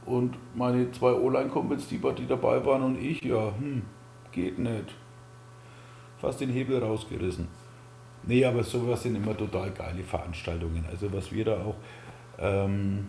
Und 0.06 0.36
meine 0.56 0.92
zwei 0.92 1.14
O-Line-Kumpels, 1.14 1.88
die, 1.88 1.98
die 1.98 2.28
dabei 2.28 2.64
waren 2.64 2.84
und 2.84 3.02
ich, 3.02 3.24
ja, 3.24 3.52
hm, 3.58 3.82
geht 4.32 4.60
nicht. 4.60 4.94
Fast 6.20 6.42
den 6.42 6.50
Hebel 6.50 6.84
rausgerissen. 6.84 7.48
Nee, 8.24 8.46
aber 8.46 8.64
sowas 8.64 9.04
sind 9.04 9.16
immer 9.16 9.36
total 9.36 9.72
geile 9.72 10.04
Veranstaltungen. 10.04 10.86
Also 10.90 11.12
was 11.12 11.32
wir 11.32 11.46
da 11.46 11.64
auch 11.64 11.76
ähm, 12.40 13.08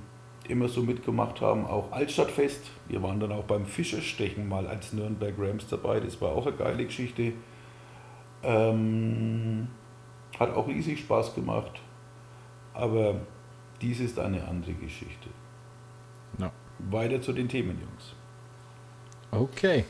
immer 0.48 0.68
so 0.68 0.82
mitgemacht 0.82 1.40
haben, 1.40 1.66
auch 1.66 1.92
Altstadtfest. 1.92 2.70
Wir 2.88 3.02
waren 3.02 3.20
dann 3.20 3.32
auch 3.32 3.44
beim 3.44 3.66
Fischerstechen 3.66 4.48
mal 4.48 4.66
als 4.66 4.92
Nürnberg 4.92 5.34
Rams 5.38 5.66
dabei. 5.68 6.00
Das 6.00 6.20
war 6.20 6.30
auch 6.30 6.46
eine 6.46 6.56
geile 6.56 6.84
Geschichte. 6.84 7.32
Ähm, 8.42 9.68
hat 10.38 10.54
auch 10.54 10.66
riesig 10.68 11.00
Spaß 11.00 11.34
gemacht. 11.34 11.80
Aber 12.74 13.14
dies 13.80 14.00
ist 14.00 14.18
eine 14.18 14.46
andere 14.46 14.74
Geschichte. 14.74 15.28
Ja. 16.38 16.50
Weiter 16.78 17.20
zu 17.22 17.32
den 17.32 17.48
Themen, 17.48 17.80
Jungs. 17.80 18.14
Okay. 19.30 19.84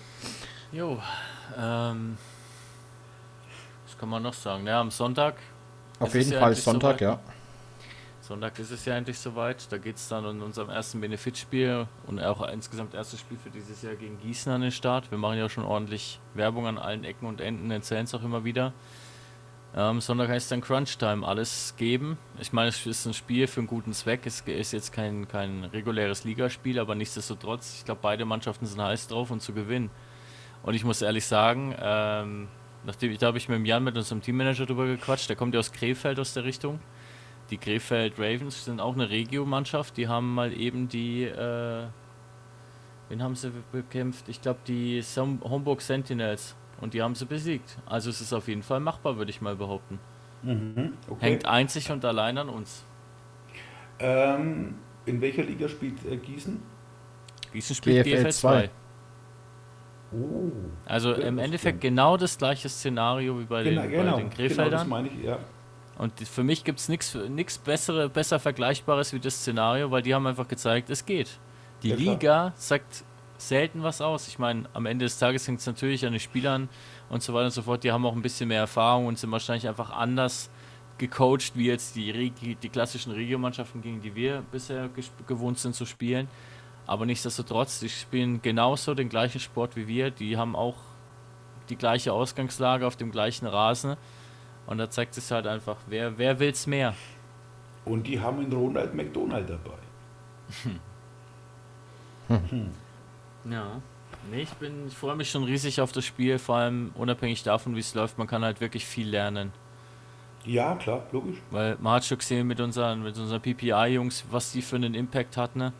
Jo, 0.72 1.00
ähm, 1.56 2.16
was 3.85 3.98
kann 3.98 4.09
man 4.09 4.22
noch 4.22 4.35
sagen? 4.35 4.66
Ja, 4.66 4.80
am 4.80 4.90
Sonntag. 4.90 5.37
Auf 5.98 6.14
jeden 6.14 6.32
ja 6.32 6.40
Fall 6.40 6.54
Sonntag, 6.54 6.98
soweit. 6.98 7.00
ja. 7.00 7.20
Sonntag 8.27 8.59
ist 8.59 8.73
es 8.73 8.85
ja 8.85 8.97
endlich 8.97 9.21
soweit. 9.21 9.71
Da 9.71 9.79
geht 9.79 9.97
es 9.97 10.09
dann 10.09 10.25
in 10.25 10.43
unserem 10.43 10.69
ersten 10.69 11.01
Benefitspiel 11.01 11.87
und 12.09 12.19
auch 12.19 12.47
insgesamt 12.49 12.93
erstes 12.93 13.21
Spiel 13.21 13.39
für 13.39 13.51
dieses 13.51 13.83
Jahr 13.83 13.95
gegen 13.95 14.19
Gießen 14.19 14.51
an 14.51 14.62
den 14.62 14.73
Start. 14.73 15.12
Wir 15.12 15.19
machen 15.19 15.39
ja 15.39 15.49
schon 15.49 15.65
ordentlich 15.65 16.19
Werbung 16.35 16.67
an 16.67 16.77
allen 16.77 17.05
Ecken 17.05 17.27
und 17.29 17.41
Enden, 17.41 17.71
erzählen 17.71 18.03
es 18.03 18.15
auch 18.15 18.25
immer 18.25 18.43
wieder. 18.43 18.73
Am 19.75 20.01
Sonntag 20.01 20.29
heißt 20.29 20.51
dann 20.51 20.61
Crunch 20.61 20.99
Time, 20.99 21.25
alles 21.25 21.75
geben. 21.77 22.19
Ich 22.41 22.53
meine, 22.53 22.71
es 22.71 22.85
ist 22.85 23.07
ein 23.07 23.15
Spiel 23.15 23.47
für 23.47 23.61
einen 23.61 23.69
guten 23.69 23.93
Zweck. 23.93 24.27
Es 24.27 24.41
ist 24.41 24.73
jetzt 24.73 24.93
kein, 24.93 25.29
kein 25.29 25.62
reguläres 25.62 26.25
Ligaspiel, 26.25 26.81
aber 26.81 26.97
nichtsdestotrotz, 26.97 27.77
ich 27.79 27.85
glaube, 27.85 28.01
beide 28.03 28.25
Mannschaften 28.25 28.67
sind 28.67 28.83
heiß 28.83 29.07
drauf 29.07 29.31
und 29.31 29.41
zu 29.41 29.53
gewinnen. 29.53 29.89
Und 30.65 30.75
ich 30.75 30.83
muss 30.83 31.01
ehrlich 31.01 31.27
sagen, 31.27 31.77
ähm, 31.79 32.49
nachdem 32.85 33.17
da 33.19 33.29
habe 33.29 33.39
ich 33.39 33.49
mit 33.49 33.57
dem 33.57 33.67
Jan, 33.67 33.85
mit 33.85 33.97
unserem 33.97 34.21
Teammanager 34.21 34.67
drüber 34.67 34.87
gequatscht, 34.87 35.29
der 35.29 35.37
kommt 35.37 35.55
ja 35.55 35.61
aus 35.61 35.71
Krefeld 35.71 36.19
aus 36.19 36.33
der 36.33 36.43
Richtung. 36.43 36.81
Die 37.50 37.59
Krefeld 37.59 38.14
Ravens 38.18 38.64
sind 38.64 38.80
auch 38.80 38.94
eine 38.94 39.09
Regio-Mannschaft, 39.09 39.96
die 39.96 40.09
haben 40.09 40.35
mal 40.35 40.52
eben 40.52 40.88
die, 40.88 41.22
äh, 41.24 41.85
wen 43.09 43.22
haben 43.22 43.37
sie 43.37 43.52
bekämpft? 43.70 44.28
Ich 44.28 44.42
glaube 44.42 44.59
die 44.66 45.00
Som- 45.02 45.40
Homburg 45.44 45.80
Sentinels 45.80 46.56
und 46.80 46.92
die 46.94 47.02
haben 47.02 47.14
sie 47.14 47.24
besiegt. 47.24 47.78
Also 47.87 48.11
es 48.11 48.20
ist 48.20 48.32
auf 48.32 48.48
jeden 48.48 48.62
Fall 48.64 48.80
machbar, 48.80 49.16
würde 49.16 49.30
ich 49.30 49.40
mal 49.40 49.54
behaupten. 49.56 50.00
Okay. 50.42 51.20
Hängt 51.20 51.46
einzig 51.46 51.90
und 51.90 52.04
allein 52.04 52.37
an 52.38 52.48
uns. 52.48 52.85
Ähm, 53.98 54.74
in 55.06 55.20
welcher 55.20 55.42
Liga 55.44 55.68
spielt 55.68 56.04
äh, 56.04 56.16
Gießen? 56.16 56.61
Gießen 57.52 57.74
spielt 57.76 58.04
GFL 58.04 58.16
GFL 58.24 58.32
2. 58.32 58.70
Oh. 60.12 60.50
Also 60.85 61.14
im 61.14 61.38
Endeffekt 61.38 61.80
genau 61.80 62.16
das 62.16 62.38
gleiche 62.38 62.68
Szenario 62.68 63.38
wie 63.40 63.44
bei 63.44 63.64
Genau, 63.64 63.82
den, 63.82 63.90
genau, 63.90 64.02
bei 64.02 64.06
den 64.09 64.16
genau, 64.16 64.28
das 64.28 64.35
Krefeldern. 64.37 64.88
meine 64.88 65.09
ich, 65.09 65.24
ja. 65.24 65.38
Und 65.98 66.20
für 66.28 66.44
mich 66.44 66.64
gibt 66.64 66.78
es 66.78 66.88
nichts 66.88 67.59
bessere, 67.59 68.09
besser 68.09 68.38
Vergleichbares 68.38 69.12
wie 69.12 69.20
das 69.20 69.37
Szenario, 69.37 69.90
weil 69.90 70.02
die 70.02 70.14
haben 70.14 70.26
einfach 70.26 70.46
gezeigt, 70.48 70.90
es 70.90 71.06
geht. 71.06 71.38
Die 71.82 71.90
Ja. 71.90 71.96
Liga 71.96 72.52
sagt 72.56 73.04
selten 73.38 73.82
was 73.82 74.00
aus. 74.00 74.28
Ich 74.28 74.38
meine, 74.38 74.68
am 74.72 74.87
Ende 74.87 75.04
des 75.04 75.18
Tages 75.18 75.46
hängt 75.48 75.61
es 75.61 75.66
natürlich 75.66 76.04
an 76.04 76.12
den 76.12 76.20
Spielern 76.20 76.68
und 77.09 77.22
so 77.22 77.32
weiter 77.35 77.46
und 77.46 77.50
so 77.50 77.62
fort. 77.62 77.85
Die 77.85 77.92
haben 77.92 78.04
auch 78.04 78.14
ein 78.14 78.22
bisschen 78.22 78.48
mehr 78.48 78.61
Erfahrung 78.61 79.06
und 79.06 79.18
sind 79.18 79.30
wahrscheinlich 79.30 79.68
einfach 79.68 79.90
anders 79.90 80.50
gecoacht, 80.98 81.52
wie 81.54 81.66
jetzt 81.66 81.96
die, 81.96 82.30
die 82.30 82.68
klassischen 82.68 83.12
Regiomannschaften, 83.12 83.82
gegen 83.82 84.00
die 84.00 84.14
wir 84.14 84.42
bisher 84.50 84.88
gewohnt 85.26 85.59
sind 85.59 85.74
zu 85.74 85.85
spielen. 85.85 86.28
Aber 86.87 87.04
nichtsdestotrotz, 87.04 87.80
die 87.80 87.88
spielen 87.88 88.40
genauso 88.42 88.94
den 88.94 89.09
gleichen 89.09 89.40
Sport 89.40 89.76
wie 89.76 89.88
wir. 89.88 90.11
Die 90.11 90.37
haben 90.37 90.54
auch 90.56 90.76
die 91.68 91.76
gleiche 91.76 92.12
Ausgangslage 92.12 92.87
auf 92.87 92.96
dem 92.96 93.11
gleichen 93.11 93.46
Rasen. 93.46 93.96
Und 94.66 94.79
da 94.79 94.90
zeigt 94.90 95.16
es 95.16 95.31
halt 95.31 95.46
einfach, 95.46 95.76
wer, 95.87 96.18
wer 96.18 96.38
will's 96.38 96.66
mehr? 96.66 96.94
Und 97.85 98.07
die 98.07 98.20
haben 98.20 98.40
einen 98.40 98.52
Ronald 98.52 98.94
McDonald 98.94 99.48
dabei. 99.48 99.79
Ja. 103.48 103.81
Nee, 104.31 104.42
ich 104.42 104.52
bin, 104.55 104.88
ich 104.88 104.94
freue 104.94 105.14
mich 105.14 105.31
schon 105.31 105.44
riesig 105.44 105.81
auf 105.81 105.92
das 105.92 106.05
Spiel, 106.05 106.38
vor 106.38 106.57
allem 106.57 106.90
unabhängig 106.96 107.44
davon, 107.44 107.76
wie 107.76 107.81
es 107.81 107.94
läuft, 107.94 108.18
man 108.18 108.26
kann 108.26 108.44
halt 108.44 108.61
wirklich 108.61 108.85
viel 108.85 109.09
lernen. 109.09 109.52
Ja, 110.44 110.74
klar, 110.76 111.07
logisch. 111.12 111.38
Weil 111.50 111.76
man 111.81 111.94
hat 111.94 112.05
schon 112.05 112.18
gesehen 112.18 112.46
mit 112.46 112.61
unseren, 112.61 113.02
mit 113.02 113.16
unseren 113.18 113.40
PPI-Jungs, 113.40 114.24
was 114.31 114.52
die 114.52 114.62
für 114.62 114.76
einen 114.76 114.94
Impact 114.94 115.37
hatten. 115.37 115.59
Ne? 115.59 115.72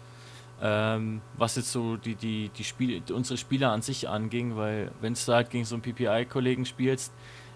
Ähm, 0.63 1.21
was 1.37 1.57
jetzt 1.57 1.71
so 1.71 1.97
die, 1.97 2.15
die, 2.15 2.49
die 2.49 2.65
Spiele, 2.65 3.03
unsere 3.15 3.37
Spieler 3.37 3.71
an 3.73 3.83
sich 3.83 4.09
anging, 4.09 4.57
weil 4.57 4.91
wenn 5.01 5.15
du 5.15 5.33
halt 5.33 5.51
gegen 5.51 5.65
so 5.65 5.75
einen 5.75 5.83
PPI-Kollegen 5.83 6.65
spielst, 6.65 7.13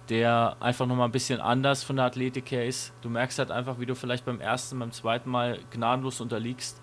der 0.08 0.56
einfach 0.60 0.86
nochmal 0.86 1.08
ein 1.08 1.12
bisschen 1.12 1.40
anders 1.40 1.84
von 1.84 1.96
der 1.96 2.06
Athletik 2.06 2.50
her 2.50 2.66
ist, 2.66 2.92
du 3.02 3.08
merkst 3.08 3.38
halt 3.38 3.50
einfach, 3.50 3.78
wie 3.78 3.86
du 3.86 3.94
vielleicht 3.94 4.24
beim 4.24 4.40
ersten, 4.40 4.78
beim 4.78 4.92
zweiten 4.92 5.30
Mal 5.30 5.60
gnadenlos 5.70 6.20
unterliegst 6.20 6.80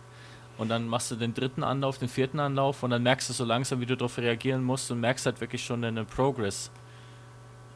und 0.57 0.69
dann 0.69 0.87
machst 0.87 1.11
du 1.11 1.15
den 1.15 1.33
dritten 1.33 1.63
Anlauf, 1.63 1.97
den 1.97 2.07
vierten 2.07 2.39
Anlauf 2.39 2.83
und 2.83 2.89
dann 2.89 3.03
merkst 3.03 3.29
du 3.29 3.33
so 3.33 3.45
langsam, 3.45 3.79
wie 3.81 3.85
du 3.85 3.95
darauf 3.95 4.17
reagieren 4.17 4.63
musst 4.63 4.89
und 4.91 4.99
merkst 4.99 5.25
halt 5.25 5.41
wirklich 5.41 5.63
schon 5.63 5.83
einen 5.83 6.05
Progress. 6.05 6.71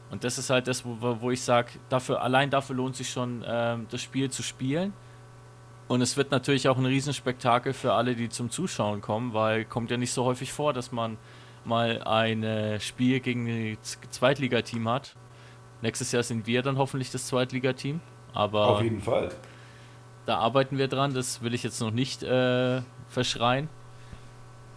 Und 0.09 0.23
das 0.23 0.37
ist 0.37 0.49
halt 0.49 0.67
das, 0.67 0.83
wo, 0.83 0.97
wo 1.21 1.31
ich 1.31 1.41
sage, 1.41 1.71
dafür, 1.89 2.21
allein 2.21 2.49
dafür 2.49 2.75
lohnt 2.75 2.95
sich 2.95 3.09
schon, 3.09 3.45
ähm, 3.47 3.87
das 3.89 4.01
Spiel 4.01 4.29
zu 4.29 4.43
spielen. 4.43 4.93
Und 5.87 6.01
es 6.01 6.17
wird 6.17 6.31
natürlich 6.31 6.67
auch 6.69 6.77
ein 6.77 6.85
Riesenspektakel 6.85 7.73
für 7.73 7.93
alle, 7.93 8.15
die 8.15 8.29
zum 8.29 8.49
Zuschauen 8.49 9.01
kommen, 9.01 9.33
weil 9.33 9.65
kommt 9.65 9.91
ja 9.91 9.97
nicht 9.97 10.11
so 10.11 10.25
häufig 10.25 10.51
vor, 10.51 10.73
dass 10.73 10.91
man 10.91 11.17
mal 11.65 12.01
ein 12.03 12.79
Spiel 12.79 13.19
gegen 13.19 13.47
ein 13.47 13.77
Zweitligateam 13.81 14.89
hat. 14.89 15.15
Nächstes 15.81 16.11
Jahr 16.11 16.23
sind 16.23 16.45
wir 16.47 16.61
dann 16.61 16.77
hoffentlich 16.77 17.11
das 17.11 17.27
Zweitligateam. 17.27 17.99
Aber 18.33 18.67
Auf 18.67 18.81
jeden 18.81 19.01
Fall. 19.01 19.29
da 20.25 20.37
arbeiten 20.37 20.77
wir 20.77 20.87
dran, 20.87 21.13
das 21.13 21.41
will 21.41 21.53
ich 21.53 21.63
jetzt 21.63 21.81
noch 21.81 21.91
nicht 21.91 22.23
äh, 22.23 22.81
verschreien. 23.09 23.67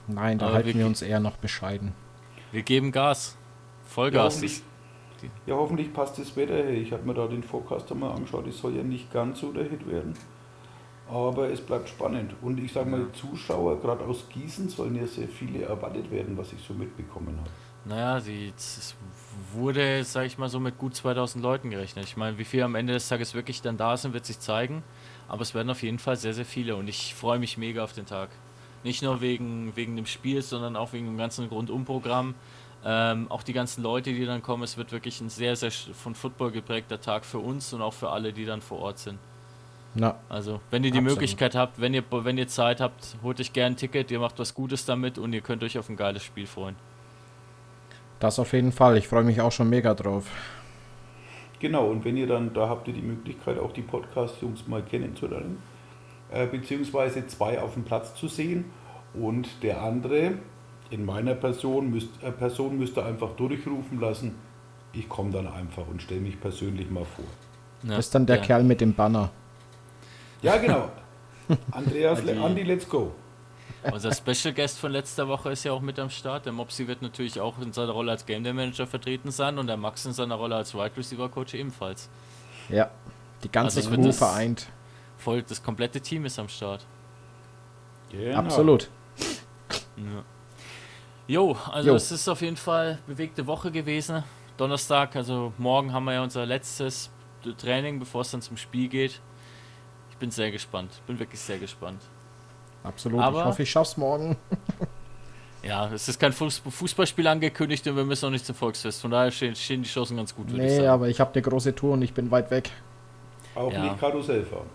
Nein, 0.08 0.38
da 0.38 0.46
Aber 0.46 0.54
halten 0.56 0.68
wir- 0.68 0.74
wir 0.76 0.86
uns 0.86 1.02
eher 1.02 1.20
noch 1.20 1.36
bescheiden. 1.36 1.92
Wir 2.52 2.62
geben 2.62 2.92
Gas. 2.92 3.36
Ja 3.36 3.90
Vollgas. 3.90 4.34
hoffentlich, 4.36 4.62
ja, 5.46 5.54
hoffentlich 5.54 5.92
passt 5.92 6.18
das 6.18 6.34
Wetter. 6.36 6.54
Hey, 6.54 6.76
ich 6.78 6.92
habe 6.92 7.02
mir 7.04 7.14
da 7.14 7.26
den 7.26 7.42
Forecast 7.42 7.94
mal 7.94 8.12
angeschaut. 8.12 8.46
Es 8.46 8.58
soll 8.58 8.76
ja 8.76 8.82
nicht 8.82 9.12
ganz 9.12 9.40
so 9.40 9.52
der 9.52 9.64
Hit 9.64 9.86
werden. 9.88 10.14
Aber 11.14 11.48
es 11.48 11.60
bleibt 11.60 11.88
spannend. 11.88 12.34
Und 12.42 12.58
ich 12.58 12.72
sage 12.72 12.90
mal, 12.90 13.06
Zuschauer, 13.12 13.80
gerade 13.80 14.04
aus 14.04 14.28
Gießen, 14.30 14.68
sollen 14.68 14.96
ja 14.96 15.06
sehr 15.06 15.28
viele 15.28 15.62
erwartet 15.62 16.10
werden, 16.10 16.36
was 16.36 16.52
ich 16.52 16.58
so 16.60 16.74
mitbekommen 16.74 17.38
habe. 17.38 17.50
Naja, 17.84 18.18
die, 18.18 18.52
es 18.56 18.96
wurde, 19.52 20.02
sag 20.02 20.26
ich 20.26 20.38
mal, 20.38 20.48
so 20.48 20.58
mit 20.58 20.76
gut 20.76 20.96
2000 20.96 21.40
Leuten 21.40 21.70
gerechnet. 21.70 22.04
Ich 22.06 22.16
meine, 22.16 22.36
wie 22.38 22.44
viel 22.44 22.64
am 22.64 22.74
Ende 22.74 22.94
des 22.94 23.08
Tages 23.08 23.32
wirklich 23.32 23.62
dann 23.62 23.76
da 23.76 23.96
sind, 23.96 24.12
wird 24.12 24.26
sich 24.26 24.40
zeigen. 24.40 24.82
Aber 25.28 25.42
es 25.42 25.54
werden 25.54 25.70
auf 25.70 25.84
jeden 25.84 26.00
Fall 26.00 26.16
sehr, 26.16 26.34
sehr 26.34 26.44
viele. 26.44 26.74
Und 26.74 26.88
ich 26.88 27.14
freue 27.14 27.38
mich 27.38 27.58
mega 27.58 27.84
auf 27.84 27.92
den 27.92 28.06
Tag. 28.06 28.30
Nicht 28.82 29.00
nur 29.04 29.20
wegen, 29.20 29.76
wegen 29.76 29.94
dem 29.94 30.06
Spiel, 30.06 30.42
sondern 30.42 30.74
auch 30.74 30.92
wegen 30.94 31.06
dem 31.06 31.16
ganzen 31.16 31.46
Rundumprogramm. 31.46 32.34
Ähm, 32.84 33.30
auch 33.30 33.44
die 33.44 33.52
ganzen 33.52 33.84
Leute, 33.84 34.12
die 34.12 34.26
dann 34.26 34.42
kommen. 34.42 34.64
Es 34.64 34.76
wird 34.76 34.90
wirklich 34.90 35.20
ein 35.20 35.30
sehr, 35.30 35.54
sehr 35.54 35.70
von 35.70 36.16
Football 36.16 36.50
geprägter 36.50 37.00
Tag 37.00 37.24
für 37.24 37.38
uns 37.38 37.72
und 37.72 37.82
auch 37.82 37.94
für 37.94 38.10
alle, 38.10 38.32
die 38.32 38.46
dann 38.46 38.62
vor 38.62 38.80
Ort 38.80 38.98
sind. 38.98 39.20
Na, 39.96 40.16
Also, 40.28 40.60
wenn 40.70 40.82
ihr 40.82 40.90
die 40.90 40.98
Absolut. 40.98 41.18
Möglichkeit 41.18 41.54
habt, 41.54 41.80
wenn 41.80 41.94
ihr, 41.94 42.02
wenn 42.10 42.36
ihr 42.36 42.48
Zeit 42.48 42.80
habt, 42.80 43.16
holt 43.22 43.40
euch 43.40 43.52
gerne 43.52 43.74
ein 43.74 43.76
Ticket, 43.76 44.10
ihr 44.10 44.18
macht 44.18 44.38
was 44.40 44.52
Gutes 44.54 44.84
damit 44.86 45.18
und 45.18 45.32
ihr 45.32 45.40
könnt 45.40 45.62
euch 45.62 45.78
auf 45.78 45.88
ein 45.88 45.96
geiles 45.96 46.22
Spiel 46.24 46.46
freuen. 46.46 46.74
das 48.18 48.38
auf 48.38 48.52
jeden 48.54 48.72
Fall. 48.72 48.96
Ich 48.96 49.06
freue 49.06 49.22
mich 49.24 49.40
auch 49.40 49.52
schon 49.52 49.68
mega 49.68 49.92
drauf. 49.94 50.26
Genau, 51.60 51.86
und 51.88 52.04
wenn 52.04 52.16
ihr 52.16 52.26
dann, 52.26 52.52
da 52.54 52.68
habt 52.68 52.88
ihr 52.88 52.94
die 52.94 53.02
Möglichkeit, 53.02 53.58
auch 53.58 53.72
die 53.72 53.82
Podcast-Jungs 53.82 54.66
mal 54.66 54.82
kennenzulernen, 54.82 55.58
äh, 56.30 56.46
beziehungsweise 56.46 57.26
zwei 57.26 57.60
auf 57.60 57.74
dem 57.74 57.84
Platz 57.84 58.14
zu 58.14 58.28
sehen 58.28 58.64
und 59.14 59.62
der 59.62 59.82
andere 59.82 60.34
in 60.90 61.04
meiner 61.04 61.34
Person, 61.34 61.90
müsst, 61.90 62.10
äh, 62.22 62.32
Person 62.32 62.78
müsste 62.78 63.04
einfach 63.04 63.30
durchrufen 63.36 64.00
lassen, 64.00 64.34
ich 64.92 65.08
komme 65.08 65.30
dann 65.30 65.46
einfach 65.46 65.86
und 65.86 66.02
stelle 66.02 66.20
mich 66.20 66.40
persönlich 66.40 66.90
mal 66.90 67.04
vor. 67.04 67.24
Ja, 67.82 67.96
Das 67.96 68.06
ist 68.06 68.14
dann 68.14 68.26
der 68.26 68.36
ja. 68.36 68.42
Kerl 68.42 68.64
mit 68.64 68.80
dem 68.80 68.94
Banner. 68.94 69.30
Ja, 70.44 70.56
genau. 70.58 70.90
Andreas, 71.72 72.22
Die- 72.24 72.30
Andi, 72.32 72.62
let's 72.62 72.88
go. 72.88 73.12
Unser 73.92 74.12
Special 74.14 74.54
Guest 74.54 74.78
von 74.78 74.92
letzter 74.92 75.28
Woche 75.28 75.50
ist 75.52 75.64
ja 75.64 75.72
auch 75.72 75.80
mit 75.80 75.98
am 75.98 76.08
Start. 76.08 76.46
Der 76.46 76.52
Mopsi 76.52 76.86
wird 76.88 77.02
natürlich 77.02 77.38
auch 77.40 77.58
in 77.60 77.72
seiner 77.72 77.92
Rolle 77.92 78.12
als 78.12 78.24
Game 78.24 78.42
Day 78.42 78.52
Manager 78.54 78.86
vertreten 78.86 79.30
sein 79.30 79.58
und 79.58 79.66
der 79.66 79.76
Max 79.76 80.06
in 80.06 80.12
seiner 80.14 80.36
Rolle 80.36 80.56
als 80.56 80.74
Wide 80.74 80.96
Receiver 80.96 81.28
Coach 81.28 81.52
ebenfalls. 81.54 82.08
Ja, 82.70 82.90
die 83.42 83.50
ganze 83.52 83.80
Also 83.80 83.90
Crew 83.90 84.10
vereint. 84.12 84.68
Voll, 85.18 85.42
das 85.42 85.62
komplette 85.62 86.00
Team 86.00 86.24
ist 86.24 86.38
am 86.38 86.48
Start. 86.48 86.86
Genau. 88.10 88.38
Absolut. 88.38 88.88
Ja. 89.96 90.24
Jo, 91.26 91.56
also 91.70 91.90
Jo. 91.90 91.96
es 91.96 92.10
ist 92.10 92.28
auf 92.28 92.40
jeden 92.42 92.56
Fall 92.56 92.98
bewegte 93.06 93.46
Woche 93.46 93.70
gewesen. 93.70 94.24
Donnerstag, 94.56 95.14
also 95.16 95.52
morgen 95.58 95.92
haben 95.92 96.04
wir 96.04 96.14
ja 96.14 96.22
unser 96.22 96.46
letztes 96.46 97.10
Training, 97.58 97.98
bevor 97.98 98.22
es 98.22 98.30
dann 98.30 98.40
zum 98.42 98.56
Spiel 98.56 98.88
geht. 98.88 99.20
Ich 100.14 100.18
bin 100.18 100.30
sehr 100.30 100.52
gespannt. 100.52 100.92
Bin 101.08 101.18
wirklich 101.18 101.40
sehr 101.40 101.58
gespannt. 101.58 102.00
Absolut. 102.84 103.20
Aber- 103.20 103.40
ich 103.40 103.44
hoffe, 103.44 103.62
ich 103.64 103.70
schaff's 103.70 103.96
morgen. 103.96 104.36
Ja, 105.66 105.90
es 105.90 106.08
ist 106.08 106.20
kein 106.20 106.30
Fuß- 106.34 106.60
Fußballspiel 106.70 107.26
angekündigt 107.26 107.86
und 107.88 107.96
wir 107.96 108.04
müssen 108.04 108.26
auch 108.26 108.30
nicht 108.30 108.44
zum 108.44 108.54
Volksfest. 108.54 109.00
Von 109.00 109.10
daher 109.10 109.30
stehen, 109.30 109.56
stehen 109.56 109.82
die 109.82 109.88
Chancen 109.88 110.14
ganz 110.18 110.34
gut, 110.34 110.50
würde 110.50 110.62
ich 110.62 110.70
Nee, 110.72 110.76
sagen. 110.76 110.88
aber 110.88 111.08
ich 111.08 111.18
habe 111.18 111.32
eine 111.32 111.40
große 111.40 111.74
Tour 111.74 111.94
und 111.94 112.02
ich 112.02 112.12
bin 112.12 112.30
weit 112.30 112.50
weg. 112.50 112.70
Auch 113.54 113.72
Ja. 113.72 113.82
nicht 113.84 113.98
Karussell 113.98 114.44
fahren. 114.44 114.68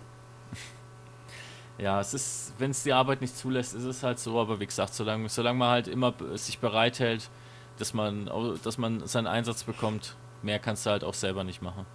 Ja, 1.77 2.01
es 2.01 2.15
ist, 2.15 2.53
wenn 2.57 2.71
es 2.71 2.81
die 2.81 2.91
Arbeit 2.91 3.21
nicht 3.21 3.37
zulässt, 3.37 3.75
ist 3.75 3.83
es 3.83 4.01
halt 4.01 4.17
so, 4.17 4.39
aber 4.39 4.59
wie 4.59 4.65
gesagt, 4.65 4.93
solange, 4.95 5.29
solange 5.29 5.59
man 5.59 5.69
halt 5.69 5.87
immer 5.87 6.13
sich 6.33 6.57
bereithält, 6.57 7.29
dass 7.77 7.93
man, 7.93 8.25
dass 8.63 8.79
man 8.79 9.05
seinen 9.07 9.27
Einsatz 9.27 9.63
bekommt, 9.63 10.15
mehr 10.41 10.57
kannst 10.57 10.87
du 10.87 10.89
halt 10.89 11.03
auch 11.03 11.13
selber 11.13 11.43
nicht 11.43 11.61
machen. 11.61 11.85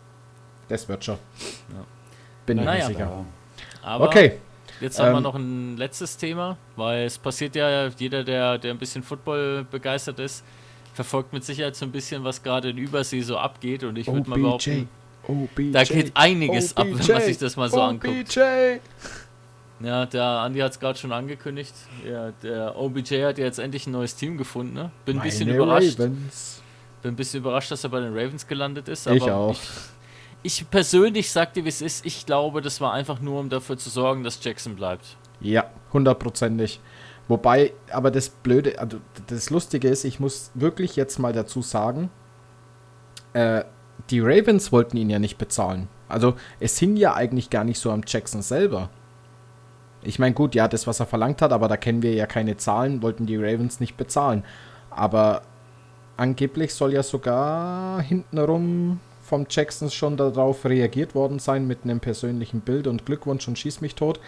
Das 0.68 0.88
wird 0.88 1.04
schon. 1.04 1.18
Ja. 1.70 1.84
Bin 2.46 2.58
ich 2.58 2.64
Naja. 2.64 2.88
mir 2.88 2.94
sicher. 2.94 3.24
Aber 3.82 4.04
Okay, 4.06 4.32
jetzt 4.80 4.98
haben 4.98 5.12
wir 5.12 5.16
ähm, 5.18 5.22
noch 5.22 5.34
ein 5.34 5.76
letztes 5.76 6.16
Thema, 6.16 6.56
weil 6.76 7.04
es 7.06 7.18
passiert 7.18 7.54
ja, 7.56 7.88
jeder, 7.88 8.24
der, 8.24 8.58
der 8.58 8.72
ein 8.72 8.78
bisschen 8.78 9.02
Football 9.02 9.66
begeistert 9.70 10.18
ist, 10.18 10.44
verfolgt 10.94 11.32
mit 11.32 11.44
Sicherheit 11.44 11.76
so 11.76 11.84
ein 11.84 11.92
bisschen, 11.92 12.24
was 12.24 12.42
gerade 12.42 12.70
in 12.70 12.78
Übersee 12.78 13.20
so 13.20 13.36
abgeht 13.36 13.84
und 13.84 13.96
ich 13.98 14.06
würde 14.06 14.28
mal 14.30 14.38
behaupten, 14.38 14.88
OBJ. 15.26 15.72
da 15.72 15.84
geht 15.84 16.12
einiges 16.14 16.76
ab, 16.76 16.86
wenn 16.90 17.06
man 17.14 17.22
sich 17.22 17.38
das 17.38 17.56
mal 17.56 17.68
so 17.70 17.80
anguckt. 17.80 18.14
OBJ. 18.36 18.78
Ja, 19.80 20.06
der 20.06 20.22
Andi 20.24 20.60
hat 20.60 20.72
es 20.72 20.80
gerade 20.80 20.98
schon 20.98 21.12
angekündigt. 21.12 21.74
Ja, 22.08 22.30
der 22.42 22.76
OBJ 22.78 23.24
hat 23.24 23.38
ja 23.38 23.44
jetzt 23.44 23.58
endlich 23.58 23.86
ein 23.86 23.90
neues 23.92 24.14
Team 24.14 24.38
gefunden. 24.38 24.72
Ne? 24.72 24.90
Bin 25.04 25.18
ein 25.18 25.22
bisschen 25.22 25.48
Meine 25.48 25.58
überrascht. 25.62 25.98
Ravens. 25.98 26.62
Bin 27.02 27.12
ein 27.12 27.16
bisschen 27.16 27.40
überrascht, 27.40 27.70
dass 27.70 27.84
er 27.84 27.90
bei 27.90 28.00
den 28.00 28.16
Ravens 28.16 28.46
gelandet 28.46 28.88
ist. 28.88 29.06
Ich 29.08 29.22
auch. 29.24 29.50
Ich, 29.52 29.60
ich 30.44 30.70
persönlich 30.70 31.32
sag 31.32 31.54
dir, 31.54 31.64
wie 31.64 31.70
es 31.70 31.82
ist. 31.82 32.04
Ich 32.06 32.26
glaube, 32.26 32.60
das 32.60 32.80
war 32.80 32.92
einfach 32.92 33.18
nur, 33.18 33.40
um 33.40 33.48
dafür 33.48 33.78
zu 33.78 33.88
sorgen, 33.88 34.22
dass 34.22 34.44
Jackson 34.44 34.76
bleibt. 34.76 35.16
Ja, 35.40 35.64
hundertprozentig. 35.92 36.80
Wobei, 37.28 37.72
aber 37.90 38.10
das 38.10 38.28
Blöde, 38.28 38.78
also 38.78 38.98
das 39.26 39.48
Lustige 39.48 39.88
ist, 39.88 40.04
ich 40.04 40.20
muss 40.20 40.50
wirklich 40.54 40.96
jetzt 40.96 41.18
mal 41.18 41.32
dazu 41.32 41.62
sagen, 41.62 42.10
äh, 43.32 43.64
die 44.10 44.20
Ravens 44.20 44.70
wollten 44.70 44.98
ihn 44.98 45.08
ja 45.08 45.18
nicht 45.18 45.38
bezahlen. 45.38 45.88
Also 46.08 46.34
es 46.60 46.78
hing 46.78 46.96
ja 46.96 47.14
eigentlich 47.14 47.48
gar 47.48 47.64
nicht 47.64 47.78
so 47.78 47.90
am 47.90 48.02
Jackson 48.06 48.42
selber. 48.42 48.90
Ich 50.02 50.18
meine, 50.18 50.34
gut, 50.34 50.54
ja, 50.54 50.68
das, 50.68 50.86
was 50.86 51.00
er 51.00 51.06
verlangt 51.06 51.40
hat, 51.40 51.52
aber 51.52 51.68
da 51.68 51.78
kennen 51.78 52.02
wir 52.02 52.12
ja 52.12 52.26
keine 52.26 52.58
Zahlen, 52.58 53.00
wollten 53.00 53.24
die 53.24 53.38
Ravens 53.38 53.80
nicht 53.80 53.96
bezahlen. 53.96 54.44
Aber 54.90 55.40
angeblich 56.18 56.74
soll 56.74 56.92
ja 56.92 57.02
sogar 57.02 58.02
hintenrum 58.02 59.00
vom 59.24 59.46
Jackson 59.48 59.90
schon 59.90 60.16
darauf 60.16 60.64
reagiert 60.64 61.14
worden 61.14 61.38
sein 61.38 61.66
mit 61.66 61.84
einem 61.84 62.00
persönlichen 62.00 62.60
Bild 62.60 62.86
und 62.86 63.06
Glückwunsch 63.06 63.48
und 63.48 63.58
schieß 63.58 63.80
mich 63.80 63.94
tot. 63.94 64.20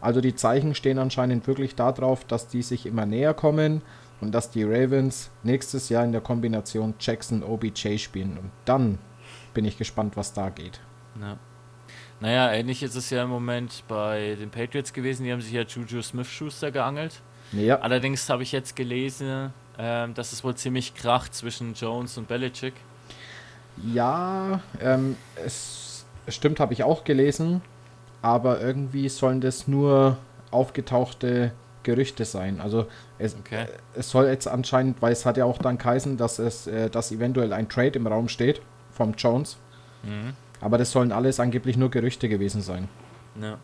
Also 0.00 0.20
die 0.20 0.34
Zeichen 0.34 0.74
stehen 0.74 0.98
anscheinend 0.98 1.46
wirklich 1.46 1.74
darauf, 1.74 2.24
dass 2.24 2.46
die 2.46 2.62
sich 2.62 2.84
immer 2.84 3.06
näher 3.06 3.32
kommen 3.32 3.80
und 4.20 4.32
dass 4.32 4.50
die 4.50 4.62
Ravens 4.62 5.30
nächstes 5.42 5.88
Jahr 5.88 6.04
in 6.04 6.12
der 6.12 6.20
Kombination 6.20 6.94
Jackson-OBJ 7.00 7.98
spielen. 7.98 8.36
Und 8.38 8.50
dann 8.66 8.98
bin 9.54 9.64
ich 9.64 9.78
gespannt, 9.78 10.16
was 10.16 10.34
da 10.34 10.50
geht. 10.50 10.80
Ja. 11.20 11.38
Naja, 12.20 12.52
ähnlich 12.52 12.82
ist 12.82 12.94
es 12.94 13.10
ja 13.10 13.24
im 13.24 13.30
Moment 13.30 13.84
bei 13.88 14.36
den 14.38 14.50
Patriots 14.50 14.92
gewesen. 14.92 15.24
Die 15.24 15.32
haben 15.32 15.40
sich 15.40 15.52
ja 15.52 15.62
Juju 15.62 16.02
Smith-Schuster 16.02 16.70
geangelt. 16.70 17.20
Ja, 17.52 17.80
Allerdings 17.80 18.28
habe 18.28 18.42
ich 18.42 18.52
jetzt 18.52 18.76
gelesen, 18.76 19.52
ähm, 19.78 20.14
dass 20.14 20.32
es 20.32 20.44
wohl 20.44 20.54
ziemlich 20.54 20.94
kracht 20.94 21.34
zwischen 21.34 21.74
Jones 21.74 22.18
und 22.18 22.28
Belichick. 22.28 22.74
Ja 23.92 24.60
ähm, 24.80 25.16
es, 25.44 26.04
stimmt, 26.28 26.60
habe 26.60 26.72
ich 26.72 26.82
auch 26.84 27.04
gelesen. 27.04 27.62
Aber 28.22 28.60
irgendwie 28.60 29.08
sollen 29.10 29.40
das 29.40 29.68
nur 29.68 30.16
aufgetauchte 30.50 31.52
Gerüchte 31.82 32.24
sein. 32.24 32.60
Also 32.60 32.86
es, 33.18 33.36
Okay. 33.36 33.66
es 33.94 34.08
soll 34.08 34.26
jetzt 34.26 34.48
anscheinend, 34.48 35.02
weil 35.02 35.12
es 35.12 35.26
hat 35.26 35.36
ja 35.36 35.44
auch 35.44 35.58
dann 35.58 35.76
geheißen, 35.76 36.16
dass 36.16 36.38
es, 36.38 36.66
äh, 36.66 36.88
dass 36.88 37.12
eventuell 37.12 37.52
ein 37.52 37.68
Trade 37.68 37.98
im 37.98 38.06
Raum 38.06 38.28
steht 38.28 38.62
vom 38.92 39.12
Jones. 39.12 39.58
Mhm. 40.02 40.32
Aber 40.62 40.78
das 40.78 40.90
sollen 40.90 41.12
alles 41.12 41.38
angeblich 41.40 41.76
nur 41.76 41.90
Gerüchte 41.90 42.28
gewesen 42.30 42.62
sein. 42.62 42.88
Ja. 43.40 43.58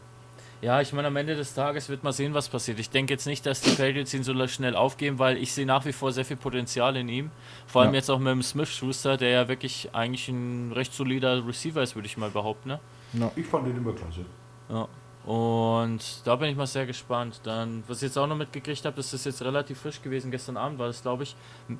Ja, 0.62 0.80
ich 0.82 0.92
meine, 0.92 1.08
am 1.08 1.16
Ende 1.16 1.34
des 1.36 1.54
Tages 1.54 1.88
wird 1.88 2.04
man 2.04 2.12
sehen, 2.12 2.34
was 2.34 2.48
passiert. 2.50 2.78
Ich 2.78 2.90
denke 2.90 3.14
jetzt 3.14 3.26
nicht, 3.26 3.46
dass 3.46 3.62
die 3.62 3.70
Patriots 3.70 4.12
ihn 4.12 4.22
so 4.22 4.34
schnell 4.46 4.76
aufgeben, 4.76 5.18
weil 5.18 5.38
ich 5.38 5.52
sehe 5.54 5.64
nach 5.64 5.86
wie 5.86 5.92
vor 5.92 6.12
sehr 6.12 6.24
viel 6.26 6.36
Potenzial 6.36 6.96
in 6.96 7.08
ihm. 7.08 7.30
Vor 7.66 7.80
allem 7.82 7.92
Ja. 7.92 7.96
jetzt 7.98 8.10
auch 8.10 8.18
mit 8.18 8.28
dem 8.30 8.42
Smith-Schuster, 8.42 9.16
der 9.16 9.30
ja 9.30 9.48
wirklich 9.48 9.88
eigentlich 9.94 10.28
ein 10.28 10.72
recht 10.72 10.92
solider 10.92 11.46
Receiver 11.46 11.82
ist, 11.82 11.94
würde 11.94 12.06
ich 12.06 12.18
mal 12.18 12.28
behaupten. 12.30 12.78
Ne? 13.14 13.30
Ich 13.36 13.46
fand 13.46 13.66
den 13.68 13.76
immer 13.78 13.94
klasse. 13.94 14.26
Ja. 14.68 14.86
Und 15.24 16.26
da 16.26 16.36
bin 16.36 16.50
ich 16.50 16.56
mal 16.56 16.66
sehr 16.66 16.86
gespannt. 16.86 17.40
Dann, 17.44 17.82
was 17.88 17.98
ich 17.98 18.08
jetzt 18.08 18.18
auch 18.18 18.26
noch 18.26 18.36
mitgekriegt 18.36 18.84
habe, 18.84 18.96
das 18.96 19.12
ist 19.14 19.24
jetzt 19.26 19.42
relativ 19.42 19.80
frisch 19.80 20.02
gewesen. 20.02 20.30
Gestern 20.30 20.56
Abend 20.58 20.78
war 20.78 20.86
das, 20.88 21.00
glaube 21.02 21.22
ich, 21.22 21.36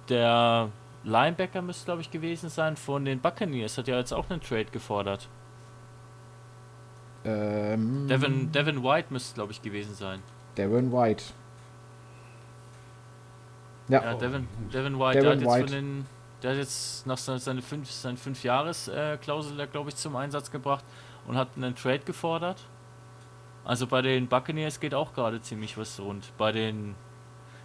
der 0.09 0.71
Linebacker 1.05 1.61
müsste, 1.63 1.85
glaube 1.87 2.01
ich, 2.03 2.11
gewesen 2.11 2.49
sein 2.49 2.77
von 2.77 3.05
den 3.05 3.21
Buccaneers. 3.21 3.77
Hat 3.79 3.89
ja 3.89 3.99
jetzt 3.99 4.13
auch 4.13 4.29
einen 4.31 4.41
Trade 4.41 4.67
gefordert. 4.67 5.29
Ähm, 7.25 8.07
Devin, 8.09 8.51
Devin 8.53 8.83
White 8.83 9.09
müsste, 9.11 9.35
glaube 9.35 9.53
ich, 9.53 9.61
gewesen 9.61 9.95
sein. 9.95 10.21
Devin 10.57 10.93
White. 10.93 11.25
Ja, 13.89 14.03
Ja, 14.05 14.15
Devin, 14.15 14.49
Devin 14.73 14.99
White, 14.99 15.21
Devin 15.21 15.23
der 15.23 15.31
hat 15.33 15.41
jetzt 15.41 15.51
White. 15.51 15.61
von 15.65 15.73
den, 15.73 16.07
der 16.43 16.51
hat 16.53 16.59
jetzt 16.59 17.07
nach 17.07 17.19
seiner 17.19 17.39
seine 17.39 17.63
fünf, 17.63 17.91
seine 17.91 18.17
fünf 18.17 18.43
Jahres 18.45 18.89
äh, 18.89 19.19
glaube 19.21 19.89
ich, 19.89 19.97
zum 19.97 20.17
Einsatz 20.17 20.51
gebracht 20.51 20.85
und 21.27 21.37
hat 21.37 21.49
einen 21.57 21.75
Trade 21.75 22.01
gefordert. 22.01 22.63
Also 23.65 23.87
bei 23.87 24.01
den 24.01 24.27
Buccaneers 24.27 24.81
geht 24.81 24.95
auch 24.95 25.13
gerade 25.13 25.41
ziemlich 25.43 25.77
was 25.77 26.01
rund. 26.01 26.33
Bei 26.39 26.51
den 26.53 26.95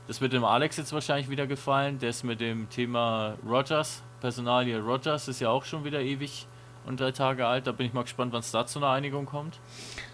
Das 0.08 0.20
wird 0.22 0.34
dem 0.34 0.44
Alex 0.44 0.78
jetzt 0.78 0.94
wahrscheinlich 0.94 1.30
wieder 1.30 1.48
gefallen. 1.48 1.98
Der 2.00 2.10
ist 2.10 2.24
mit 2.24 2.40
dem 2.42 2.70
Thema 2.70 3.36
Rogers, 3.48 4.04
Personalie 4.20 4.80
Rogers, 4.80 5.28
ist 5.28 5.40
ja 5.40 5.50
auch 5.50 5.64
schon 5.64 5.84
wieder 5.86 6.02
ewig 6.02 6.48
und 6.88 7.00
drei 7.00 7.12
Tage 7.12 7.46
alt. 7.46 7.68
Da 7.68 7.72
bin 7.72 7.86
ich 7.88 7.94
mal 7.94 8.04
gespannt, 8.04 8.34
wann 8.34 8.40
es 8.42 8.52
da 8.52 8.66
zu 8.66 8.80
einer 8.80 8.90
Einigung 8.90 9.26
kommt. 9.26 9.60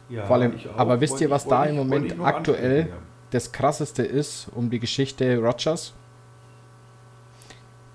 Ja, 0.10 0.26
Vor 0.26 0.36
allem, 0.38 0.54
aber 0.78 1.00
wisst 1.02 1.22
ihr, 1.22 1.30
was 1.30 1.44
ich- 1.44 1.50
da 1.50 1.66
im 1.66 1.76
Moment 1.76 2.20
aktuell 2.22 2.92
das 3.32 3.52
krasseste 3.52 4.04
ist 4.04 4.50
um 4.54 4.70
die 4.70 4.80
Geschichte 4.80 5.38
Rogers? 5.38 5.94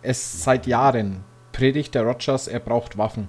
Es 0.02 0.44
seit 0.44 0.66
Jahren 0.66 1.24
predigt 1.52 1.94
der 1.94 2.04
Rogers, 2.04 2.48
er 2.48 2.60
braucht 2.60 2.96
Waffen. 2.98 3.28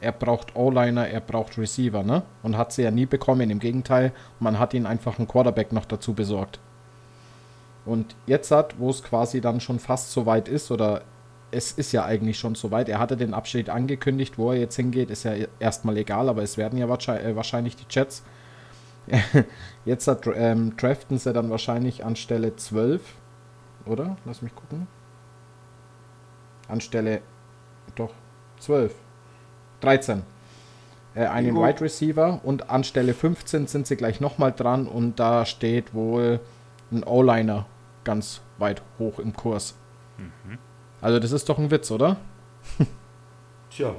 Er 0.00 0.12
braucht 0.12 0.54
O-Liner, 0.54 1.08
er 1.08 1.20
braucht 1.20 1.58
Receiver, 1.58 2.02
ne? 2.04 2.22
Und 2.42 2.56
hat 2.56 2.72
sie 2.72 2.82
ja 2.82 2.90
nie 2.92 3.06
bekommen. 3.06 3.50
Im 3.50 3.58
Gegenteil, 3.58 4.12
man 4.38 4.58
hat 4.58 4.72
ihn 4.72 4.86
einfach 4.86 5.18
einen 5.18 5.26
Quarterback 5.26 5.72
noch 5.72 5.84
dazu 5.86 6.14
besorgt. 6.14 6.60
Und 7.84 8.14
jetzt 8.26 8.50
hat, 8.52 8.78
wo 8.78 8.90
es 8.90 9.02
quasi 9.02 9.40
dann 9.40 9.60
schon 9.60 9.80
fast 9.80 10.12
so 10.12 10.24
weit 10.24 10.46
ist, 10.48 10.70
oder 10.70 11.02
es 11.50 11.72
ist 11.72 11.92
ja 11.92 12.04
eigentlich 12.04 12.38
schon 12.38 12.54
so 12.54 12.70
weit, 12.70 12.88
er 12.88 12.98
hatte 12.98 13.16
den 13.16 13.34
Abschied 13.34 13.70
angekündigt, 13.70 14.38
wo 14.38 14.52
er 14.52 14.58
jetzt 14.58 14.76
hingeht, 14.76 15.10
ist 15.10 15.24
ja 15.24 15.32
erstmal 15.58 15.96
egal, 15.96 16.28
aber 16.28 16.42
es 16.42 16.58
werden 16.58 16.78
ja 16.78 16.88
wahrscheinlich, 16.88 17.26
äh, 17.26 17.36
wahrscheinlich 17.36 17.76
die 17.76 17.86
Jets. 17.88 18.22
Jetzt 19.86 20.06
hat, 20.06 20.28
ähm, 20.34 20.76
draften 20.76 21.16
sie 21.16 21.32
dann 21.32 21.48
wahrscheinlich 21.48 22.04
anstelle 22.04 22.56
12, 22.56 23.00
oder? 23.86 24.18
Lass 24.26 24.42
mich 24.42 24.54
gucken. 24.54 24.86
Anstelle, 26.68 27.22
doch, 27.94 28.12
12. 28.60 28.94
13. 29.80 30.24
Äh, 31.14 31.26
einen. 31.26 31.56
Wide 31.56 31.80
Receiver 31.80 32.40
und 32.42 32.68
anstelle 32.68 33.14
15 33.14 33.66
sind 33.66 33.86
sie 33.86 33.96
gleich 33.96 34.20
nochmal 34.20 34.52
dran 34.52 34.86
und 34.86 35.18
da 35.18 35.46
steht 35.46 35.94
wohl 35.94 36.40
ein 36.92 37.02
O-Liner 37.02 37.64
ganz 38.04 38.42
weit 38.58 38.82
hoch 38.98 39.18
im 39.18 39.34
Kurs. 39.34 39.74
Also 41.00 41.18
das 41.18 41.32
ist 41.32 41.48
doch 41.48 41.58
ein 41.58 41.70
Witz, 41.70 41.90
oder? 41.90 42.16
Tja. 43.70 43.94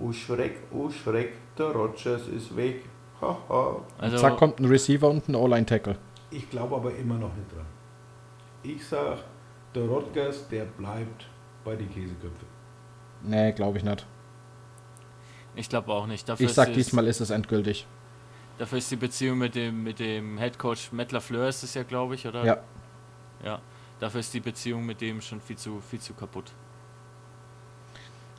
Oh 0.00 0.12
Schreck, 0.12 0.58
oh 0.72 0.90
Schreck, 0.90 1.32
der 1.56 1.66
Rogers 1.66 2.26
ist 2.28 2.54
weg. 2.56 2.84
Haha. 3.20 3.80
Also, 3.98 4.16
Zack, 4.16 4.36
kommt 4.36 4.60
ein 4.60 4.64
Receiver 4.66 5.08
und 5.08 5.28
ein 5.28 5.34
O-Line-Tackle. 5.34 5.96
Ich 6.30 6.48
glaube 6.48 6.76
aber 6.76 6.94
immer 6.94 7.16
noch 7.16 7.34
nicht 7.34 7.52
dran. 7.52 7.66
Ich 8.62 8.86
sag, 8.86 9.18
der 9.74 9.84
Rodgers, 9.84 10.48
der 10.48 10.64
bleibt 10.64 11.26
bei 11.64 11.76
den 11.76 11.92
Käseköpfen. 11.92 12.48
Nee, 13.22 13.52
glaube 13.52 13.78
ich 13.78 13.84
nicht. 13.84 14.06
ich 15.54 15.68
glaube 15.68 15.92
auch 15.92 16.06
nicht. 16.06 16.28
Dafür 16.28 16.46
Ich 16.46 16.52
sag, 16.54 16.68
ist, 16.68 16.76
diesmal 16.76 17.06
ist 17.06 17.20
es 17.20 17.30
endgültig. 17.30 17.86
Dafür 18.58 18.78
ist 18.78 18.90
die 18.90 18.96
Beziehung 18.96 19.38
mit 19.38 19.54
dem, 19.54 19.82
mit 19.82 19.98
dem 19.98 20.38
Head 20.38 20.58
Coach 20.58 20.92
Matt 20.92 21.12
LaFleur 21.12 21.48
ist 21.48 21.62
es 21.62 21.74
ja, 21.74 21.82
glaube 21.82 22.14
ich, 22.14 22.26
oder? 22.26 22.44
Ja. 22.44 22.58
Ja. 23.44 23.60
Dafür 24.00 24.20
ist 24.20 24.32
die 24.34 24.40
Beziehung 24.40 24.84
mit 24.86 25.00
dem 25.00 25.20
schon 25.20 25.40
viel 25.40 25.56
zu, 25.56 25.80
viel 25.80 26.00
zu 26.00 26.14
kaputt. 26.14 26.52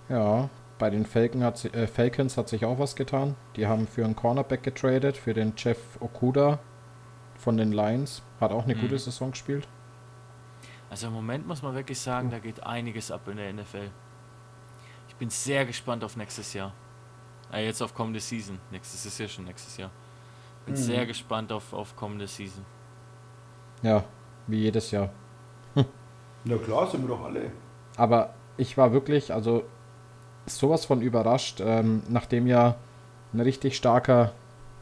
Ja, 0.10 0.50
bei 0.80 0.90
den 0.90 1.06
Falcon 1.06 1.44
hat, 1.44 1.64
äh, 1.66 1.88
Falcons 1.88 2.38
hat 2.38 2.50
sich 2.50 2.66
auch 2.66 2.80
was 2.80 2.96
getan. 2.96 3.36
Die 3.56 3.68
haben 3.68 3.88
für 3.88 4.04
einen 4.04 4.16
Cornerback 4.16 4.64
getradet, 4.64 5.16
für 5.16 5.34
den 5.34 5.54
Jeff 5.56 5.78
Okuda 6.00 6.60
von 7.38 7.58
den 7.58 7.72
Lions. 7.72 8.24
Hat 8.40 8.52
auch 8.52 8.64
eine 8.66 8.76
Mhm. 8.76 8.82
gute 8.82 8.98
Saison 9.00 9.32
gespielt. 9.32 9.68
Also 10.90 11.08
im 11.08 11.14
Moment 11.14 11.48
muss 11.48 11.62
man 11.62 11.74
wirklich 11.76 12.00
sagen, 12.00 12.32
da 12.32 12.40
geht 12.40 12.64
einiges 12.64 13.12
ab 13.12 13.28
in 13.28 13.38
der 13.38 13.50
NFL. 13.54 13.90
Ich 15.08 15.16
bin 15.16 15.30
sehr 15.30 15.66
gespannt 15.66 16.04
auf 16.04 16.18
nächstes 16.18 16.54
Jahr. 16.54 16.74
Äh, 17.54 17.66
jetzt 17.66 17.82
auf 17.82 17.94
kommende 17.94 18.20
Season. 18.20 18.60
Nächstes 18.72 19.06
ist 19.06 19.20
ja 19.20 19.28
schon 19.28 19.46
nächstes 19.46 19.78
Jahr. 19.78 19.92
Bin 20.66 20.74
Mhm. 20.74 20.80
sehr 20.80 21.06
gespannt 21.06 21.52
auf, 21.52 21.72
auf 21.74 21.96
kommende 21.96 22.28
Season. 22.28 22.66
Ja, 23.84 24.04
wie 24.48 24.60
jedes 24.62 24.92
Jahr. 24.92 25.12
Na 26.44 26.58
klar, 26.58 26.90
sind 26.90 27.04
wir 27.04 27.16
doch 27.16 27.24
alle. 27.24 27.52
Aber 27.98 28.34
ich 28.58 28.78
war 28.78 28.94
wirklich, 28.94 29.34
also 29.34 29.64
sowas 30.46 30.86
von 30.86 31.02
überrascht, 31.02 31.62
ähm, 31.64 32.04
nachdem 32.10 32.48
ja 32.48 32.76
ein 33.34 33.40
richtig 33.40 33.78
starker 33.78 34.34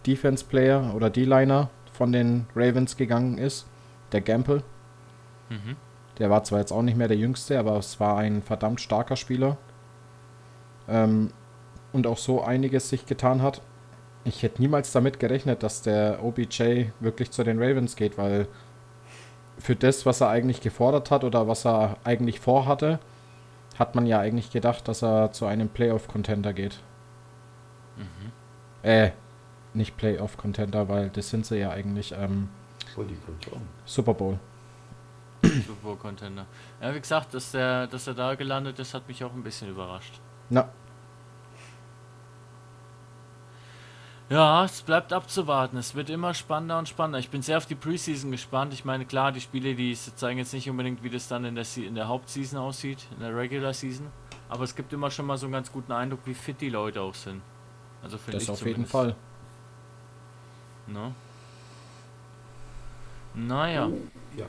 Defense-Player 0.05 0.93
oder 0.95 1.10
D-Liner 1.10 1.70
von 1.93 2.12
den 2.12 2.47
Ravens 2.55 2.97
gegangen 2.97 3.38
ist, 3.38 3.68
der 4.12 4.22
Gamble. 4.22 4.64
Mhm. 5.49 5.76
Der 6.18 6.30
war 6.30 6.43
zwar 6.43 6.60
jetzt 6.60 6.72
auch 6.72 6.82
nicht 6.82 6.97
mehr 6.97 7.07
der 7.07 7.18
Jüngste, 7.18 7.60
aber 7.60 7.78
es 7.78 7.99
war 7.99 8.18
ein 8.18 8.41
verdammt 8.41 8.82
starker 8.82 9.16
Spieler. 9.16 9.57
Ähm, 10.88 11.32
und 11.91 12.07
auch 12.07 12.18
so 12.18 12.41
einiges 12.41 12.89
sich 12.89 13.05
getan 13.05 13.41
hat. 13.41 13.62
Ich 14.24 14.43
hätte 14.43 14.62
niemals 14.62 14.91
damit 14.91 15.20
gerechnet, 15.20 15.64
dass 15.64 15.82
der 15.82 16.24
OBJ 16.24 16.88
wirklich 16.99 17.32
zu 17.32 17.43
den 17.43 17.62
Ravens 17.62 17.95
geht, 17.95 18.18
weil 18.18 18.47
für 19.60 19.76
das, 19.76 20.05
was 20.05 20.22
er 20.22 20.30
eigentlich 20.30 20.62
gefordert 20.62 21.12
hat 21.12 21.24
oder 21.24 21.47
was 21.47 21.66
er 21.66 21.97
eigentlich 22.03 22.39
vorhatte, 22.39 22.99
hat 23.78 23.95
man 23.95 24.05
ja 24.05 24.20
eigentlich 24.20 24.51
gedacht, 24.51 24.88
dass 24.88 25.03
er 25.03 25.32
zu 25.32 25.45
einem 25.45 25.70
Playoff-Contender 25.70 26.53
geht. 26.53 26.82
Äh, 28.84 29.12
nicht 29.74 29.97
Playoff-Contender, 29.97 30.88
weil 30.89 31.10
das 31.10 31.30
sind 31.30 31.45
sie 31.45 31.57
ja 31.57 31.72
eigentlich 31.72 32.14
ähm. 32.18 32.49
Super 33.86 34.14
Bowl. 34.14 34.39
Super 35.43 35.74
Bowl 35.84 35.95
Contender. 35.95 36.45
Ja, 36.82 36.93
wie 36.93 36.99
gesagt, 36.99 37.34
dass, 37.34 37.51
der, 37.51 37.88
dass 37.88 38.07
er 38.07 38.14
da 38.14 38.36
gelandet 38.36 38.80
ist, 38.80 38.93
hat 38.93 39.07
mich 39.07 39.24
auch 39.24 39.34
ein 39.34 39.43
bisschen 39.43 39.70
überrascht. 39.70 40.20
Na, 40.49 40.70
Ja, 44.30 44.63
es 44.65 44.82
bleibt 44.84 45.11
abzuwarten. 45.11 45.77
Es 45.77 45.95
wird 45.95 46.09
immer 46.11 46.36
spannender 46.36 46.77
und 46.77 46.88
spannender. 46.88 47.17
Ich 47.17 47.30
bin 47.30 47.41
sehr 47.41 47.57
auf 47.57 47.65
die 47.65 47.73
Preseason 47.75 48.30
gespannt. 48.30 48.73
Ich 48.73 48.86
meine, 48.86 49.05
klar, 49.05 49.32
die 49.32 49.41
Spiele, 49.41 49.73
die 49.73 49.95
zeigen 49.95 50.38
jetzt 50.38 50.53
nicht 50.53 50.69
unbedingt, 50.69 51.01
wie 51.01 51.09
das 51.09 51.27
dann 51.27 51.45
in 51.45 51.55
der, 51.55 51.65
Se- 51.65 51.86
in 51.86 51.95
der 51.95 52.07
Hauptseason 52.07 52.59
aussieht, 52.59 53.07
in 53.15 53.21
der 53.21 53.36
Regular 53.36 53.73
Season. 53.73 54.07
Aber 54.47 54.63
es 54.65 54.75
gibt 54.75 54.93
immer 54.93 55.09
schon 55.09 55.25
mal 55.25 55.38
so 55.38 55.47
einen 55.47 55.53
ganz 55.53 55.71
guten 55.71 55.91
Eindruck, 55.91 56.19
wie 56.25 56.36
fit 56.36 56.61
die 56.61 56.69
Leute 56.69 57.01
auch 57.01 57.15
sind. 57.15 57.41
Also 58.03 58.17
finde 58.19 58.34
das 58.34 58.43
ich 58.43 58.49
auf 58.51 58.59
jeden 58.59 58.86
zumindest. 58.88 58.91
Fall. 58.91 59.15
Ne? 60.88 61.13
Naja, 63.34 63.89
Ja. 64.38 64.45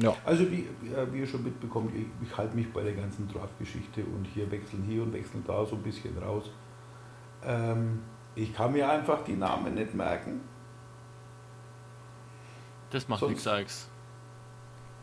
Ja. 0.00 0.14
Also 0.24 0.50
wie, 0.50 0.60
äh, 0.94 1.12
wie 1.12 1.20
ihr 1.20 1.26
schon 1.26 1.42
mitbekommt, 1.42 1.92
ich, 1.94 2.06
ich 2.26 2.36
halte 2.36 2.54
mich 2.54 2.70
bei 2.72 2.82
der 2.82 2.92
ganzen 2.92 3.26
Draft-Geschichte 3.28 4.02
und 4.04 4.26
hier 4.32 4.48
wechseln 4.50 4.84
hier 4.84 5.02
und 5.02 5.12
wechseln 5.12 5.42
da 5.46 5.64
so 5.66 5.74
ein 5.76 5.82
bisschen 5.82 6.16
raus. 6.18 6.50
Ähm, 7.42 8.00
ich 8.38 8.54
kann 8.54 8.72
mir 8.72 8.88
einfach 8.88 9.24
die 9.24 9.34
Namen 9.34 9.74
nicht 9.74 9.94
merken, 9.94 10.40
das 12.90 13.08
macht 13.08 13.22
nichts, 13.28 13.46
Alex. 13.46 13.88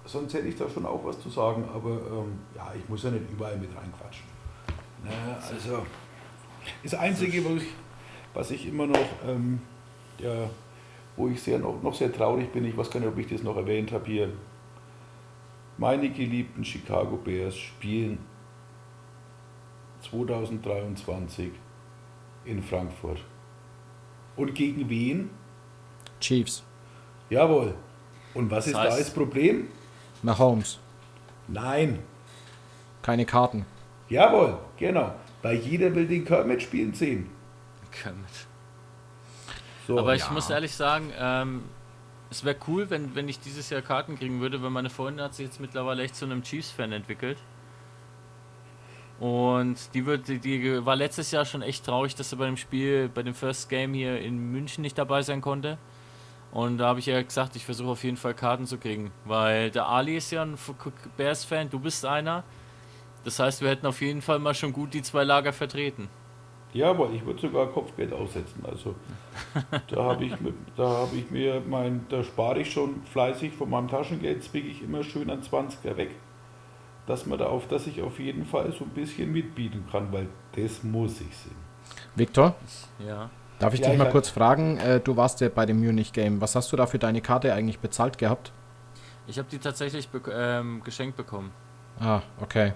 sonst 0.05 0.33
hätte 0.33 0.47
ich 0.47 0.55
da 0.55 0.67
schon 0.69 0.85
auch 0.85 1.03
was 1.03 1.19
zu 1.19 1.29
sagen, 1.29 1.67
aber 1.71 1.91
ähm, 1.91 2.39
ja, 2.55 2.73
ich 2.75 2.87
muss 2.89 3.03
ja 3.03 3.11
nicht 3.11 3.29
überall 3.29 3.57
mit 3.57 3.69
reinquatschen. 3.75 4.25
Ne, 5.03 5.11
also 5.37 5.85
das 6.81 6.93
Einzige, 6.95 7.45
was 7.45 7.61
ich, 7.61 7.69
was 8.33 8.51
ich 8.51 8.67
immer 8.67 8.87
noch, 8.87 9.07
ähm, 9.27 9.61
ja, 10.17 10.49
wo 11.15 11.27
ich 11.27 11.41
sehr 11.41 11.59
noch, 11.59 11.81
noch 11.83 11.93
sehr 11.93 12.11
traurig 12.11 12.51
bin, 12.51 12.65
ich 12.65 12.75
weiß 12.75 12.89
gar 12.89 13.01
nicht, 13.01 13.09
ob 13.09 13.17
ich 13.17 13.27
das 13.27 13.43
noch 13.43 13.57
erwähnt 13.57 13.91
habe 13.91 14.05
hier, 14.05 14.29
meine 15.77 16.09
geliebten 16.09 16.63
Chicago 16.63 17.17
Bears 17.17 17.55
spielen 17.55 18.17
2023 20.01 21.51
in 22.45 22.61
Frankfurt. 22.63 23.19
Und 24.35 24.53
gegen 24.55 24.89
wen? 24.89 25.29
Chiefs. 26.19 26.63
Jawohl. 27.29 27.75
Und 28.33 28.51
was 28.51 28.65
Das 28.65 28.67
ist 28.67 28.73
da 28.75 28.83
heißt- 28.83 28.99
das 28.99 29.09
Problem? 29.13 29.67
Mahomes. 30.21 30.79
Nein. 31.47 31.99
Keine 33.01 33.25
Karten. 33.25 33.65
Jawohl, 34.09 34.57
genau. 34.77 35.13
Weil 35.41 35.57
jeder 35.57 35.93
will 35.93 36.07
den 36.07 36.25
Kermit 36.25 36.61
spielen 36.63 36.93
sehen. 36.93 37.29
Kermit. 37.91 38.25
So, 39.87 39.99
Aber 39.99 40.15
ich 40.15 40.23
ja. 40.23 40.31
muss 40.31 40.49
ehrlich 40.49 40.73
sagen, 40.73 41.11
ähm, 41.17 41.63
es 42.31 42.43
wäre 42.43 42.55
cool, 42.67 42.89
wenn, 42.89 43.13
wenn 43.15 43.29
ich 43.29 43.39
dieses 43.39 43.69
Jahr 43.69 43.81
Karten 43.83 44.17
kriegen 44.17 44.41
würde, 44.41 44.61
weil 44.63 44.71
meine 44.71 44.89
Freundin 44.89 45.23
hat 45.23 45.35
sich 45.35 45.45
jetzt 45.45 45.59
mittlerweile 45.59 46.03
echt 46.03 46.15
zu 46.15 46.25
einem 46.25 46.41
Chiefs-Fan 46.41 46.91
entwickelt. 46.91 47.37
Und 49.19 49.93
die, 49.93 50.05
wird, 50.05 50.27
die, 50.27 50.39
die 50.39 50.85
war 50.85 50.95
letztes 50.95 51.31
Jahr 51.31 51.45
schon 51.45 51.61
echt 51.61 51.85
traurig, 51.85 52.15
dass 52.15 52.29
sie 52.29 52.35
bei 52.35 52.45
dem 52.45 52.57
Spiel, 52.57 53.09
bei 53.09 53.23
dem 53.23 53.33
First 53.33 53.69
Game 53.69 53.93
hier 53.93 54.19
in 54.19 54.51
München 54.51 54.81
nicht 54.81 54.97
dabei 54.97 55.21
sein 55.21 55.41
konnte. 55.41 55.77
Und 56.51 56.77
da 56.77 56.87
habe 56.87 56.99
ich 56.99 57.05
ja 57.05 57.21
gesagt, 57.21 57.55
ich 57.55 57.65
versuche 57.65 57.89
auf 57.89 58.03
jeden 58.03 58.17
Fall 58.17 58.33
Karten 58.33 58.65
zu 58.65 58.77
kriegen. 58.77 59.11
Weil 59.25 59.71
der 59.71 59.87
Ali 59.87 60.17
ist 60.17 60.31
ja 60.31 60.41
ein 60.41 60.57
Bears-Fan, 61.17 61.69
du 61.69 61.79
bist 61.79 62.05
einer. 62.05 62.43
Das 63.23 63.39
heißt, 63.39 63.61
wir 63.61 63.69
hätten 63.69 63.87
auf 63.87 64.01
jeden 64.01 64.21
Fall 64.21 64.39
mal 64.39 64.53
schon 64.53 64.71
gut 64.71 64.93
die 64.93 65.01
zwei 65.01 65.23
Lager 65.23 65.51
vertreten. 65.51 66.09
Jawohl, 66.73 67.15
ich 67.15 67.25
würde 67.25 67.39
sogar 67.39 67.67
Kopfgeld 67.67 68.11
aussetzen. 68.11 68.63
Also 68.65 68.95
da 69.87 70.03
habe 70.03 70.25
ich, 70.25 70.33
da 70.75 70.89
hab 70.89 71.13
ich 71.13 71.31
mir 71.31 71.61
mein, 71.67 72.05
da 72.09 72.21
spare 72.21 72.59
ich 72.59 72.71
schon 72.71 73.01
fleißig 73.05 73.53
von 73.53 73.69
meinem 73.69 73.87
Taschengeld, 73.87 74.43
zwicke 74.43 74.67
ich 74.67 74.83
immer 74.83 75.03
schön 75.03 75.29
an 75.29 75.41
20er 75.41 75.95
weg. 75.95 76.11
Dass 77.07 77.25
man 77.25 77.37
da 77.37 77.45
auf, 77.45 77.67
dass 77.67 77.85
ich 77.87 78.01
auf 78.01 78.19
jeden 78.19 78.45
Fall 78.45 78.71
so 78.71 78.83
ein 78.85 78.89
bisschen 78.89 79.31
mitbieten 79.31 79.85
kann, 79.91 80.11
weil 80.11 80.27
das 80.55 80.83
muss 80.83 81.21
ich 81.21 81.35
sehen. 81.37 81.55
Victor, 82.15 82.55
Ja. 82.99 83.29
Darf 83.57 83.73
ich 83.73 83.79
Ja, 83.79 83.85
dich 83.85 83.93
ich 83.93 83.99
mal 83.99 84.05
hab- 84.05 84.11
kurz 84.11 84.27
fragen? 84.27 84.77
Äh, 84.79 84.99
du 84.99 85.15
warst 85.15 85.39
ja 85.39 85.47
bei 85.47 85.65
dem 85.65 85.79
Munich 85.79 86.11
Game. 86.11 86.41
Was 86.41 86.55
hast 86.55 86.71
du 86.73 86.75
da 86.75 86.87
für 86.87 86.99
deine 86.99 87.21
Karte 87.21 87.53
eigentlich 87.53 87.79
bezahlt 87.79 88.17
gehabt? 88.17 88.51
Ich 89.27 89.37
habe 89.39 89.47
die 89.49 89.59
tatsächlich 89.59 90.09
bek 90.09 90.27
ähm, 90.29 90.81
geschenkt 90.83 91.15
bekommen. 91.15 91.51
Ah, 91.99 92.21
okay. 92.41 92.73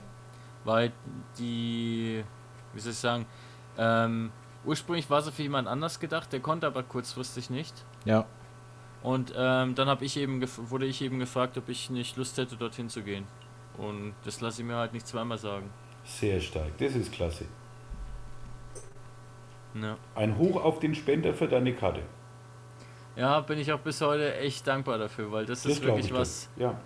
Weil 0.63 0.93
die, 1.37 2.23
wie 2.73 2.79
soll 2.79 2.93
ich 2.93 2.97
sagen, 2.97 3.25
ähm, 3.77 4.31
ursprünglich 4.63 5.09
war 5.09 5.21
sie 5.21 5.33
für 5.33 5.41
jemand 5.43 5.67
anders 5.67 5.99
gedacht, 5.99 6.31
der 6.31 6.39
konnte 6.39 6.65
aber 6.67 6.83
kurzfristig 6.83 7.49
nicht. 7.49 7.73
Ja. 8.05 8.25
Und 9.03 9.33
ähm, 9.35 9.75
dann 9.75 9.89
hab 9.89 10.01
ich 10.01 10.15
eben 10.15 10.41
gef- 10.41 10.69
wurde 10.69 10.85
ich 10.85 11.01
eben 11.01 11.19
gefragt, 11.19 11.57
ob 11.57 11.67
ich 11.67 11.89
nicht 11.89 12.15
Lust 12.15 12.37
hätte, 12.37 12.55
dorthin 12.55 12.87
zu 12.87 13.01
gehen. 13.01 13.25
Und 13.79 14.13
das 14.25 14.41
lasse 14.41 14.61
ich 14.61 14.67
mir 14.67 14.75
halt 14.75 14.93
nicht 14.93 15.07
zweimal 15.07 15.37
sagen. 15.37 15.69
Sehr 16.03 16.39
stark, 16.39 16.77
das 16.77 16.95
ist 16.95 17.11
klasse. 17.11 17.45
Ja. 19.75 19.97
Ein 20.15 20.37
Hoch 20.37 20.61
auf 20.63 20.79
den 20.79 20.95
Spender 20.95 21.33
für 21.33 21.47
deine 21.47 21.73
Karte. 21.73 22.01
ja, 23.15 23.39
bin 23.41 23.59
ich 23.59 23.71
auch 23.71 23.79
bis 23.79 24.01
heute 24.01 24.35
echt 24.35 24.65
dankbar 24.67 24.97
dafür, 24.97 25.31
weil 25.31 25.45
das, 25.45 25.65
ist 25.65 25.81
glaub 25.81 25.95
wirklich 25.95 26.11
ich 26.11 26.17
was. 26.17 26.49
Ja. 26.57 26.79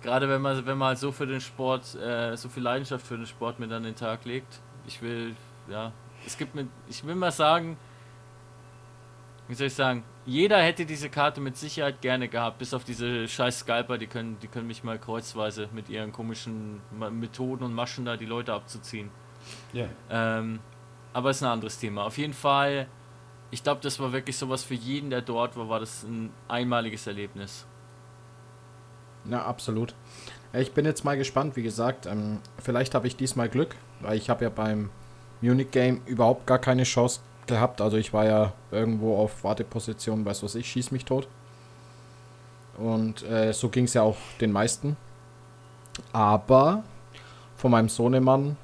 gerade 0.00 0.28
wenn 0.28 0.40
man, 0.40 0.64
wenn 0.64 0.78
man 0.78 0.88
halt 0.88 0.98
so 0.98 1.10
für 1.12 1.26
den 1.26 1.40
Sport, 1.40 1.94
äh, 1.96 2.36
so 2.36 2.48
viel 2.48 2.62
Leidenschaft 2.62 3.06
für 3.06 3.16
den 3.16 3.26
Sport 3.26 3.58
mit 3.58 3.72
an 3.72 3.82
den 3.82 3.96
Tag 3.96 4.24
legt. 4.24 4.60
Ich 4.86 5.02
will, 5.02 5.34
ja, 5.68 5.92
es 6.26 6.38
gibt 6.38 6.54
mit, 6.54 6.68
ich 6.88 7.04
will 7.04 7.14
mal 7.14 7.32
sagen, 7.32 7.76
wie 9.48 9.54
soll 9.54 9.66
ich 9.66 9.74
sagen, 9.74 10.04
jeder 10.26 10.58
hätte 10.62 10.86
diese 10.86 11.10
Karte 11.10 11.40
mit 11.40 11.56
Sicherheit 11.56 12.00
gerne 12.00 12.28
gehabt, 12.28 12.58
bis 12.58 12.72
auf 12.72 12.84
diese 12.84 13.28
scheiß 13.28 13.60
Scalper, 13.60 13.98
die 13.98 14.06
können, 14.06 14.38
die 14.40 14.48
können 14.48 14.66
mich 14.66 14.82
mal 14.82 14.98
kreuzweise 14.98 15.68
mit 15.72 15.88
ihren 15.90 16.12
komischen 16.12 16.80
Methoden 17.10 17.64
und 17.64 17.74
Maschen 17.74 18.06
da 18.06 18.16
die 18.16 18.26
Leute 18.26 18.54
abzuziehen. 18.54 19.10
ja. 19.72 19.86
Ähm, 20.10 20.60
aber 21.12 21.30
ist 21.30 21.42
ein 21.42 21.48
anderes 21.48 21.78
Thema. 21.78 22.04
Auf 22.04 22.18
jeden 22.18 22.32
Fall, 22.32 22.88
ich 23.50 23.62
glaube, 23.62 23.80
das 23.82 24.00
war 24.00 24.12
wirklich 24.12 24.36
sowas 24.36 24.64
für 24.64 24.74
jeden, 24.74 25.10
der 25.10 25.22
dort 25.22 25.56
war, 25.56 25.68
war 25.68 25.78
das 25.78 26.02
ein 26.02 26.30
einmaliges 26.48 27.06
Erlebnis. 27.06 27.66
Na, 29.24 29.44
absolut. 29.44 29.94
Ja, 30.52 30.60
Ich 30.60 30.72
bin 30.72 30.84
jetzt 30.84 31.04
mal 31.04 31.16
gespannt, 31.16 31.54
wie 31.54 31.62
gesagt. 31.62 32.06
Ähm, 32.06 32.40
vielleicht 32.58 32.94
habe 32.94 33.06
ich 33.06 33.16
diesmal 33.16 33.48
Glück, 33.48 33.76
weil 34.00 34.16
ich 34.16 34.28
habe 34.28 34.44
ja 34.44 34.50
beim 34.50 34.90
Munich 35.40 35.70
Game 35.70 36.02
überhaupt 36.06 36.46
gar 36.46 36.58
keine 36.58 36.82
Chance 36.82 37.20
gehabt. 37.46 37.80
Also 37.80 37.96
ich 37.96 38.12
war 38.12 38.24
ja 38.24 38.52
irgendwo 38.70 39.16
auf 39.16 39.44
Warteposition, 39.44 40.24
weiß 40.24 40.42
was 40.42 40.54
ich, 40.54 40.66
schieß 40.70 40.90
mich 40.90 41.04
tot. 41.04 41.28
Und 42.76 43.22
äh, 43.24 43.52
so 43.52 43.68
ging 43.68 43.84
es 43.84 43.94
ja 43.94 44.02
auch 44.02 44.16
den 44.40 44.50
meisten. 44.52 44.96
Aber 46.12 46.82
von 47.56 47.70
meinem 47.70 47.88
Sohnemann, 47.88 48.56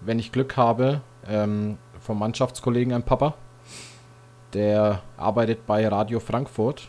wenn 0.00 0.18
ich 0.18 0.32
Glück 0.32 0.56
habe, 0.56 1.00
ähm, 1.28 1.78
vom 2.00 2.18
Mannschaftskollegen 2.18 2.92
ein 2.92 3.04
Papa, 3.04 3.34
der 4.52 5.02
arbeitet 5.16 5.66
bei 5.66 5.86
Radio 5.86 6.18
Frankfurt 6.20 6.88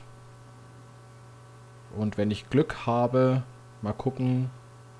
und 1.95 2.17
wenn 2.17 2.31
ich 2.31 2.49
Glück 2.49 2.87
habe, 2.87 3.43
mal 3.81 3.93
gucken, 3.93 4.49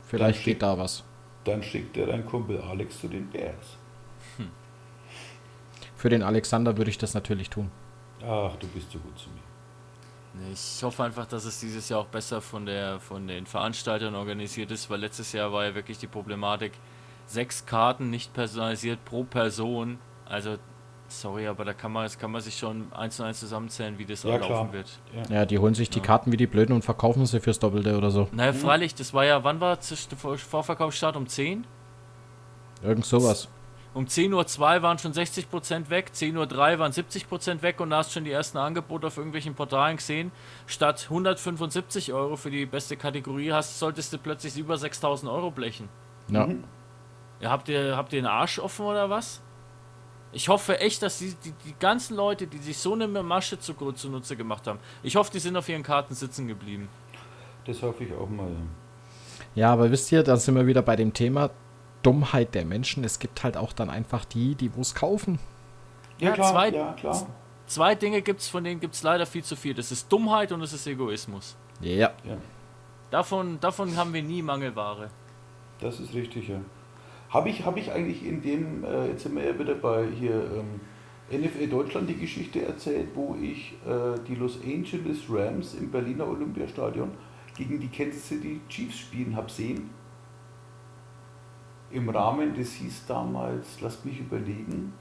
vielleicht 0.08 0.40
Dann 0.40 0.46
geht 0.46 0.56
schick- 0.58 0.60
da 0.60 0.78
was. 0.78 1.04
Dann 1.44 1.64
schickt 1.64 1.98
er 1.98 2.06
dein 2.08 2.26
Kumpel 2.26 2.62
Alex 2.62 3.02
zu 3.02 3.08
den 3.08 3.30
Bears. 3.30 3.78
Für 6.04 6.10
den 6.10 6.22
Alexander 6.22 6.76
würde 6.76 6.90
ich 6.92 6.98
das 6.98 7.14
natürlich 7.14 7.50
tun. 7.50 7.72
Ach, 8.28 8.58
du 8.58 8.68
bist 8.68 8.92
so 8.92 9.00
gut 9.00 9.18
zu 9.18 9.30
mir. 9.30 10.52
Ich 10.52 10.84
hoffe 10.84 11.02
einfach, 11.02 11.26
dass 11.26 11.46
es 11.46 11.62
dieses 11.62 11.88
Jahr 11.88 12.02
auch 12.02 12.08
besser 12.08 12.42
von, 12.42 12.66
der, 12.66 13.00
von 13.00 13.26
den 13.26 13.46
Veranstaltern 13.46 14.14
organisiert 14.14 14.70
ist, 14.72 14.90
weil 14.90 15.00
letztes 15.00 15.32
Jahr 15.32 15.54
war 15.54 15.64
ja 15.64 15.76
wirklich 15.76 15.98
die 16.00 16.08
Problematik, 16.08 16.74
sechs 17.26 17.66
Karten 17.66 18.10
nicht 18.10 18.34
personalisiert 18.34 19.06
pro 19.06 19.24
Person. 19.24 19.98
Also, 20.26 20.58
sorry, 21.08 21.48
aber 21.48 21.64
da 21.64 21.72
kann 21.72 21.94
man, 21.94 22.04
das 22.04 22.20
kann 22.20 22.32
man 22.32 22.42
sich 22.42 22.58
schon 22.58 22.92
eins 22.92 23.16
zu 23.16 23.24
eins 23.24 23.40
zusammenzählen, 23.40 23.98
wie 23.98 24.04
das 24.04 24.24
Ja, 24.24 24.36
ablaufen 24.36 24.72
klar. 24.72 24.74
wird. 24.74 25.00
Ja, 25.30 25.46
die 25.46 25.58
holen 25.58 25.74
sich 25.74 25.90
die 25.90 26.00
Ja. 26.00 26.06
Karten 26.06 26.34
wie 26.34 26.38
die 26.38 26.48
Blöden 26.48 26.76
und 26.76 26.82
verkaufen 26.84 27.26
sie 27.26 27.40
fürs 27.40 27.60
Doppelte 27.60 27.98
oder 27.98 28.12
so. 28.12 28.28
Naja, 28.34 28.52
freilich, 28.52 28.94
das 28.94 29.14
war 29.14 29.24
ja, 29.24 29.46
wann 29.46 29.62
war 29.62 29.78
Vorverkaufsstart? 29.82 31.16
Um 31.16 31.28
10? 31.28 31.66
Irgend 32.82 33.06
sowas. 33.06 33.48
Um 33.94 34.06
10.02 34.06 34.60
Uhr 34.60 34.82
waren 34.82 34.98
schon 34.98 35.14
60% 35.14 35.90
weg, 35.90 36.12
10.03 36.16 36.74
Uhr 36.74 36.80
waren 36.80 36.92
70% 36.92 37.62
weg 37.62 37.80
und 37.80 37.92
da 37.92 37.98
hast 37.98 38.12
schon 38.12 38.24
die 38.24 38.32
ersten 38.32 38.58
Angebote 38.58 39.08
auf 39.08 39.18
irgendwelchen 39.18 39.54
Portalen 39.54 39.98
gesehen. 39.98 40.32
Statt 40.66 41.04
175 41.10 42.12
Euro 42.12 42.36
für 42.36 42.50
die 42.50 42.66
beste 42.66 42.98
Kategorie 42.98 43.52
hast, 43.52 43.78
solltest 43.78 44.12
du 44.12 44.18
plötzlich 44.18 44.58
über 44.58 44.78
6000 44.78 45.32
Euro 45.32 45.52
blechen. 45.52 45.90
Ja. 46.28 46.50
Ja, 47.40 47.52
habt, 47.52 47.70
ihr, 47.70 47.96
habt 47.96 48.14
ihr 48.14 48.22
den 48.22 48.26
Arsch 48.26 48.58
offen 48.58 48.86
oder 48.86 49.10
was? 49.10 49.42
Ich 50.32 50.50
hoffe 50.50 50.80
echt, 50.80 51.04
dass 51.04 51.20
die, 51.20 51.36
die, 51.44 51.54
die 51.66 51.76
ganzen 51.80 52.16
Leute, 52.16 52.48
die 52.48 52.58
sich 52.58 52.78
so 52.78 52.94
eine 52.94 53.08
Masche 53.08 53.60
zu, 53.60 53.74
zunutze 53.92 54.36
gemacht 54.36 54.66
haben, 54.66 54.80
ich 55.04 55.16
hoffe, 55.16 55.32
die 55.32 55.40
sind 55.40 55.56
auf 55.56 55.70
ihren 55.70 55.84
Karten 55.84 56.16
sitzen 56.16 56.48
geblieben. 56.48 56.90
Das 57.66 57.82
hoffe 57.84 58.06
ich 58.06 58.14
auch 58.14 58.30
mal. 58.30 58.50
Ja, 59.54 59.72
aber 59.72 59.92
wisst 59.92 60.12
ihr, 60.12 60.24
da 60.24 60.36
sind 60.38 60.56
wir 60.56 60.66
wieder 60.66 60.82
bei 60.82 60.96
dem 60.96 61.14
Thema 61.14 61.52
Dummheit 62.04 62.54
der 62.54 62.66
Menschen. 62.66 63.04
Es 63.04 63.20
gibt 63.20 63.44
halt 63.44 63.58
auch 63.58 63.74
dann 63.74 63.90
einfach 63.90 64.26
die, 64.26 64.56
die 64.56 64.76
wo 64.76 64.82
es 64.82 64.94
kaufen. 64.96 65.40
Ja, 66.20 66.36
zwei- 66.36 66.70
ja, 66.70 66.94
klar. 66.94 67.28
Zwei 67.66 67.96
Dinge 67.96 68.22
gibt's, 68.22 68.48
von 68.50 68.64
denen 68.64 68.80
gibt 68.82 68.94
es 68.94 69.04
leider 69.04 69.26
viel 69.26 69.44
zu 69.44 69.56
viel. 69.56 69.74
Das 69.74 69.92
ist 69.92 70.12
Dummheit 70.12 70.52
und 70.52 70.60
das 70.60 70.74
ist 70.74 70.86
Egoismus. 70.86 71.56
Ja. 71.82 72.12
Ja, 72.24 72.38
Davon, 73.10 73.60
davon 73.60 73.96
haben 73.96 74.14
wir 74.14 74.24
nie 74.24 74.42
Mangelware. 74.42 75.10
das 75.80 76.00
ist 76.00 76.14
richtig, 76.14 76.48
ja. 76.50 76.60
Habe 77.30 77.50
ich, 77.50 77.66
hab 77.66 77.78
ich 77.78 77.92
eigentlich 77.92 78.26
in 78.26 78.42
dem, 78.42 78.84
äh, 78.84 79.08
jetzt 79.08 79.24
sind 79.24 79.36
wir 79.36 79.44
ja 79.46 79.58
wieder 79.58 79.76
bei 79.76 80.06
hier 80.20 80.34
ähm, 80.36 80.80
NFL 81.42 81.68
Deutschland 81.68 82.10
die 82.10 82.18
Geschichte 82.18 82.64
erzählt, 82.66 83.10
wo 83.16 83.36
ich 83.42 83.74
äh, 83.88 84.20
die 84.28 84.36
Los 84.36 84.60
Angeles 84.64 85.20
Rams 85.30 85.74
im 85.74 85.90
Berliner 85.90 86.28
Olympiastadion 86.28 87.12
gegen 87.58 87.80
die 87.80 87.88
Kansas 87.88 88.28
City 88.28 88.62
Chiefs 88.70 89.00
spielen 89.00 89.36
habe 89.36 89.50
sehen. 89.52 89.90
Im 91.94 92.10
Rahmen, 92.10 92.54
das 92.58 92.72
hieß 92.74 93.06
damals, 93.08 93.80
lasst 93.82 94.04
mich 94.06 94.20
überlegen, 94.20 94.94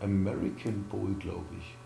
American 0.00 0.84
Bowl, 0.84 1.12
glaube 1.18 1.44
ich. 1.58 1.76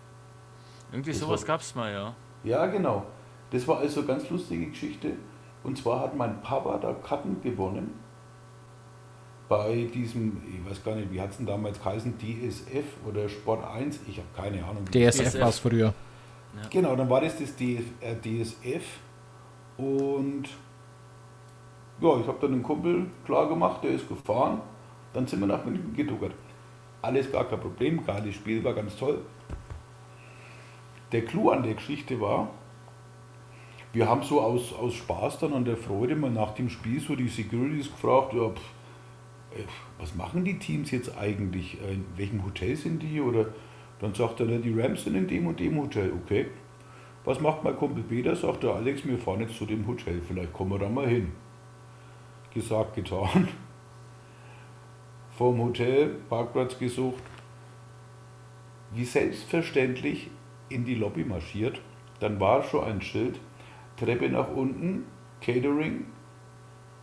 Irgendwie 0.93 1.11
Das 1.13 1.21
sowas 1.21 1.41
war- 1.43 1.47
gab's 1.49 1.75
mal, 1.75 1.93
ja. 1.93 2.15
Ja, 2.45 2.67
genau. 2.67 3.07
Das 3.51 3.67
war 3.67 3.79
also 3.79 4.01
eine 4.01 4.07
ganz 4.09 4.29
lustige 4.31 4.67
Geschichte. 4.67 5.13
Und 5.63 5.77
zwar 5.79 6.01
hat 6.01 6.17
mein 6.17 6.41
Papa 6.43 6.79
da 6.79 6.93
Karten 6.95 7.41
gewonnen. 7.43 7.93
Bei 9.49 9.89
diesem, 9.93 10.41
ich 10.47 10.71
weiß 10.71 10.83
gar 10.85 10.95
nicht, 10.95 11.11
wie 11.13 11.21
hat 11.21 11.31
es 11.31 11.39
denn 11.39 11.47
damals 11.47 11.79
geheißen, 11.83 12.17
DSF 12.19 12.85
oder 13.07 13.29
Sport 13.29 13.65
1? 13.65 14.01
Ich 14.07 14.19
habe 14.19 14.29
keine 14.37 14.65
Ahnung. 14.65 14.85
DSF 14.87 15.25
DSF. 15.25 15.41
war 15.41 15.49
es 15.49 15.59
früher. 15.59 15.93
Genau, 16.71 16.95
dann 16.97 17.09
war 17.11 17.21
das 17.21 17.37
das 17.39 17.55
DSF. 17.57 18.83
Und 19.77 20.45
ja, 22.01 22.19
ich 22.19 22.27
habe 22.27 22.39
dann 22.41 22.53
einen 22.53 22.63
Kumpel 22.63 23.07
klar 23.25 23.49
gemacht, 23.49 23.83
der 23.85 23.91
ist 23.93 24.09
gefahren. 24.09 24.61
Dann 25.13 25.27
sind 25.27 25.41
wir 25.41 25.47
nach 25.47 25.65
München 25.65 25.95
geduckert. 25.95 26.33
Alles 27.03 27.31
gar 27.33 27.45
kein 27.45 27.61
Problem, 27.61 28.05
geiles 28.05 28.35
Spiel, 28.35 28.63
war 28.63 28.75
ganz 28.75 28.97
toll. 28.97 29.19
Der 31.13 31.25
Clou 31.25 31.51
an 31.51 31.63
der 31.63 31.75
Geschichte 31.75 32.21
war, 32.21 32.51
wir 33.93 34.09
haben 34.09 34.23
so 34.23 34.41
aus, 34.41 34.73
aus 34.73 34.95
Spaß 34.95 35.41
dann 35.41 35.53
an 35.53 35.65
der 35.65 35.77
Freude 35.77 36.15
mal 36.15 36.31
nach 36.31 36.53
dem 36.55 36.71
Spiel 36.71 37.01
so 37.01 37.17
die 37.17 37.27
Securities 37.27 37.91
gefragt, 37.91 38.35
ja, 38.35 38.49
pff, 38.49 38.61
äh, 39.59 39.65
was 39.99 40.15
machen 40.15 40.45
die 40.45 40.59
Teams 40.59 40.93
jetzt 40.93 41.19
eigentlich? 41.19 41.81
Äh, 41.83 41.95
In 41.95 42.05
welchem 42.17 42.45
Hotel 42.45 42.77
sind 42.77 43.03
die? 43.03 43.21
Oder 43.21 43.47
dann 43.99 44.15
sagt 44.15 44.41
er, 44.41 44.47
die 44.47 44.81
Rams 44.81 45.05
sind 45.05 45.17
in 45.17 45.27
dem 45.27 45.47
und 45.49 45.59
dem 45.59 45.77
Hotel. 45.81 46.13
Okay. 46.25 46.47
Was 47.25 47.41
macht 47.41 47.65
mein 47.65 47.77
Kumpel 47.77 48.03
Peter? 48.05 48.37
Sagt 48.37 48.63
der 48.63 48.75
Alex, 48.75 49.05
wir 49.05 49.19
fahren 49.19 49.41
jetzt 49.41 49.57
zu 49.57 49.67
dem 49.67 49.87
Hotel, 49.87 50.21
vielleicht 50.27 50.53
kommen 50.53 50.71
wir 50.71 50.79
da 50.79 50.89
mal 50.89 51.09
hin. 51.09 51.33
Gesagt, 52.55 52.95
getan. 52.95 53.49
Vom 55.37 55.59
Hotel, 55.63 56.09
Parkplatz 56.29 56.79
gesucht, 56.79 57.23
wie 58.93 59.05
selbstverständlich 59.05 60.31
in 60.69 60.85
die 60.85 60.95
Lobby 60.97 61.25
marschiert. 61.25 61.81
Dann 62.19 62.39
war 62.41 62.63
schon 62.63 62.85
ein 62.85 63.01
Schild, 63.01 63.41
Treppe 63.97 64.29
nach 64.29 64.49
unten, 64.49 65.07
Catering, 65.41 66.07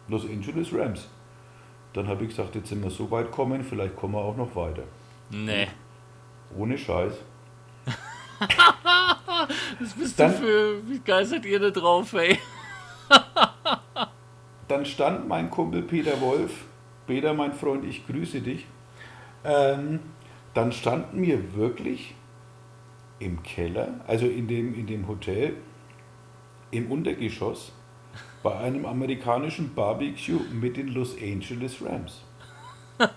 Los 0.08 0.26
Angeles 0.26 0.72
Rams. 0.74 1.10
Dann 1.94 2.08
habe 2.08 2.24
ich 2.26 2.30
gesagt, 2.30 2.54
jetzt 2.56 2.70
sind 2.70 2.84
wir 2.84 2.92
so 2.92 3.10
weit 3.10 3.32
kommen, 3.32 3.64
vielleicht 3.64 3.96
kommen 3.96 4.14
wir 4.14 4.22
auch 4.22 4.38
noch 4.38 4.56
weiter. 4.56 4.84
Nee. 5.32 5.68
Ohne 6.56 6.78
Scheiß. 6.78 7.14
Was 9.80 9.94
bist 9.94 10.20
Dann- 10.20 10.32
du 10.34 10.38
für. 10.38 10.88
Wie 10.88 11.00
geil 11.00 11.26
seid 11.26 11.46
ihr 11.46 11.60
da 11.60 11.70
drauf, 11.72 12.14
ey? 12.14 12.38
Dann 14.68 14.86
stand 14.86 15.28
mein 15.28 15.50
Kumpel 15.50 15.82
Peter 15.84 16.20
Wolf, 16.22 16.66
Peter, 17.06 17.34
mein 17.34 17.54
Freund, 17.54 17.86
ich 17.86 18.06
grüße 18.06 18.42
dich. 18.42 18.66
Ähm, 19.46 20.00
dann 20.54 20.72
standen 20.72 21.22
wir 21.22 21.56
wirklich 21.56 22.16
im 23.20 23.42
Keller, 23.44 24.02
also 24.08 24.26
in 24.26 24.48
dem, 24.48 24.74
in 24.76 24.88
dem 24.88 25.08
Hotel, 25.08 25.56
im 26.72 26.92
Untergeschoss, 26.92 27.72
bei 28.44 28.56
einem 28.58 28.86
amerikanischen 28.86 29.74
Barbecue 29.74 30.40
mit 30.52 30.76
den 30.78 30.90
Los 30.90 31.16
Angeles 31.22 31.78
Rams. 31.84 32.22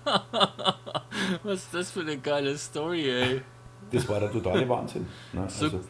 Was 1.43 1.55
ist 1.65 1.75
das 1.75 1.91
für 1.91 2.01
eine 2.01 2.19
geile 2.19 2.57
Story, 2.57 3.09
ey? 3.11 3.43
Das 3.91 4.09
war 4.09 4.21
der 4.21 4.31
totale 4.31 4.69
Wahnsinn. 4.69 5.07
Ne? 5.33 5.45
So- 5.49 5.67
Also, 5.67 5.81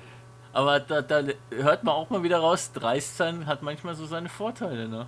Aber 0.53 0.81
da, 0.81 1.03
da 1.03 1.23
hört 1.51 1.85
man 1.85 1.95
auch 1.95 2.09
mal 2.11 2.23
wieder 2.23 2.39
raus, 2.39 2.73
dreist 2.73 3.17
sein 3.17 3.47
hat 3.47 3.63
manchmal 3.63 3.95
so 3.95 4.07
seine 4.07 4.29
Vorteile, 4.29 4.89
ne? 4.89 5.07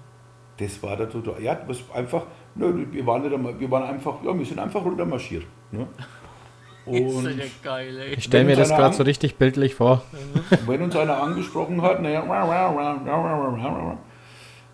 Das 0.59 0.83
war 0.83 0.97
der 0.97 1.09
total. 1.09 1.43
Ja, 1.43 1.55
das 1.55 1.89
war 1.89 1.97
einfach. 1.97 2.27
Ne, 2.55 2.87
wir, 2.93 3.07
waren 3.07 3.23
nicht 3.23 3.35
einmal, 3.35 3.59
wir 3.59 3.71
waren 3.71 3.85
einfach. 3.85 4.23
Ja, 4.23 4.39
wir 4.39 4.47
sind 4.47 4.59
einfach 4.59 4.85
runtermarschiert. 4.85 5.45
Ne? 5.71 5.87
Ist 6.85 7.15
Und 7.15 7.25
das 7.25 7.37
ja 7.37 7.45
geil, 7.63 7.97
ey. 7.97 8.15
Ich 8.15 8.25
stelle 8.25 8.45
mir 8.45 8.57
das 8.57 8.71
gerade 8.71 8.95
so 8.95 9.05
richtig 9.05 9.37
bildlich 9.37 9.77
vor. 9.77 10.03
wenn 10.67 10.83
uns 10.83 10.97
einer 10.97 11.23
angesprochen 11.23 11.81
hat, 11.81 12.03
naja, 12.03 12.25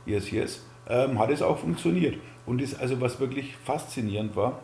yes, 0.07 0.31
yes, 0.31 0.67
ähm, 0.89 1.19
hat 1.19 1.29
es 1.31 1.43
auch 1.43 1.59
funktioniert. 1.59 2.17
Und 2.47 2.63
das, 2.63 2.79
also 2.79 2.99
was 3.03 3.21
wirklich 3.21 3.57
faszinierend 3.59 4.37
war, 4.37 4.61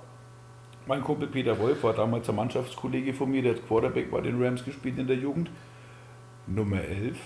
mein 0.86 1.02
Kumpel 1.02 1.28
Peter 1.28 1.58
Wolf 1.58 1.82
war 1.82 1.92
damals 1.92 2.28
ein 2.30 2.36
Mannschaftskollege 2.36 3.12
von 3.12 3.30
mir, 3.30 3.42
der 3.42 3.56
hat 3.56 3.66
Quarterback 3.66 4.10
bei 4.10 4.22
den 4.22 4.42
Rams 4.42 4.64
gespielt 4.64 4.98
in 4.98 5.06
der 5.06 5.16
Jugend, 5.16 5.50
Nummer 6.46 6.80
11. 6.80 7.18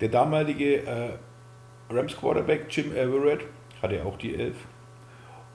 Der 0.00 0.08
damalige 0.08 0.76
äh, 0.86 1.10
Rams 1.90 2.16
Quarterback 2.16 2.66
Jim 2.68 2.94
Everett 2.94 3.46
hatte 3.80 4.04
auch 4.04 4.18
die 4.18 4.34
11. 4.34 4.56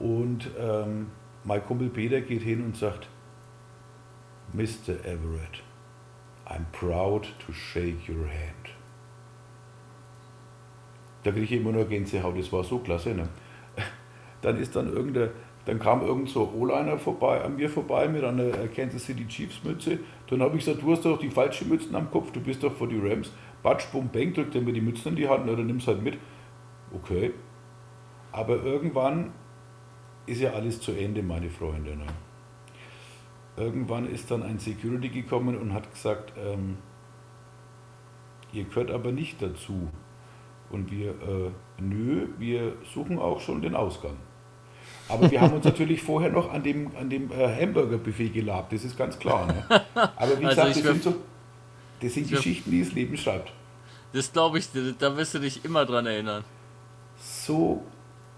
Und 0.00 0.50
ähm, 0.58 1.12
mein 1.44 1.64
Kumpel 1.64 1.88
Peter 1.88 2.20
geht 2.20 2.42
hin 2.42 2.64
und 2.64 2.76
sagt, 2.76 3.08
Mr. 4.52 4.94
Everett, 5.04 5.62
I'm 6.46 6.64
proud 6.72 7.28
to 7.46 7.52
shake 7.52 8.08
your 8.08 8.26
hand. 8.26 8.74
Da 11.22 11.30
kriege 11.30 11.44
ich 11.44 11.52
immer 11.52 11.72
nur 11.72 11.86
Gänsehaut, 11.86 12.38
das 12.38 12.52
war 12.52 12.64
so 12.64 12.78
klasse. 12.78 13.14
Ne? 13.14 13.28
Dann 14.42 14.58
ist 14.58 14.76
dann 14.76 14.92
irgendein, 14.92 15.30
dann 15.64 15.78
kam 15.78 16.02
irgend 16.02 16.28
so 16.28 16.52
O-Liner 16.54 16.98
vorbei, 16.98 17.42
an 17.42 17.56
mir 17.56 17.70
vorbei 17.70 18.08
mit 18.08 18.22
einer 18.22 18.50
Kansas 18.68 19.04
City 19.04 19.26
Chiefs 19.26 19.64
Mütze. 19.64 20.00
Dann 20.28 20.42
habe 20.42 20.58
ich 20.58 20.64
gesagt, 20.64 20.82
du 20.82 20.92
hast 20.92 21.04
doch 21.04 21.18
die 21.18 21.30
falsche 21.30 21.64
Mützen 21.64 21.94
am 21.94 22.10
Kopf, 22.10 22.30
du 22.32 22.40
bist 22.40 22.62
doch 22.62 22.74
vor 22.74 22.88
die 22.88 22.98
Rams. 22.98 23.32
Batsch, 23.64 23.86
bum, 23.90 24.08
bang, 24.12 24.32
drückt 24.32 24.54
er 24.54 24.60
mir 24.60 24.72
die 24.72 24.80
Mützen 24.80 25.08
in 25.10 25.16
die 25.16 25.28
Hand, 25.28 25.48
oder 25.50 25.62
nimm's 25.64 25.86
halt 25.88 26.02
mit. 26.02 26.18
Okay. 26.94 27.32
Aber 28.30 28.62
irgendwann 28.62 29.32
ist 30.26 30.40
ja 30.40 30.52
alles 30.52 30.80
zu 30.80 30.92
Ende, 30.92 31.22
meine 31.22 31.50
Freunde. 31.50 31.96
Ne? 31.96 32.06
Irgendwann 33.56 34.08
ist 34.08 34.30
dann 34.30 34.42
ein 34.42 34.58
Security 34.58 35.08
gekommen 35.08 35.56
und 35.56 35.72
hat 35.72 35.90
gesagt, 35.92 36.32
ähm, 36.38 36.76
ihr 38.52 38.64
gehört 38.64 38.90
aber 38.90 39.12
nicht 39.12 39.40
dazu. 39.42 39.88
Und 40.70 40.90
wir, 40.90 41.10
äh, 41.10 41.50
nö, 41.80 42.28
wir 42.38 42.74
suchen 42.92 43.18
auch 43.18 43.40
schon 43.40 43.62
den 43.62 43.74
Ausgang. 43.74 44.16
Aber 45.08 45.30
wir 45.30 45.40
haben 45.40 45.52
uns 45.54 45.64
natürlich 45.72 46.02
vorher 46.02 46.30
noch 46.30 46.52
an 46.52 46.62
dem, 46.62 46.90
an 46.98 47.08
dem 47.10 47.30
äh, 47.30 47.60
Hamburger-Buffet 47.62 48.30
gelabt, 48.30 48.72
das 48.72 48.84
ist 48.84 48.96
ganz 48.96 49.18
klar. 49.18 49.46
Ne? 49.46 49.64
Aber 49.94 50.38
wie 50.40 50.46
Also 50.46 50.48
gesagt, 50.48 50.68
das 50.70 50.84
wär- 50.84 50.92
sind, 50.92 51.02
so, 51.02 51.14
das 52.04 52.14
sind 52.14 52.24
ich 52.26 52.30
wär- 52.32 52.38
Geschichten, 52.38 52.70
die 52.70 52.84
das 52.84 52.92
Leben 52.92 53.16
schreibt. 53.16 53.52
Das 54.12 54.32
glaube 54.32 54.58
ich, 54.58 54.70
dir, 54.70 54.94
da 54.98 55.16
wirst 55.16 55.34
du 55.34 55.40
dich 55.40 55.64
immer 55.64 55.84
dran 55.84 56.06
erinnern. 56.06 56.44
So 57.18 57.82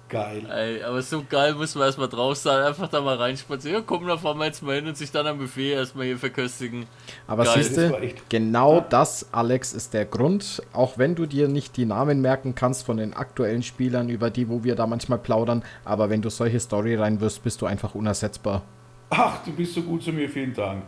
geil. 0.09 0.47
Ey, 0.51 0.83
aber 0.83 1.03
so 1.03 1.25
geil 1.29 1.55
muss 1.55 1.75
man 1.75 1.85
erstmal 1.85 2.09
drauf 2.09 2.37
sein, 2.37 2.63
einfach 2.65 2.89
da 2.89 3.01
mal 3.01 3.17
reinspazieren. 3.17 3.79
Ja, 3.79 3.83
komm, 3.85 4.07
da 4.07 4.17
fahren 4.17 4.39
wir 4.39 4.47
jetzt 4.47 4.63
mal 4.63 4.77
hin 4.77 4.87
und 4.87 4.97
sich 4.97 5.11
dann 5.11 5.27
am 5.27 5.39
Buffet 5.39 5.73
erstmal 5.73 6.07
hier 6.07 6.17
verköstigen. 6.19 6.87
Aber 7.27 7.45
siehst 7.45 7.77
du, 7.77 7.93
genau 8.29 8.81
das, 8.81 9.27
Alex, 9.33 9.73
ist 9.73 9.95
der 9.95 10.05
Grund, 10.05 10.63
auch 10.73 10.97
wenn 10.97 11.15
du 11.15 11.27
dir 11.27 11.49
nicht 11.49 11.77
die 11.77 11.87
Namen 11.87 12.21
merken 12.21 12.55
kannst 12.55 12.85
von 12.85 12.97
den 12.97 13.15
aktuellen 13.15 13.63
Spielern, 13.63 14.09
über 14.09 14.31
die, 14.31 14.49
wo 14.49 14.63
wir 14.65 14.77
da 14.77 14.87
manchmal 14.87 15.19
plaudern, 15.19 15.65
aber 15.85 16.09
wenn 16.09 16.23
du 16.23 16.31
solche 16.31 16.61
Story 16.61 16.95
reinwirfst, 16.95 17.43
bist 17.43 17.61
du 17.61 17.67
einfach 17.67 17.95
unersetzbar. 17.95 18.63
Ach, 19.11 19.43
du 19.45 19.53
bist 19.53 19.75
so 19.75 19.83
gut 19.83 20.03
zu 20.03 20.13
mir, 20.13 20.29
vielen 20.29 20.55
Dank. 20.55 20.85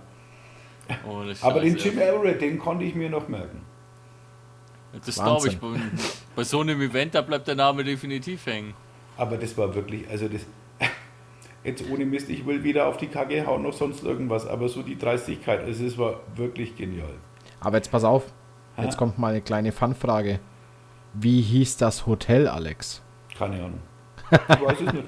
Aber 1.42 1.60
den 1.60 1.76
Jim. 1.76 1.98
Everett, 1.98 2.40
den 2.40 2.58
konnte 2.58 2.84
ich 2.84 2.94
mir 2.94 3.10
noch 3.10 3.28
merken. 3.28 3.62
Das 5.04 5.16
glaube 5.16 5.48
ich. 5.48 5.58
Bei, 5.58 5.68
bei 6.34 6.44
so 6.44 6.60
einem 6.60 6.80
Event, 6.80 7.14
da 7.14 7.20
bleibt 7.22 7.46
der 7.46 7.54
Name 7.54 7.84
definitiv 7.84 8.46
hängen. 8.46 8.74
Aber 9.16 9.36
das 9.36 9.56
war 9.58 9.74
wirklich, 9.74 10.08
also 10.08 10.28
das, 10.28 10.42
jetzt 11.64 11.84
ohne 11.90 12.06
Mist, 12.06 12.30
ich 12.30 12.46
will 12.46 12.62
weder 12.64 12.86
auf 12.86 12.96
die 12.96 13.08
Kacke 13.08 13.46
hauen 13.46 13.62
noch 13.62 13.72
sonst 13.74 14.02
irgendwas, 14.04 14.46
aber 14.46 14.68
so 14.68 14.82
die 14.82 14.96
Dreistigkeit, 14.96 15.60
also 15.64 15.84
es 15.84 15.98
war 15.98 16.20
wirklich 16.36 16.76
genial. 16.76 17.14
Aber 17.60 17.76
jetzt 17.76 17.90
pass 17.90 18.04
auf, 18.04 18.24
jetzt 18.78 18.92
Ja. 18.94 18.98
kommt 18.98 19.18
mal 19.18 19.28
eine 19.30 19.40
kleine 19.42 19.72
Fanfrage. 19.72 20.38
Wie 21.14 21.40
hieß 21.42 21.76
das 21.78 22.06
Hotel, 22.06 22.46
Alex? 22.48 23.02
Keine 23.36 23.56
Ahnung. 23.56 23.80
Ich 24.30 24.60
weiß 24.60 24.80
es 24.86 24.92
nicht. 24.92 25.04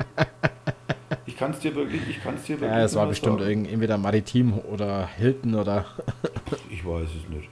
Ich 1.40 1.42
kann 1.42 1.52
es 1.52 1.60
dir 1.60 1.74
wirklich, 1.74 2.06
ich 2.06 2.22
kann 2.22 2.34
es 2.34 2.42
dir 2.42 2.60
wirklich 2.60 2.70
Ja, 2.70 2.84
es 2.84 2.94
war 2.94 3.06
bestimmt 3.06 3.40
sagen. 3.40 3.64
entweder 3.64 3.96
Maritim 3.96 4.58
oder 4.58 5.06
Hilton 5.06 5.54
oder. 5.54 5.86
Ich 6.68 6.84
weiß 6.84 7.08
es 7.08 7.28
nicht. 7.30 7.48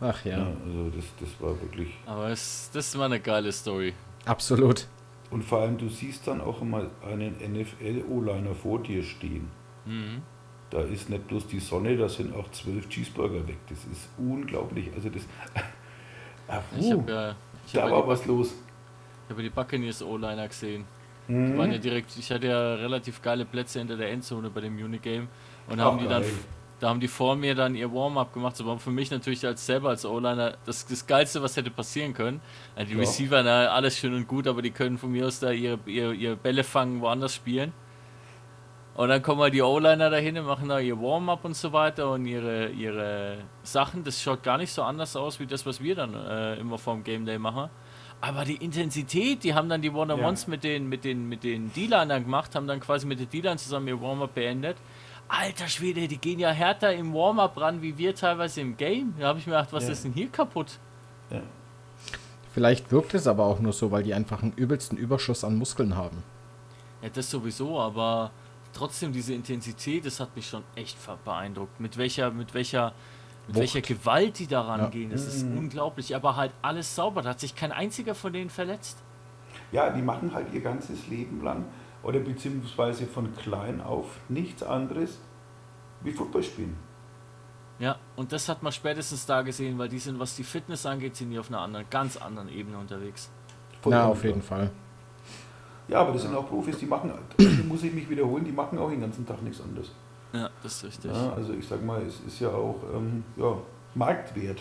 Ach 0.00 0.24
ja, 0.24 0.38
Ja, 0.38 0.46
also 0.64 0.90
das, 0.96 1.04
das 1.20 1.28
war 1.40 1.60
wirklich. 1.60 1.88
Aber 2.06 2.30
es, 2.30 2.70
das 2.72 2.96
war 2.98 3.04
eine 3.04 3.20
geile 3.20 3.52
Story. 3.52 3.92
absolut. 4.24 4.88
Und 5.28 5.42
vor 5.44 5.60
allem, 5.60 5.76
du 5.76 5.90
siehst 5.90 6.26
dann 6.26 6.40
auch 6.40 6.62
mal 6.62 6.90
einen 7.06 7.36
NFL-O-Liner 7.52 8.54
vor 8.54 8.82
dir 8.82 9.02
stehen. 9.02 9.50
Mhm. 9.84 10.22
Da 10.70 10.80
ist 10.80 11.10
nicht 11.10 11.28
bloß 11.28 11.48
die 11.48 11.60
Sonne, 11.60 11.98
da 11.98 12.08
sind 12.08 12.34
auch 12.34 12.50
zwölf 12.50 12.88
Cheeseburger 12.88 13.46
weg. 13.46 13.58
Das 13.68 13.84
ist 13.84 14.08
unglaublich. 14.16 14.90
Also 14.94 15.10
das. 15.10 15.26
Ach, 16.48 16.62
Ich 16.78 16.86
uh, 16.86 16.92
habe 16.92 17.12
ja, 17.12 17.36
ich 17.66 17.72
da 17.72 17.82
hab 17.82 17.90
war 17.90 18.00
ja 18.00 18.06
was 18.06 18.24
los. 18.24 18.54
die, 19.28 19.30
hab 19.30 19.36
ja 19.38 19.42
die 19.42 19.50
Buccaneers 19.50 20.02
O-Liner 20.02 20.48
gesehen. 20.48 20.86
Die 21.28 21.32
Mhm. 21.32 21.58
waren 21.58 21.72
ja 21.72 21.78
direkt, 21.78 22.16
ich 22.16 22.30
hatte 22.30 22.46
ja 22.46 22.74
relativ 22.74 23.20
geile 23.22 23.44
Plätze 23.44 23.78
hinter 23.80 23.96
der 23.96 24.10
Endzone 24.10 24.48
bei 24.50 24.60
dem 24.60 24.76
Unigame. 24.76 25.26
Und 25.68 25.80
Ach, 25.80 25.84
haben 25.86 25.98
die 25.98 26.06
dann, 26.06 26.22
geil. 26.22 26.30
da 26.78 26.88
haben 26.90 27.00
die 27.00 27.08
vor 27.08 27.34
mir 27.34 27.54
dann 27.56 27.74
ihr 27.74 27.92
Warm-up 27.92 28.32
gemacht. 28.32 28.54
So 28.56 28.64
war 28.66 28.78
für 28.78 28.90
mich 28.90 29.10
natürlich 29.10 29.44
als 29.44 29.66
selber 29.66 29.88
als 29.88 30.06
O-Liner 30.06 30.54
das, 30.66 30.86
das 30.86 31.06
Geilste, 31.06 31.42
was 31.42 31.56
hätte 31.56 31.70
passieren 31.70 32.12
können. 32.14 32.40
Also 32.76 32.88
die 32.90 32.94
Ja. 32.94 33.00
Receiver, 33.00 33.42
na, 33.42 33.66
alles 33.68 33.98
schön 33.98 34.14
und 34.14 34.28
gut, 34.28 34.46
aber 34.46 34.62
die 34.62 34.70
können 34.70 34.98
von 34.98 35.10
mir 35.10 35.26
aus 35.26 35.40
da 35.40 35.50
ihre, 35.50 35.78
ihre, 35.86 36.14
ihre 36.14 36.36
Bälle 36.36 36.62
fangen, 36.62 37.00
woanders 37.00 37.34
spielen. 37.34 37.72
Und 38.94 39.08
dann 39.10 39.20
kommen 39.22 39.42
halt 39.42 39.52
die 39.52 39.60
O-Liner 39.60 40.08
dahin 40.08 40.38
und 40.38 40.46
machen 40.46 40.68
da 40.70 40.78
ihr 40.78 40.96
Warm-up 40.98 41.44
und 41.44 41.54
so 41.54 41.70
weiter 41.72 42.10
und 42.12 42.24
ihre, 42.24 42.68
ihre 42.68 43.38
Sachen. 43.62 44.04
Das 44.04 44.22
schaut 44.22 44.42
gar 44.42 44.56
nicht 44.56 44.72
so 44.72 44.82
anders 44.84 45.16
aus 45.16 45.38
wie 45.38 45.46
das, 45.46 45.66
was 45.66 45.82
wir 45.82 45.94
dann 45.96 46.14
äh, 46.14 46.54
immer 46.56 46.78
vorm 46.78 47.04
Game 47.04 47.26
Day 47.26 47.38
machen. 47.38 47.68
Aber 48.20 48.44
die 48.44 48.56
Intensität, 48.56 49.44
die 49.44 49.54
haben 49.54 49.68
dann 49.68 49.82
die 49.82 49.90
One-on-Ones 49.90 50.44
Ja. 50.44 50.50
mit 50.50 50.64
den, 50.64 50.88
mit 50.88 51.04
den, 51.04 51.28
mit 51.28 51.44
den 51.44 51.72
D-Linern 51.72 52.24
gemacht, 52.24 52.54
haben 52.54 52.66
dann 52.66 52.80
quasi 52.80 53.06
mit 53.06 53.20
den 53.20 53.28
D-Linern 53.28 53.58
zusammen 53.58 53.88
ihr 53.88 54.00
Warm-up 54.00 54.34
beendet. 54.34 54.76
Alter 55.28 55.68
Schwede, 55.68 56.06
die 56.08 56.18
gehen 56.18 56.38
ja 56.38 56.50
härter 56.50 56.92
im 56.94 57.12
Warm-up 57.12 57.60
ran, 57.60 57.82
wie 57.82 57.96
wir 57.98 58.14
teilweise 58.14 58.60
im 58.60 58.76
Game. 58.76 59.14
Da 59.18 59.28
habe 59.28 59.38
ich 59.38 59.46
mir 59.46 59.52
gedacht, 59.54 59.72
was 59.72 59.84
Ja. 59.84 59.90
ist 59.92 60.04
denn 60.04 60.12
hier 60.12 60.28
kaputt? 60.28 60.78
Ja. 61.30 61.42
Vielleicht 62.52 62.90
wirkt 62.90 63.12
es 63.14 63.26
aber 63.26 63.44
auch 63.44 63.60
nur 63.60 63.72
so, 63.72 63.90
weil 63.90 64.02
die 64.02 64.14
einfach 64.14 64.42
einen 64.42 64.52
übelsten 64.52 64.96
Überschuss 64.96 65.44
an 65.44 65.56
Muskeln 65.56 65.94
haben. 65.96 66.22
Ja, 67.02 67.10
das 67.10 67.30
sowieso, 67.30 67.78
aber 67.78 68.30
trotzdem 68.72 69.12
diese 69.12 69.34
Intensität, 69.34 70.06
das 70.06 70.20
hat 70.20 70.34
mich 70.34 70.48
schon 70.48 70.62
echt 70.74 70.96
beeindruckt. 71.24 71.78
Mit 71.80 71.98
welcher, 71.98 72.30
mit 72.30 72.54
welcher, 72.54 72.94
mit 73.46 73.56
Wucht. 73.56 73.60
welcher 73.74 73.80
Gewalt 73.82 74.38
die 74.38 74.46
daran 74.46 74.80
Ja. 74.80 74.88
gehen, 74.88 75.10
das 75.10 75.26
ist 75.26 75.42
unglaublich. 75.44 76.14
Aber 76.16 76.36
halt 76.36 76.52
alles 76.62 76.94
sauber, 76.94 77.22
da 77.22 77.30
hat 77.30 77.40
sich 77.40 77.54
kein 77.54 77.72
einziger 77.72 78.14
von 78.14 78.32
denen 78.32 78.50
verletzt. 78.50 78.98
Ja, 79.72 79.90
die 79.90 80.02
machen 80.02 80.32
halt 80.34 80.52
ihr 80.52 80.60
ganzes 80.60 81.06
Leben 81.08 81.42
lang 81.42 81.64
oder 82.02 82.20
beziehungsweise 82.20 83.06
von 83.06 83.34
klein 83.36 83.80
auf 83.80 84.06
nichts 84.28 84.62
anderes 84.62 85.18
wie 86.02 86.12
Football 86.12 86.42
spielen. 86.42 86.76
Ja, 87.78 87.96
und 88.16 88.32
das 88.32 88.48
hat 88.48 88.62
man 88.62 88.72
spätestens 88.72 89.26
da 89.26 89.42
gesehen, 89.42 89.76
weil 89.78 89.88
die 89.88 89.98
sind, 89.98 90.18
was 90.18 90.34
die 90.36 90.44
Fitness 90.44 90.86
angeht, 90.86 91.14
sind 91.16 91.30
die 91.30 91.38
auf 91.38 91.48
einer 91.48 91.60
anderen, 91.60 91.84
ganz 91.90 92.16
anderen 92.16 92.48
Ebene 92.48 92.78
unterwegs. 92.78 93.30
Voll 93.82 93.92
ja, 93.92 94.06
auf 94.06 94.24
jeden. 94.24 94.40
Fall. 94.40 94.70
Ja, 95.88 96.00
aber 96.00 96.12
das 96.12 96.22
sind 96.22 96.34
auch 96.34 96.48
Profis, 96.48 96.78
die 96.78 96.86
machen, 96.86 97.12
muss 97.68 97.82
ich 97.82 97.92
mich 97.92 98.08
wiederholen, 98.08 98.44
die 98.44 98.52
machen 98.52 98.78
auch 98.78 98.88
den 98.90 99.00
ganzen 99.00 99.26
Tag 99.26 99.42
nichts 99.42 99.60
anderes. 99.60 99.92
Ja, 100.36 100.50
das 100.62 100.76
ist 100.76 100.84
richtig. 100.84 101.10
Ja, 101.10 101.32
also 101.32 101.52
ich 101.54 101.66
sag 101.66 101.82
mal, 101.82 102.02
es 102.02 102.20
ist 102.20 102.40
ja 102.40 102.48
auch 102.50 102.76
ähm, 102.94 103.24
ja, 103.36 103.56
Marktwert. 103.94 104.60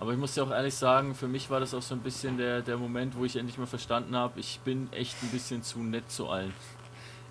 Aber 0.00 0.12
ich 0.12 0.18
muss 0.18 0.34
dir 0.34 0.42
auch 0.42 0.50
ehrlich 0.50 0.74
sagen, 0.74 1.14
für 1.14 1.28
mich 1.28 1.50
war 1.50 1.60
das 1.60 1.74
auch 1.74 1.82
so 1.82 1.94
ein 1.94 2.00
bisschen 2.00 2.38
der, 2.38 2.62
der 2.62 2.78
Moment, 2.78 3.16
wo 3.16 3.24
ich 3.24 3.36
endlich 3.36 3.58
mal 3.58 3.66
verstanden 3.66 4.16
habe, 4.16 4.40
ich 4.40 4.58
bin 4.64 4.92
echt 4.92 5.22
ein 5.22 5.28
bisschen 5.28 5.62
zu 5.62 5.80
nett 5.80 6.10
zu 6.10 6.28
allen. 6.28 6.52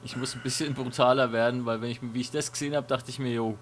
Ich 0.04 0.16
muss 0.16 0.36
ein 0.36 0.42
bisschen 0.42 0.74
brutaler 0.76 1.32
werden, 1.32 1.66
weil 1.66 1.82
wenn 1.82 1.90
ich 1.90 2.00
wie 2.02 2.22
ich 2.22 2.32
das 2.32 2.52
gesehen 2.52 2.76
habe, 2.76 2.88
dachte 2.88 3.10
ich 3.10 3.20
mir, 3.20 3.34
jo, 3.34 3.58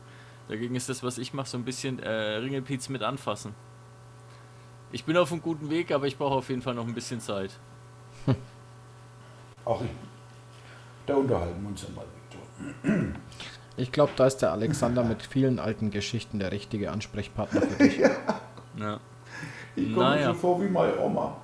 dagegen 0.48 0.76
ist 0.76 0.90
das, 0.90 1.02
was 1.02 1.18
ich 1.18 1.34
mache, 1.34 1.48
so 1.48 1.58
ein 1.58 1.64
bisschen 1.64 2.00
äh, 2.00 2.10
Ringelpiez 2.10 2.90
mit 2.90 3.02
anfassen. 3.02 3.56
Ich 4.92 5.06
bin 5.06 5.16
auf 5.18 5.32
einem 5.32 5.42
guten 5.42 5.70
Weg, 5.70 5.92
aber 5.92 6.08
ich 6.08 6.18
brauche 6.18 6.36
auf 6.36 6.50
jeden 6.50 6.62
Fall 6.62 6.76
noch 6.76 6.86
ein 6.86 6.94
bisschen 6.94 7.20
Zeit. 7.20 7.52
Auch 9.66 9.82
ich. 9.82 9.90
Da 11.06 11.16
unterhalten 11.16 11.62
wir 11.62 11.70
uns 11.70 11.82
ja 11.82 11.90
mal, 11.90 12.02
Victor. 12.02 12.19
Ich 13.78 13.92
glaube, 13.92 14.12
da 14.16 14.26
ist 14.28 14.38
der 14.38 14.52
Alexander 14.52 15.04
mit 15.04 15.24
vielen 15.24 15.60
alten 15.60 15.90
Geschichten 15.92 16.40
der 16.40 16.52
richtige 16.52 16.92
Ansprechpartner 16.92 17.62
für 17.62 17.84
dich. 17.84 18.00
Ja. 18.78 19.00
Ich 19.76 19.94
komme 19.94 20.10
Naja. 20.12 20.28
so 20.28 20.34
vor 20.36 20.62
wie 20.62 20.70
meine 20.70 20.98
Oma. 21.00 21.36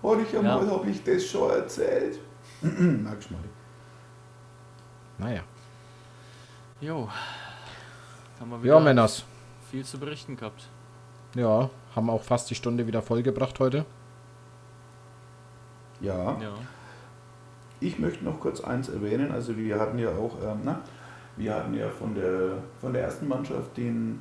Hör 0.00 0.18
ich 0.20 0.36
einmal, 0.36 0.70
habe 0.70 0.88
ich 0.90 1.02
das 1.02 1.24
schon 1.26 1.50
erzählt? 1.50 2.18
Du 2.60 2.68
mal. 2.68 3.16
Naja. 5.18 5.40
Jo. 6.80 7.08
Haben 8.38 8.50
wir 8.50 8.56
Ja, 8.58 8.62
wieder 8.62 8.80
Männers. 8.80 9.24
viel 9.70 9.84
zu 9.84 9.98
berichten 9.98 10.36
gehabt. 10.36 10.68
Ja, 11.34 11.70
haben 11.96 12.10
auch 12.10 12.22
fast 12.22 12.48
die 12.50 12.54
Stunde 12.54 12.86
wieder 12.86 13.02
vollgebracht 13.02 13.58
heute. 13.58 13.84
Ja. 16.00 16.38
Ja. 16.40 16.52
Ich 17.82 17.98
möchte 17.98 18.24
noch 18.24 18.38
kurz 18.38 18.60
eins 18.60 18.88
erwähnen. 18.88 19.32
Also 19.32 19.56
wir 19.56 19.78
hatten 19.80 19.98
ja 19.98 20.10
auch, 20.10 20.36
ähm, 20.40 20.60
na, 20.62 20.80
wir 21.36 21.52
hatten 21.52 21.74
ja 21.74 21.88
von 21.88 22.14
der, 22.14 22.58
von 22.80 22.92
der 22.92 23.02
ersten 23.02 23.26
Mannschaft, 23.26 23.76
den 23.76 24.20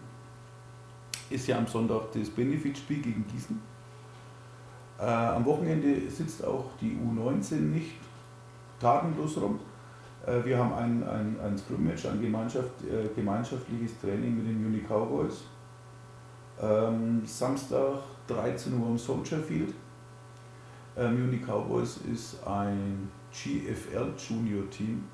ist 1.30 1.48
ja 1.48 1.60
am 1.60 1.68
Sonntag 1.68 2.12
das 2.12 2.32
Benefitspiel 2.32 3.04
gegen 3.04 3.24
Gießen. 3.28 3.62
Äh, 5.00 5.04
am 5.04 5.46
Wochenende 5.46 6.10
sitzt 6.10 6.44
auch 6.44 6.72
die 6.82 6.98
U19 6.98 7.56
nicht 7.58 7.98
tatenlos 8.80 9.38
rum. 9.38 9.60
Äh, 10.26 10.44
wir 10.44 10.58
haben 10.58 10.74
ein, 10.74 11.04
ein, 11.08 11.40
ein 11.40 11.56
Scrum-Match, 11.56 12.08
ein 12.08 12.20
Gemeinschaft, 12.20 12.84
äh, 12.84 13.14
gemeinschaftliches 13.16 14.00
Training 14.00 14.38
mit 14.38 14.48
den 14.48 14.66
Uni 14.66 14.80
Cowboys. 14.80 15.44
Ähm, 16.60 17.22
Samstag 17.26 18.00
13 18.26 18.74
Uhr 18.80 18.88
am 18.88 18.98
Soldier 18.98 19.38
Field. 19.38 19.76
Ähm, 20.98 21.30
Uni 21.30 21.38
Cowboys 21.38 22.00
ist 22.12 22.38
ein 22.48 23.21
GFL 23.32 24.14
Junior 24.18 24.70
Team. 24.70 25.06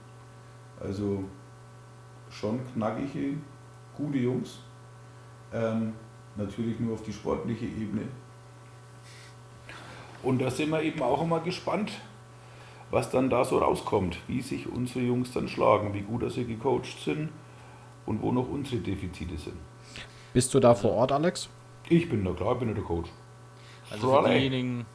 Also 0.79 1.23
schon 2.29 2.59
knackige, 2.73 3.37
gute 3.95 4.17
Jungs. 4.17 4.59
Ähm, 5.53 5.93
natürlich 6.35 6.79
nur 6.79 6.93
auf 6.93 7.03
die 7.03 7.13
sportliche 7.13 7.65
Ebene. 7.65 8.03
Und 10.23 10.39
da 10.39 10.49
sind 10.49 10.69
wir 10.71 10.81
eben 10.81 11.01
auch 11.01 11.21
immer 11.21 11.39
gespannt, 11.39 11.91
was 12.91 13.09
dann 13.09 13.29
da 13.29 13.45
so 13.45 13.59
rauskommt, 13.59 14.17
wie 14.27 14.41
sich 14.41 14.67
unsere 14.67 15.05
Jungs 15.05 15.31
dann 15.31 15.47
schlagen, 15.47 15.93
wie 15.93 16.01
gut 16.01 16.23
dass 16.23 16.33
sie 16.33 16.45
gecoacht 16.45 16.99
sind 17.03 17.29
und 18.05 18.21
wo 18.21 18.31
noch 18.31 18.49
unsere 18.49 18.81
Defizite 18.81 19.37
sind. 19.37 19.57
Bist 20.33 20.53
du 20.53 20.59
da 20.59 20.75
vor 20.75 20.91
Ort, 20.91 21.11
Alex? 21.11 21.49
Ich 21.89 22.09
bin 22.09 22.23
da 22.23 22.31
klar, 22.31 22.53
ich 22.53 22.59
bin 22.59 22.69
ja 22.69 22.73
der 22.73 22.83
Coach. 22.83 23.09
Also 23.89 24.07
für 24.07 24.13
Trolley. 24.21 24.39
diejenigen, 24.39 24.85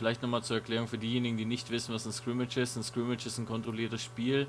vielleicht 0.00 0.22
nochmal 0.22 0.42
zur 0.42 0.56
Erklärung, 0.56 0.88
für 0.88 0.96
diejenigen, 0.96 1.36
die 1.36 1.44
nicht 1.44 1.70
wissen, 1.70 1.94
was 1.94 2.06
ein 2.06 2.12
Scrimmage 2.12 2.56
ist. 2.56 2.74
Ein 2.74 2.82
Scrimmage 2.82 3.26
ist 3.26 3.36
ein 3.36 3.44
kontrolliertes 3.44 4.02
Spiel, 4.02 4.46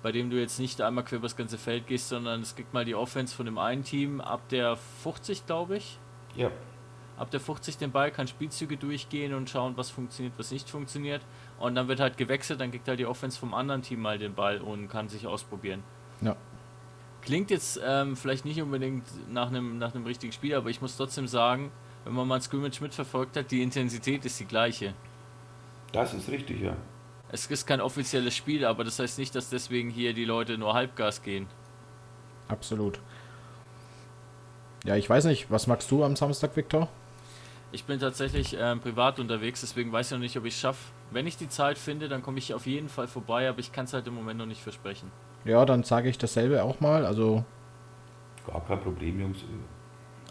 bei 0.00 0.12
dem 0.12 0.30
du 0.30 0.38
jetzt 0.38 0.60
nicht 0.60 0.80
einmal 0.80 1.04
quer 1.04 1.18
über 1.18 1.26
das 1.26 1.36
ganze 1.36 1.58
Feld 1.58 1.88
gehst, 1.88 2.08
sondern 2.08 2.40
es 2.42 2.54
gibt 2.54 2.72
mal 2.72 2.84
die 2.84 2.94
Offense 2.94 3.34
von 3.34 3.46
dem 3.46 3.58
einen 3.58 3.82
Team 3.82 4.20
ab 4.20 4.48
der 4.48 4.76
50, 4.76 5.44
glaube 5.44 5.78
ich. 5.78 5.98
Ja, 6.36 6.52
Ab 7.16 7.30
der 7.30 7.40
50 7.40 7.76
den 7.76 7.90
Ball, 7.92 8.10
kann 8.10 8.26
Spielzüge 8.26 8.76
durchgehen 8.76 9.34
und 9.34 9.50
schauen, 9.50 9.76
was 9.76 9.90
funktioniert, 9.90 10.34
was 10.38 10.50
nicht 10.50 10.70
funktioniert. 10.70 11.20
Und 11.58 11.74
dann 11.74 11.86
wird 11.88 12.00
halt 12.00 12.16
gewechselt, 12.16 12.60
dann 12.60 12.70
kriegt 12.70 12.88
halt 12.88 12.98
die 12.98 13.06
Offense 13.06 13.38
vom 13.38 13.54
anderen 13.54 13.82
Team 13.82 14.00
mal 14.00 14.18
den 14.18 14.34
Ball 14.34 14.60
und 14.60 14.88
kann 14.88 15.08
sich 15.08 15.26
ausprobieren. 15.26 15.82
Ja. 16.20 16.36
Klingt 17.20 17.50
jetzt 17.50 17.80
ähm, 17.84 18.16
vielleicht 18.16 18.44
nicht 18.44 18.60
unbedingt 18.62 19.04
nach 19.30 19.48
einem, 19.48 19.78
nach 19.78 19.94
einem 19.94 20.06
richtigen 20.06 20.32
Spiel, 20.32 20.54
aber 20.54 20.70
ich 20.70 20.80
muss 20.80 20.96
trotzdem 20.96 21.28
sagen, 21.28 21.70
wenn 22.04 22.12
man 22.12 22.26
mal 22.26 22.36
ein 22.36 22.40
Scrimmage 22.42 22.80
mitverfolgt 22.80 23.36
hat, 23.36 23.50
die 23.50 23.62
Intensität 23.62 24.24
ist 24.24 24.38
die 24.40 24.44
gleiche. 24.44 24.94
das 25.92 26.14
ist 26.14 26.28
richtig, 26.28 26.60
ja. 26.60 26.76
Es 27.30 27.46
ist 27.46 27.66
kein 27.66 27.80
offizielles 27.80 28.36
Spiel, 28.36 28.64
aber 28.66 28.84
das 28.84 28.98
heißt 28.98 29.18
nicht, 29.18 29.34
dass 29.34 29.48
deswegen 29.48 29.88
hier 29.88 30.12
die 30.12 30.26
Leute 30.26 30.58
nur 30.58 30.74
Halbgas 30.74 31.22
gehen. 31.22 31.46
Absolut. 32.48 33.00
Ja, 34.84 34.96
ich 34.96 35.08
weiß 35.08 35.24
nicht, 35.24 35.50
was 35.50 35.66
magst 35.66 35.90
du 35.90 36.04
am 36.04 36.16
Samstag, 36.16 36.56
Viktor? 36.56 36.88
Ich 37.70 37.84
bin 37.84 37.98
tatsächlich 37.98 38.54
ähm, 38.58 38.80
privat 38.80 39.18
unterwegs, 39.18 39.62
deswegen 39.62 39.92
weiß 39.92 40.08
ich 40.08 40.12
noch 40.12 40.18
nicht, 40.18 40.36
ob 40.36 40.44
ich 40.44 40.54
es 40.54 40.60
schaffe. 40.60 40.92
Wenn 41.10 41.26
ich 41.26 41.38
die 41.38 41.48
Zeit 41.48 41.78
finde, 41.78 42.08
dann 42.08 42.22
komme 42.22 42.38
ich 42.38 42.52
auf 42.52 42.66
jeden 42.66 42.90
Fall 42.90 43.08
vorbei, 43.08 43.48
aber 43.48 43.60
ich 43.60 43.72
kann 43.72 43.86
es 43.86 43.94
halt 43.94 44.06
im 44.06 44.14
Moment 44.14 44.38
noch 44.38 44.46
nicht 44.46 44.60
versprechen. 44.62 45.10
Ja, 45.44 45.64
dann 45.64 45.82
sage 45.82 46.10
ich 46.10 46.18
dasselbe 46.18 46.62
auch 46.62 46.80
mal. 46.80 47.06
Also, 47.06 47.44
Gar 48.46 48.64
kein 48.66 48.80
Problem, 48.80 49.20
Jungs. 49.20 49.38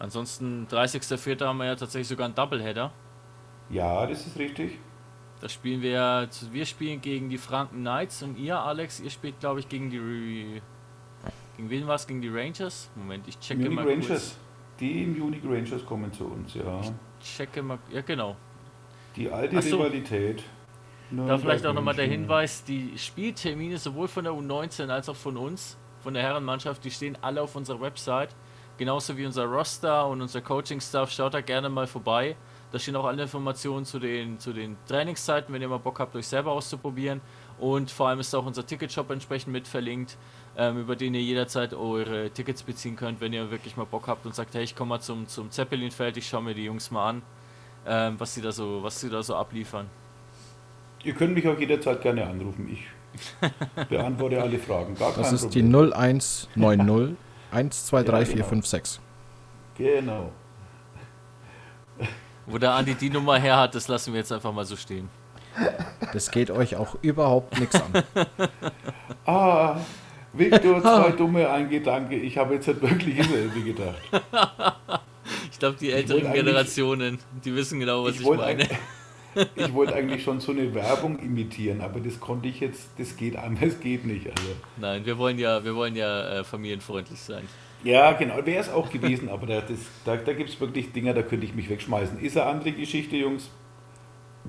Ansonsten 0.02 0.66
30.04. 0.68 1.46
haben 1.46 1.58
wir 1.60 1.66
ja 1.68 1.76
tatsächlich 1.76 2.08
sogar 2.08 2.26
einen 2.26 2.34
Doubleheader. 2.34 2.92
Ja, 3.70 4.08
das 4.08 4.26
ist 4.26 4.38
richtig. 4.40 4.80
Da 5.40 5.48
spielen 5.48 5.82
wir 5.84 6.28
wir 6.52 6.66
spielen 6.66 7.02
gegen 7.02 7.30
die 7.30 7.38
Franken 7.38 7.82
Knights 7.82 8.24
und 8.24 8.38
ihr, 8.38 8.60
Alex, 8.60 9.00
ihr 9.00 9.12
spielt 9.12 9.40
glaube 9.40 9.60
ich 9.60 9.70
gegen 9.70 9.92
die, 9.92 9.98
Re- 10.00 10.62
gegen 11.56 11.70
wen 11.70 11.88
war 11.88 11.96
es? 11.96 12.08
Gegen 12.08 12.22
die 12.22 12.30
Rangers? 12.30 12.90
Moment, 12.96 13.28
ich 13.28 13.40
checke 13.40 13.62
Munich 13.62 13.76
mal 13.76 13.88
Rangers. 13.88 14.08
kurz. 14.08 14.38
Die 14.80 15.06
Munich 15.06 15.44
Rangers 15.46 15.86
kommen 15.86 16.12
zu 16.12 16.26
uns, 16.26 16.56
ja. 16.56 16.82
Checke 17.22 17.62
mal, 17.62 17.78
ja 17.92 18.02
genau. 18.02 18.36
Die 19.16 19.30
alte 19.30 19.58
Ach 19.58 19.62
so. 19.62 19.78
Rivalität. 19.78 20.44
Da 21.12 21.38
vielleicht 21.38 21.66
auch 21.66 21.74
nochmal 21.74 21.94
der. 21.96 22.06
Hinweis, 22.08 22.64
die 22.64 22.98
Spieltermine 22.98 23.78
sowohl 23.78 24.08
von 24.08 24.24
der 24.24 24.34
U19 24.34 24.90
als 24.90 25.10
auch 25.10 25.16
von 25.16 25.38
uns, 25.38 25.78
von 26.00 26.14
der 26.16 26.24
Herrenmannschaft, 26.24 26.84
die 26.86 26.90
stehen 26.92 27.18
alle 27.22 27.42
auf 27.42 27.56
unserer 27.56 27.82
Website. 27.82 28.30
Genauso 28.82 29.16
wie 29.16 29.28
unser 29.28 29.46
Roster 29.46 30.08
und 30.08 30.24
unser 30.24 30.42
Coaching-Staff. 30.42 31.12
Schaut 31.12 31.36
da 31.36 31.42
gerne 31.42 31.70
mal 31.70 31.86
vorbei. 31.86 32.36
Da 32.72 32.80
stehen 32.80 32.96
auch 32.96 33.06
alle 33.06 33.22
Informationen 33.22 33.86
zu 33.86 34.00
den, 34.00 34.40
zu 34.40 34.54
den 34.54 34.76
Trainingszeiten, 34.88 35.54
wenn 35.54 35.62
ihr 35.62 35.68
mal 35.68 35.78
Bock 35.78 36.00
habt, 36.00 36.16
euch 36.16 36.26
selber 36.26 36.52
auszuprobieren. 36.52 37.22
Und 37.60 37.92
vor 37.92 38.08
allem 38.08 38.20
ist 38.20 38.34
auch 38.34 38.44
unser 38.44 38.66
Ticketshop 38.66 39.12
entsprechend 39.12 39.54
mit 39.54 39.68
verlinkt, 39.68 40.18
ähm, 40.58 40.80
über 40.80 40.96
den 40.96 41.14
ihr 41.14 41.22
jederzeit 41.22 41.76
eure 41.76 42.32
Tickets 42.32 42.64
beziehen 42.64 42.96
könnt, 42.96 43.22
wenn 43.22 43.34
ihr 43.34 43.52
wirklich 43.52 43.78
mal 43.78 43.86
Bock 43.86 44.08
habt 44.08 44.26
und 44.26 44.34
sagt, 44.34 44.56
hey, 44.56 44.64
ich 44.64 44.76
komme 44.76 44.90
mal 44.90 45.00
zum, 45.00 45.28
zum 45.28 45.52
Zeppelin-Feld, 45.52 46.18
ich 46.18 46.28
schaue 46.28 46.42
mir 46.42 46.56
die 46.56 46.66
Jungs 46.66 46.90
mal 46.90 47.08
an, 47.08 47.22
ähm, 47.86 48.16
was 48.18 48.34
sie 48.34 48.42
da 48.42 48.52
so, 48.52 48.82
was 48.82 49.00
sie 49.00 49.12
da 49.12 49.22
so 49.22 49.36
abliefern. 49.36 49.86
Ihr 51.04 51.14
könnt 51.14 51.36
mich 51.36 51.48
auch 51.48 51.60
jederzeit 51.60 52.02
gerne 52.02 52.26
anrufen. 52.26 52.68
Ich 52.74 53.90
beantworte 53.90 54.42
alle 54.42 54.58
Fragen. 54.58 54.96
Gar 54.96 55.14
das 55.14 55.28
kein 55.28 55.36
ist 55.36 55.50
die 55.54 55.62
Problem. 57.52 57.70
0190 57.70 57.82
123456. 57.82 59.00
Genau. 59.78 60.32
Wo 62.46 62.58
der 62.58 62.72
Andi 62.72 62.96
die 62.96 63.10
Nummer 63.10 63.38
her 63.40 63.58
hat, 63.58 63.76
das 63.76 63.88
lassen 63.88 64.14
wir 64.14 64.20
jetzt 64.20 64.32
einfach 64.32 64.52
mal 64.52 64.66
so 64.66 64.76
stehen. 64.76 65.10
Das 66.14 66.32
geht 66.32 66.50
euch 66.50 66.76
auch 66.76 66.96
überhaupt 67.02 67.60
nichts 67.60 67.76
an. 67.76 68.04
Ah, 69.26 69.78
Victor, 70.34 70.82
zwei 70.82 71.12
dumme, 71.12 71.50
ein 71.50 71.70
Gedanke. 71.70 72.16
Ich 72.16 72.38
habe 72.38 72.56
jetzt 72.56 72.68
halt 72.68 72.82
wirklich 72.82 73.18
dasselbe 73.18 73.62
gedacht. 73.62 74.02
Ich 75.52 75.60
glaube, 75.60 75.78
die 75.80 75.92
älteren 75.92 76.34
Generationen, 76.34 77.20
die 77.46 77.54
wissen 77.54 77.80
genau, 77.80 78.04
was 78.04 78.16
ich, 78.16 78.22
Ich 78.22 78.28
meine. 78.28 78.68
Ich 79.56 79.74
wollte 79.74 79.94
eigentlich 79.96 80.24
schon 80.24 80.40
so 80.40 80.52
eine 80.52 80.74
Werbung 80.74 81.20
imitieren, 81.20 81.82
aber 81.82 82.00
das 82.00 82.20
konnte 82.20 82.48
ich 82.50 82.60
jetzt, 82.60 82.90
das 82.98 83.16
geht 83.16 83.36
einfach, 83.36 83.66
das 83.66 83.80
geht 83.80 84.06
nicht. 84.06 84.28
Also. 84.28 84.50
Nein, 84.78 85.06
wir 85.06 85.18
wollen 85.18 85.40
ja, 85.40 85.64
wir 85.64 85.76
wollen 85.76 85.96
ja 85.96 86.40
äh, 86.40 86.44
familienfreundlich 86.44 87.20
sein. 87.20 87.48
Ja, 87.84 88.12
genau, 88.12 88.36
wäre 88.46 88.62
es 88.62 88.70
auch 88.70 88.90
gewesen, 88.90 89.30
aber 89.30 89.48
da, 89.48 89.62
das, 89.62 89.80
da, 90.06 90.16
da 90.16 90.34
gibt 90.34 90.50
es 90.50 90.60
wirklich 90.60 90.92
Dinge, 90.92 91.14
da 91.14 91.24
könnte 91.24 91.46
ich 91.46 91.56
mich 91.56 91.70
wegschmeißen. 91.70 92.20
Ist 92.20 92.38
eine 92.38 92.46
andere 92.48 92.72
Geschichte, 92.74 93.16
Jungs. 93.16 93.50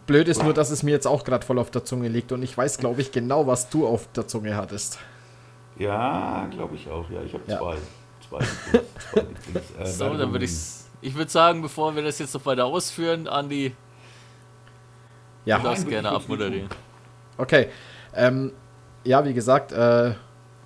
Blöd 0.07 0.29
ist 0.29 0.43
nur, 0.43 0.53
dass 0.53 0.71
es 0.71 0.83
mir 0.83 0.91
jetzt 0.91 1.07
auch 1.07 1.23
gerade 1.25 1.45
voll 1.47 1.59
auf 1.59 1.71
der 1.71 1.85
Zunge 1.85 2.09
liegt 2.09 2.33
und 2.33 2.43
ich 2.43 2.57
weiß, 2.57 2.79
glaube 2.79 3.01
ich, 3.01 3.13
genau, 3.13 3.47
was 3.47 3.69
du 3.71 3.87
auf 3.87 4.11
der 4.13 4.27
Zunge 4.27 4.57
hattest. 4.57 4.99
Ja, 5.79 6.47
glaube 6.51 6.75
ich 6.77 6.89
auch. 6.91 7.09
Ja, 7.11 7.23
ich 7.23 7.33
habe 7.33 7.45
Ja. 7.47 7.59
zwei. 7.59 7.77
Zwei 8.29 8.39
Lieblings- 9.21 9.77
zwei 9.77 9.83
äh, 9.83 9.87
So, 9.87 10.15
dann 10.15 10.33
würde 10.33 10.45
ich 10.45 10.53
ich 11.05 11.15
würde 11.17 11.31
sagen, 11.31 11.63
bevor 11.63 11.97
wir 11.97 12.03
das 12.03 12.19
jetzt 12.21 12.33
noch 12.35 12.47
weiter 12.47 12.65
ausführen, 12.65 13.27
Andi, 13.27 13.75
Ja, 15.45 15.59
du 15.59 15.65
darfst 15.65 15.89
gerne 15.89 16.11
abmoderieren. 16.11 16.69
okay. 17.39 17.69
Ähm, 18.15 18.53
ja, 19.05 19.25
wie 19.25 19.35
gesagt, 19.35 19.73
äh, 19.73 20.13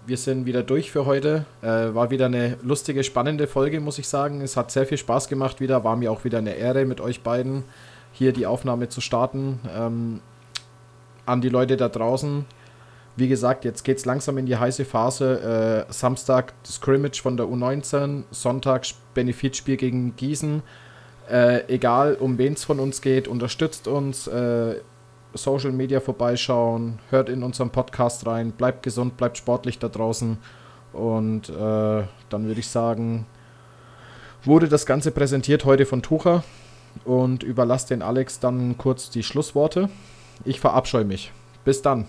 wir 0.06 0.16
sind 0.16 0.46
wieder 0.46 0.62
durch 0.62 0.90
für 0.90 1.06
heute. 1.06 1.46
Äh, 1.62 1.94
war 1.94 2.10
wieder 2.10 2.26
eine 2.26 2.58
lustige, 2.62 3.02
spannende 3.02 3.46
Folge, 3.46 3.80
muss 3.80 3.98
ich 3.98 4.08
sagen. 4.08 4.40
Es 4.40 4.56
hat 4.56 4.70
sehr 4.70 4.86
viel 4.86 4.98
Spaß 4.98 5.28
gemacht 5.28 5.60
wieder. 5.60 5.84
War 5.84 5.96
mir 5.96 6.12
auch 6.12 6.24
wieder 6.24 6.38
eine 6.38 6.54
Ehre, 6.54 6.84
mit 6.84 7.00
euch 7.00 7.22
beiden 7.22 7.64
hier 8.12 8.32
die 8.32 8.46
Aufnahme 8.46 8.88
zu 8.88 9.00
starten. 9.00 9.60
Ähm, 9.74 10.20
an 11.24 11.40
die 11.40 11.48
Leute 11.48 11.76
da 11.76 11.88
draußen. 11.88 12.44
Wie 13.16 13.28
gesagt, 13.28 13.64
jetzt 13.64 13.82
geht 13.82 13.98
es 13.98 14.04
langsam 14.04 14.38
in 14.38 14.46
die 14.46 14.56
heiße 14.56 14.84
Phase. 14.84 15.86
Äh, 15.88 15.92
Samstag 15.92 16.52
Scrimmage 16.64 17.20
von 17.20 17.36
der 17.36 17.46
U19, 17.46 18.24
Sonntag 18.30 18.86
Benefitspiel 19.14 19.76
gegen 19.76 20.14
Gießen. 20.16 20.62
Äh, 21.30 21.72
egal, 21.72 22.14
um 22.14 22.38
wen 22.38 22.52
es 22.52 22.64
von 22.64 22.80
uns 22.80 23.00
geht, 23.00 23.28
unterstützt 23.28 23.88
uns. 23.88 24.26
Äh, 24.26 24.76
Social 25.34 25.72
Media 25.72 26.00
vorbeischauen, 26.00 26.98
hört 27.10 27.28
in 27.28 27.42
unseren 27.42 27.70
Podcast 27.70 28.26
rein, 28.26 28.52
bleibt 28.52 28.82
gesund, 28.82 29.16
bleibt 29.16 29.36
sportlich 29.36 29.78
da 29.78 29.88
draußen. 29.88 30.38
Und 30.92 31.48
äh, 31.50 31.52
dann 31.52 32.46
würde 32.46 32.60
ich 32.60 32.68
sagen, 32.68 33.26
wurde 34.44 34.68
das 34.68 34.86
Ganze 34.86 35.10
präsentiert 35.10 35.64
heute 35.64 35.84
von 35.84 36.02
Tucher 36.02 36.42
und 37.04 37.42
überlasse 37.42 37.88
den 37.88 38.02
Alex 38.02 38.40
dann 38.40 38.78
kurz 38.78 39.10
die 39.10 39.22
Schlussworte. 39.22 39.90
Ich 40.44 40.60
verabscheue 40.60 41.04
mich. 41.04 41.32
Bis 41.64 41.82
dann. 41.82 42.06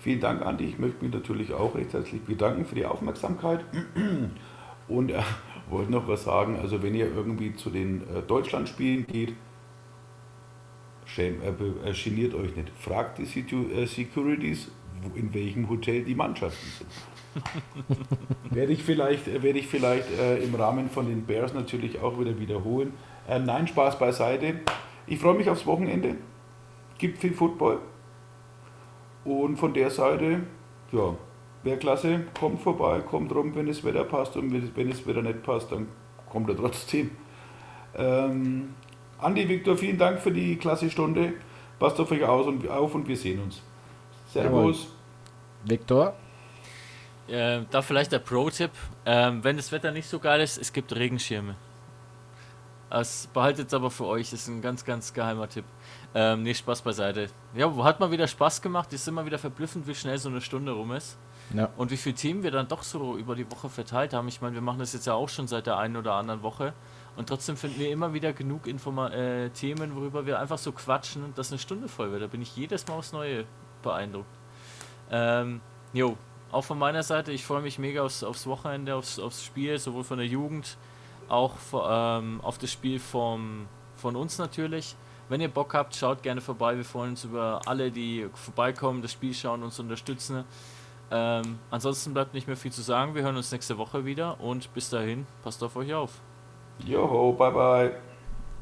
Vielen 0.00 0.20
Dank, 0.20 0.42
Andi. 0.42 0.64
Ich 0.64 0.78
möchte 0.78 1.04
mich 1.04 1.12
natürlich 1.12 1.52
auch 1.52 1.74
recht 1.74 1.92
herzlich 1.92 2.22
bedanken 2.22 2.64
für 2.64 2.74
die 2.74 2.86
Aufmerksamkeit. 2.86 3.60
Und 4.88 5.10
äh, 5.10 5.22
wollte 5.70 5.92
noch 5.92 6.08
was 6.08 6.24
sagen. 6.24 6.56
Also, 6.60 6.82
wenn 6.82 6.94
ihr 6.94 7.06
irgendwie 7.14 7.54
zu 7.54 7.70
den 7.70 8.02
äh, 8.14 8.22
Deutschlandspielen 8.22 9.06
geht, 9.06 9.34
schäm, 11.04 11.40
äh, 11.42 11.48
äh, 11.88 11.92
geniert 11.92 12.34
euch 12.34 12.54
nicht. 12.56 12.70
Fragt 12.78 13.18
die 13.18 13.24
äh, 13.24 13.86
Securities, 13.86 14.70
wo- 15.02 15.16
in 15.16 15.32
welchem 15.34 15.68
Hotel 15.68 16.04
die 16.04 16.14
Mannschaften 16.14 16.66
sind. 16.78 16.90
werde 18.50 18.72
ich 18.72 18.82
vielleicht, 18.82 19.26
werde 19.26 19.58
ich 19.58 19.66
vielleicht 19.68 20.10
äh, 20.18 20.38
im 20.42 20.54
Rahmen 20.54 20.88
von 20.90 21.06
den 21.06 21.24
Bears 21.24 21.54
natürlich 21.54 22.00
auch 22.00 22.18
wieder 22.18 22.38
wiederholen. 22.38 22.92
Nein, 23.28 23.66
Spaß 23.68 23.98
beiseite. 23.98 24.60
Ich 25.06 25.18
freue 25.18 25.34
mich 25.34 25.50
aufs 25.50 25.66
Wochenende. 25.66 26.14
Gibt 26.96 27.18
viel 27.18 27.34
Football. 27.34 27.78
Und 29.26 29.58
von 29.58 29.74
der 29.74 29.90
Seite, 29.90 30.40
ja, 30.90 31.14
wäre 31.62 31.78
klasse, 31.78 32.20
kommt 32.38 32.60
vorbei, 32.60 33.00
kommt 33.00 33.34
rum, 33.34 33.54
wenn 33.54 33.66
das 33.66 33.84
Wetter 33.84 34.04
passt 34.04 34.36
und 34.36 34.52
wenn 34.52 34.90
das 34.90 35.06
Wetter 35.06 35.22
nicht 35.22 35.42
passt, 35.42 35.72
dann 35.72 35.88
kommt 36.28 36.48
er 36.48 36.56
trotzdem. 36.56 37.10
Ähm, 37.94 38.74
Andi, 39.18 39.48
Viktor, 39.48 39.76
vielen 39.76 39.98
Dank 39.98 40.20
für 40.20 40.30
die 40.30 40.56
klasse 40.56 40.90
Stunde. 40.90 41.34
Passt 41.78 41.98
auf 42.00 42.10
euch 42.10 42.24
aus 42.24 42.46
und, 42.46 42.68
auf 42.68 42.94
und 42.94 43.08
wir 43.08 43.16
sehen 43.16 43.40
uns. 43.42 43.62
Servus. 44.32 44.88
Viktor? 45.64 46.14
Äh, 47.28 47.62
da 47.70 47.82
vielleicht 47.82 48.12
der 48.12 48.20
Pro-Tipp. 48.20 48.70
Ähm, 49.04 49.42
wenn 49.42 49.56
das 49.56 49.70
Wetter 49.72 49.90
nicht 49.90 50.08
so 50.08 50.18
geil 50.18 50.40
ist, 50.40 50.58
es 50.58 50.72
gibt 50.72 50.94
Regenschirme. 50.94 51.56
Das 52.90 53.28
behaltet 53.34 53.72
aber 53.74 53.90
für 53.90 54.06
euch, 54.06 54.32
ist 54.32 54.48
ein 54.48 54.62
ganz, 54.62 54.84
ganz 54.84 55.12
geheimer 55.12 55.48
Tipp. 55.48 55.64
Ähm, 56.14 56.42
nee, 56.42 56.54
Spaß 56.54 56.82
beiseite. 56.82 57.28
Ja, 57.54 57.74
hat 57.84 58.00
mal 58.00 58.10
wieder 58.10 58.26
Spaß 58.26 58.62
gemacht. 58.62 58.92
Ist 58.92 59.06
immer 59.08 59.26
wieder 59.26 59.38
verblüffend, 59.38 59.86
wie 59.86 59.94
schnell 59.94 60.16
so 60.18 60.30
eine 60.30 60.40
Stunde 60.40 60.72
rum 60.72 60.92
ist. 60.92 61.18
Ja. 61.54 61.70
Und 61.76 61.90
wie 61.90 61.96
viele 61.96 62.14
Themen 62.14 62.42
wir 62.42 62.50
dann 62.50 62.68
doch 62.68 62.82
so 62.82 63.16
über 63.16 63.34
die 63.34 63.50
Woche 63.50 63.68
verteilt 63.68 64.12
haben. 64.12 64.28
Ich 64.28 64.40
meine, 64.40 64.54
wir 64.54 64.60
machen 64.60 64.80
das 64.80 64.92
jetzt 64.92 65.06
ja 65.06 65.14
auch 65.14 65.28
schon 65.28 65.48
seit 65.48 65.66
der 65.66 65.78
einen 65.78 65.96
oder 65.96 66.14
anderen 66.14 66.42
Woche. 66.42 66.74
Und 67.16 67.28
trotzdem 67.28 67.56
finden 67.56 67.80
wir 67.80 67.90
immer 67.90 68.12
wieder 68.14 68.32
genug 68.32 68.66
Informa 68.66 69.08
äh, 69.08 69.50
Themen, 69.50 69.96
worüber 69.96 70.26
wir 70.26 70.38
einfach 70.38 70.58
so 70.58 70.72
quatschen 70.72 71.24
und 71.24 71.38
das 71.38 71.50
eine 71.50 71.58
Stunde 71.58 71.88
voll 71.88 72.12
wird. 72.12 72.22
Da 72.22 72.26
bin 72.26 72.42
ich 72.42 72.54
jedes 72.54 72.86
Mal 72.86 72.94
aufs 72.94 73.12
Neue 73.12 73.44
beeindruckt. 73.82 74.30
Ähm, 75.10 75.60
jo, 75.92 76.16
auch 76.52 76.62
von 76.62 76.78
meiner 76.78 77.02
Seite, 77.02 77.32
ich 77.32 77.44
freue 77.44 77.62
mich 77.62 77.78
mega 77.78 78.02
aufs, 78.02 78.22
aufs 78.22 78.46
Wochenende, 78.46 78.94
aufs, 78.94 79.18
aufs 79.18 79.42
Spiel, 79.42 79.78
sowohl 79.78 80.04
von 80.04 80.18
der 80.18 80.26
Jugend, 80.26 80.76
auch 81.28 81.54
ähm, 81.72 82.40
auf 82.42 82.58
das 82.58 82.70
Spiel 82.70 83.00
vom, 83.00 83.66
von 83.96 84.14
uns 84.14 84.38
natürlich. 84.38 84.94
Wenn 85.28 85.40
ihr 85.40 85.48
Bock 85.48 85.74
habt, 85.74 85.94
schaut 85.94 86.22
gerne 86.22 86.40
vorbei. 86.40 86.76
Wir 86.76 86.84
freuen 86.84 87.10
uns 87.10 87.24
über 87.24 87.60
alle, 87.66 87.90
die 87.90 88.28
vorbeikommen, 88.32 89.02
das 89.02 89.12
Spiel 89.12 89.34
schauen, 89.34 89.62
uns 89.62 89.78
unterstützen. 89.78 90.44
Ähm, 91.10 91.58
ansonsten 91.70 92.12
bleibt 92.12 92.34
nicht 92.34 92.46
mehr 92.46 92.56
viel 92.56 92.72
zu 92.72 92.82
sagen. 92.82 93.14
Wir 93.14 93.22
hören 93.22 93.36
uns 93.36 93.50
nächste 93.50 93.78
Woche 93.78 94.04
wieder 94.04 94.40
und 94.40 94.72
bis 94.74 94.90
dahin, 94.90 95.26
passt 95.42 95.62
auf 95.62 95.76
euch 95.76 95.94
auf. 95.94 96.20
Joho, 96.84 97.32
bye 97.32 97.50
bye. 97.50 97.96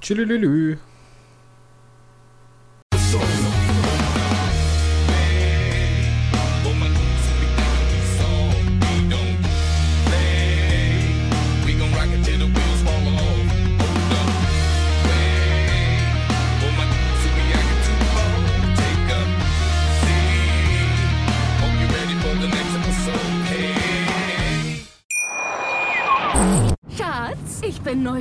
Tschüss. 0.00 0.95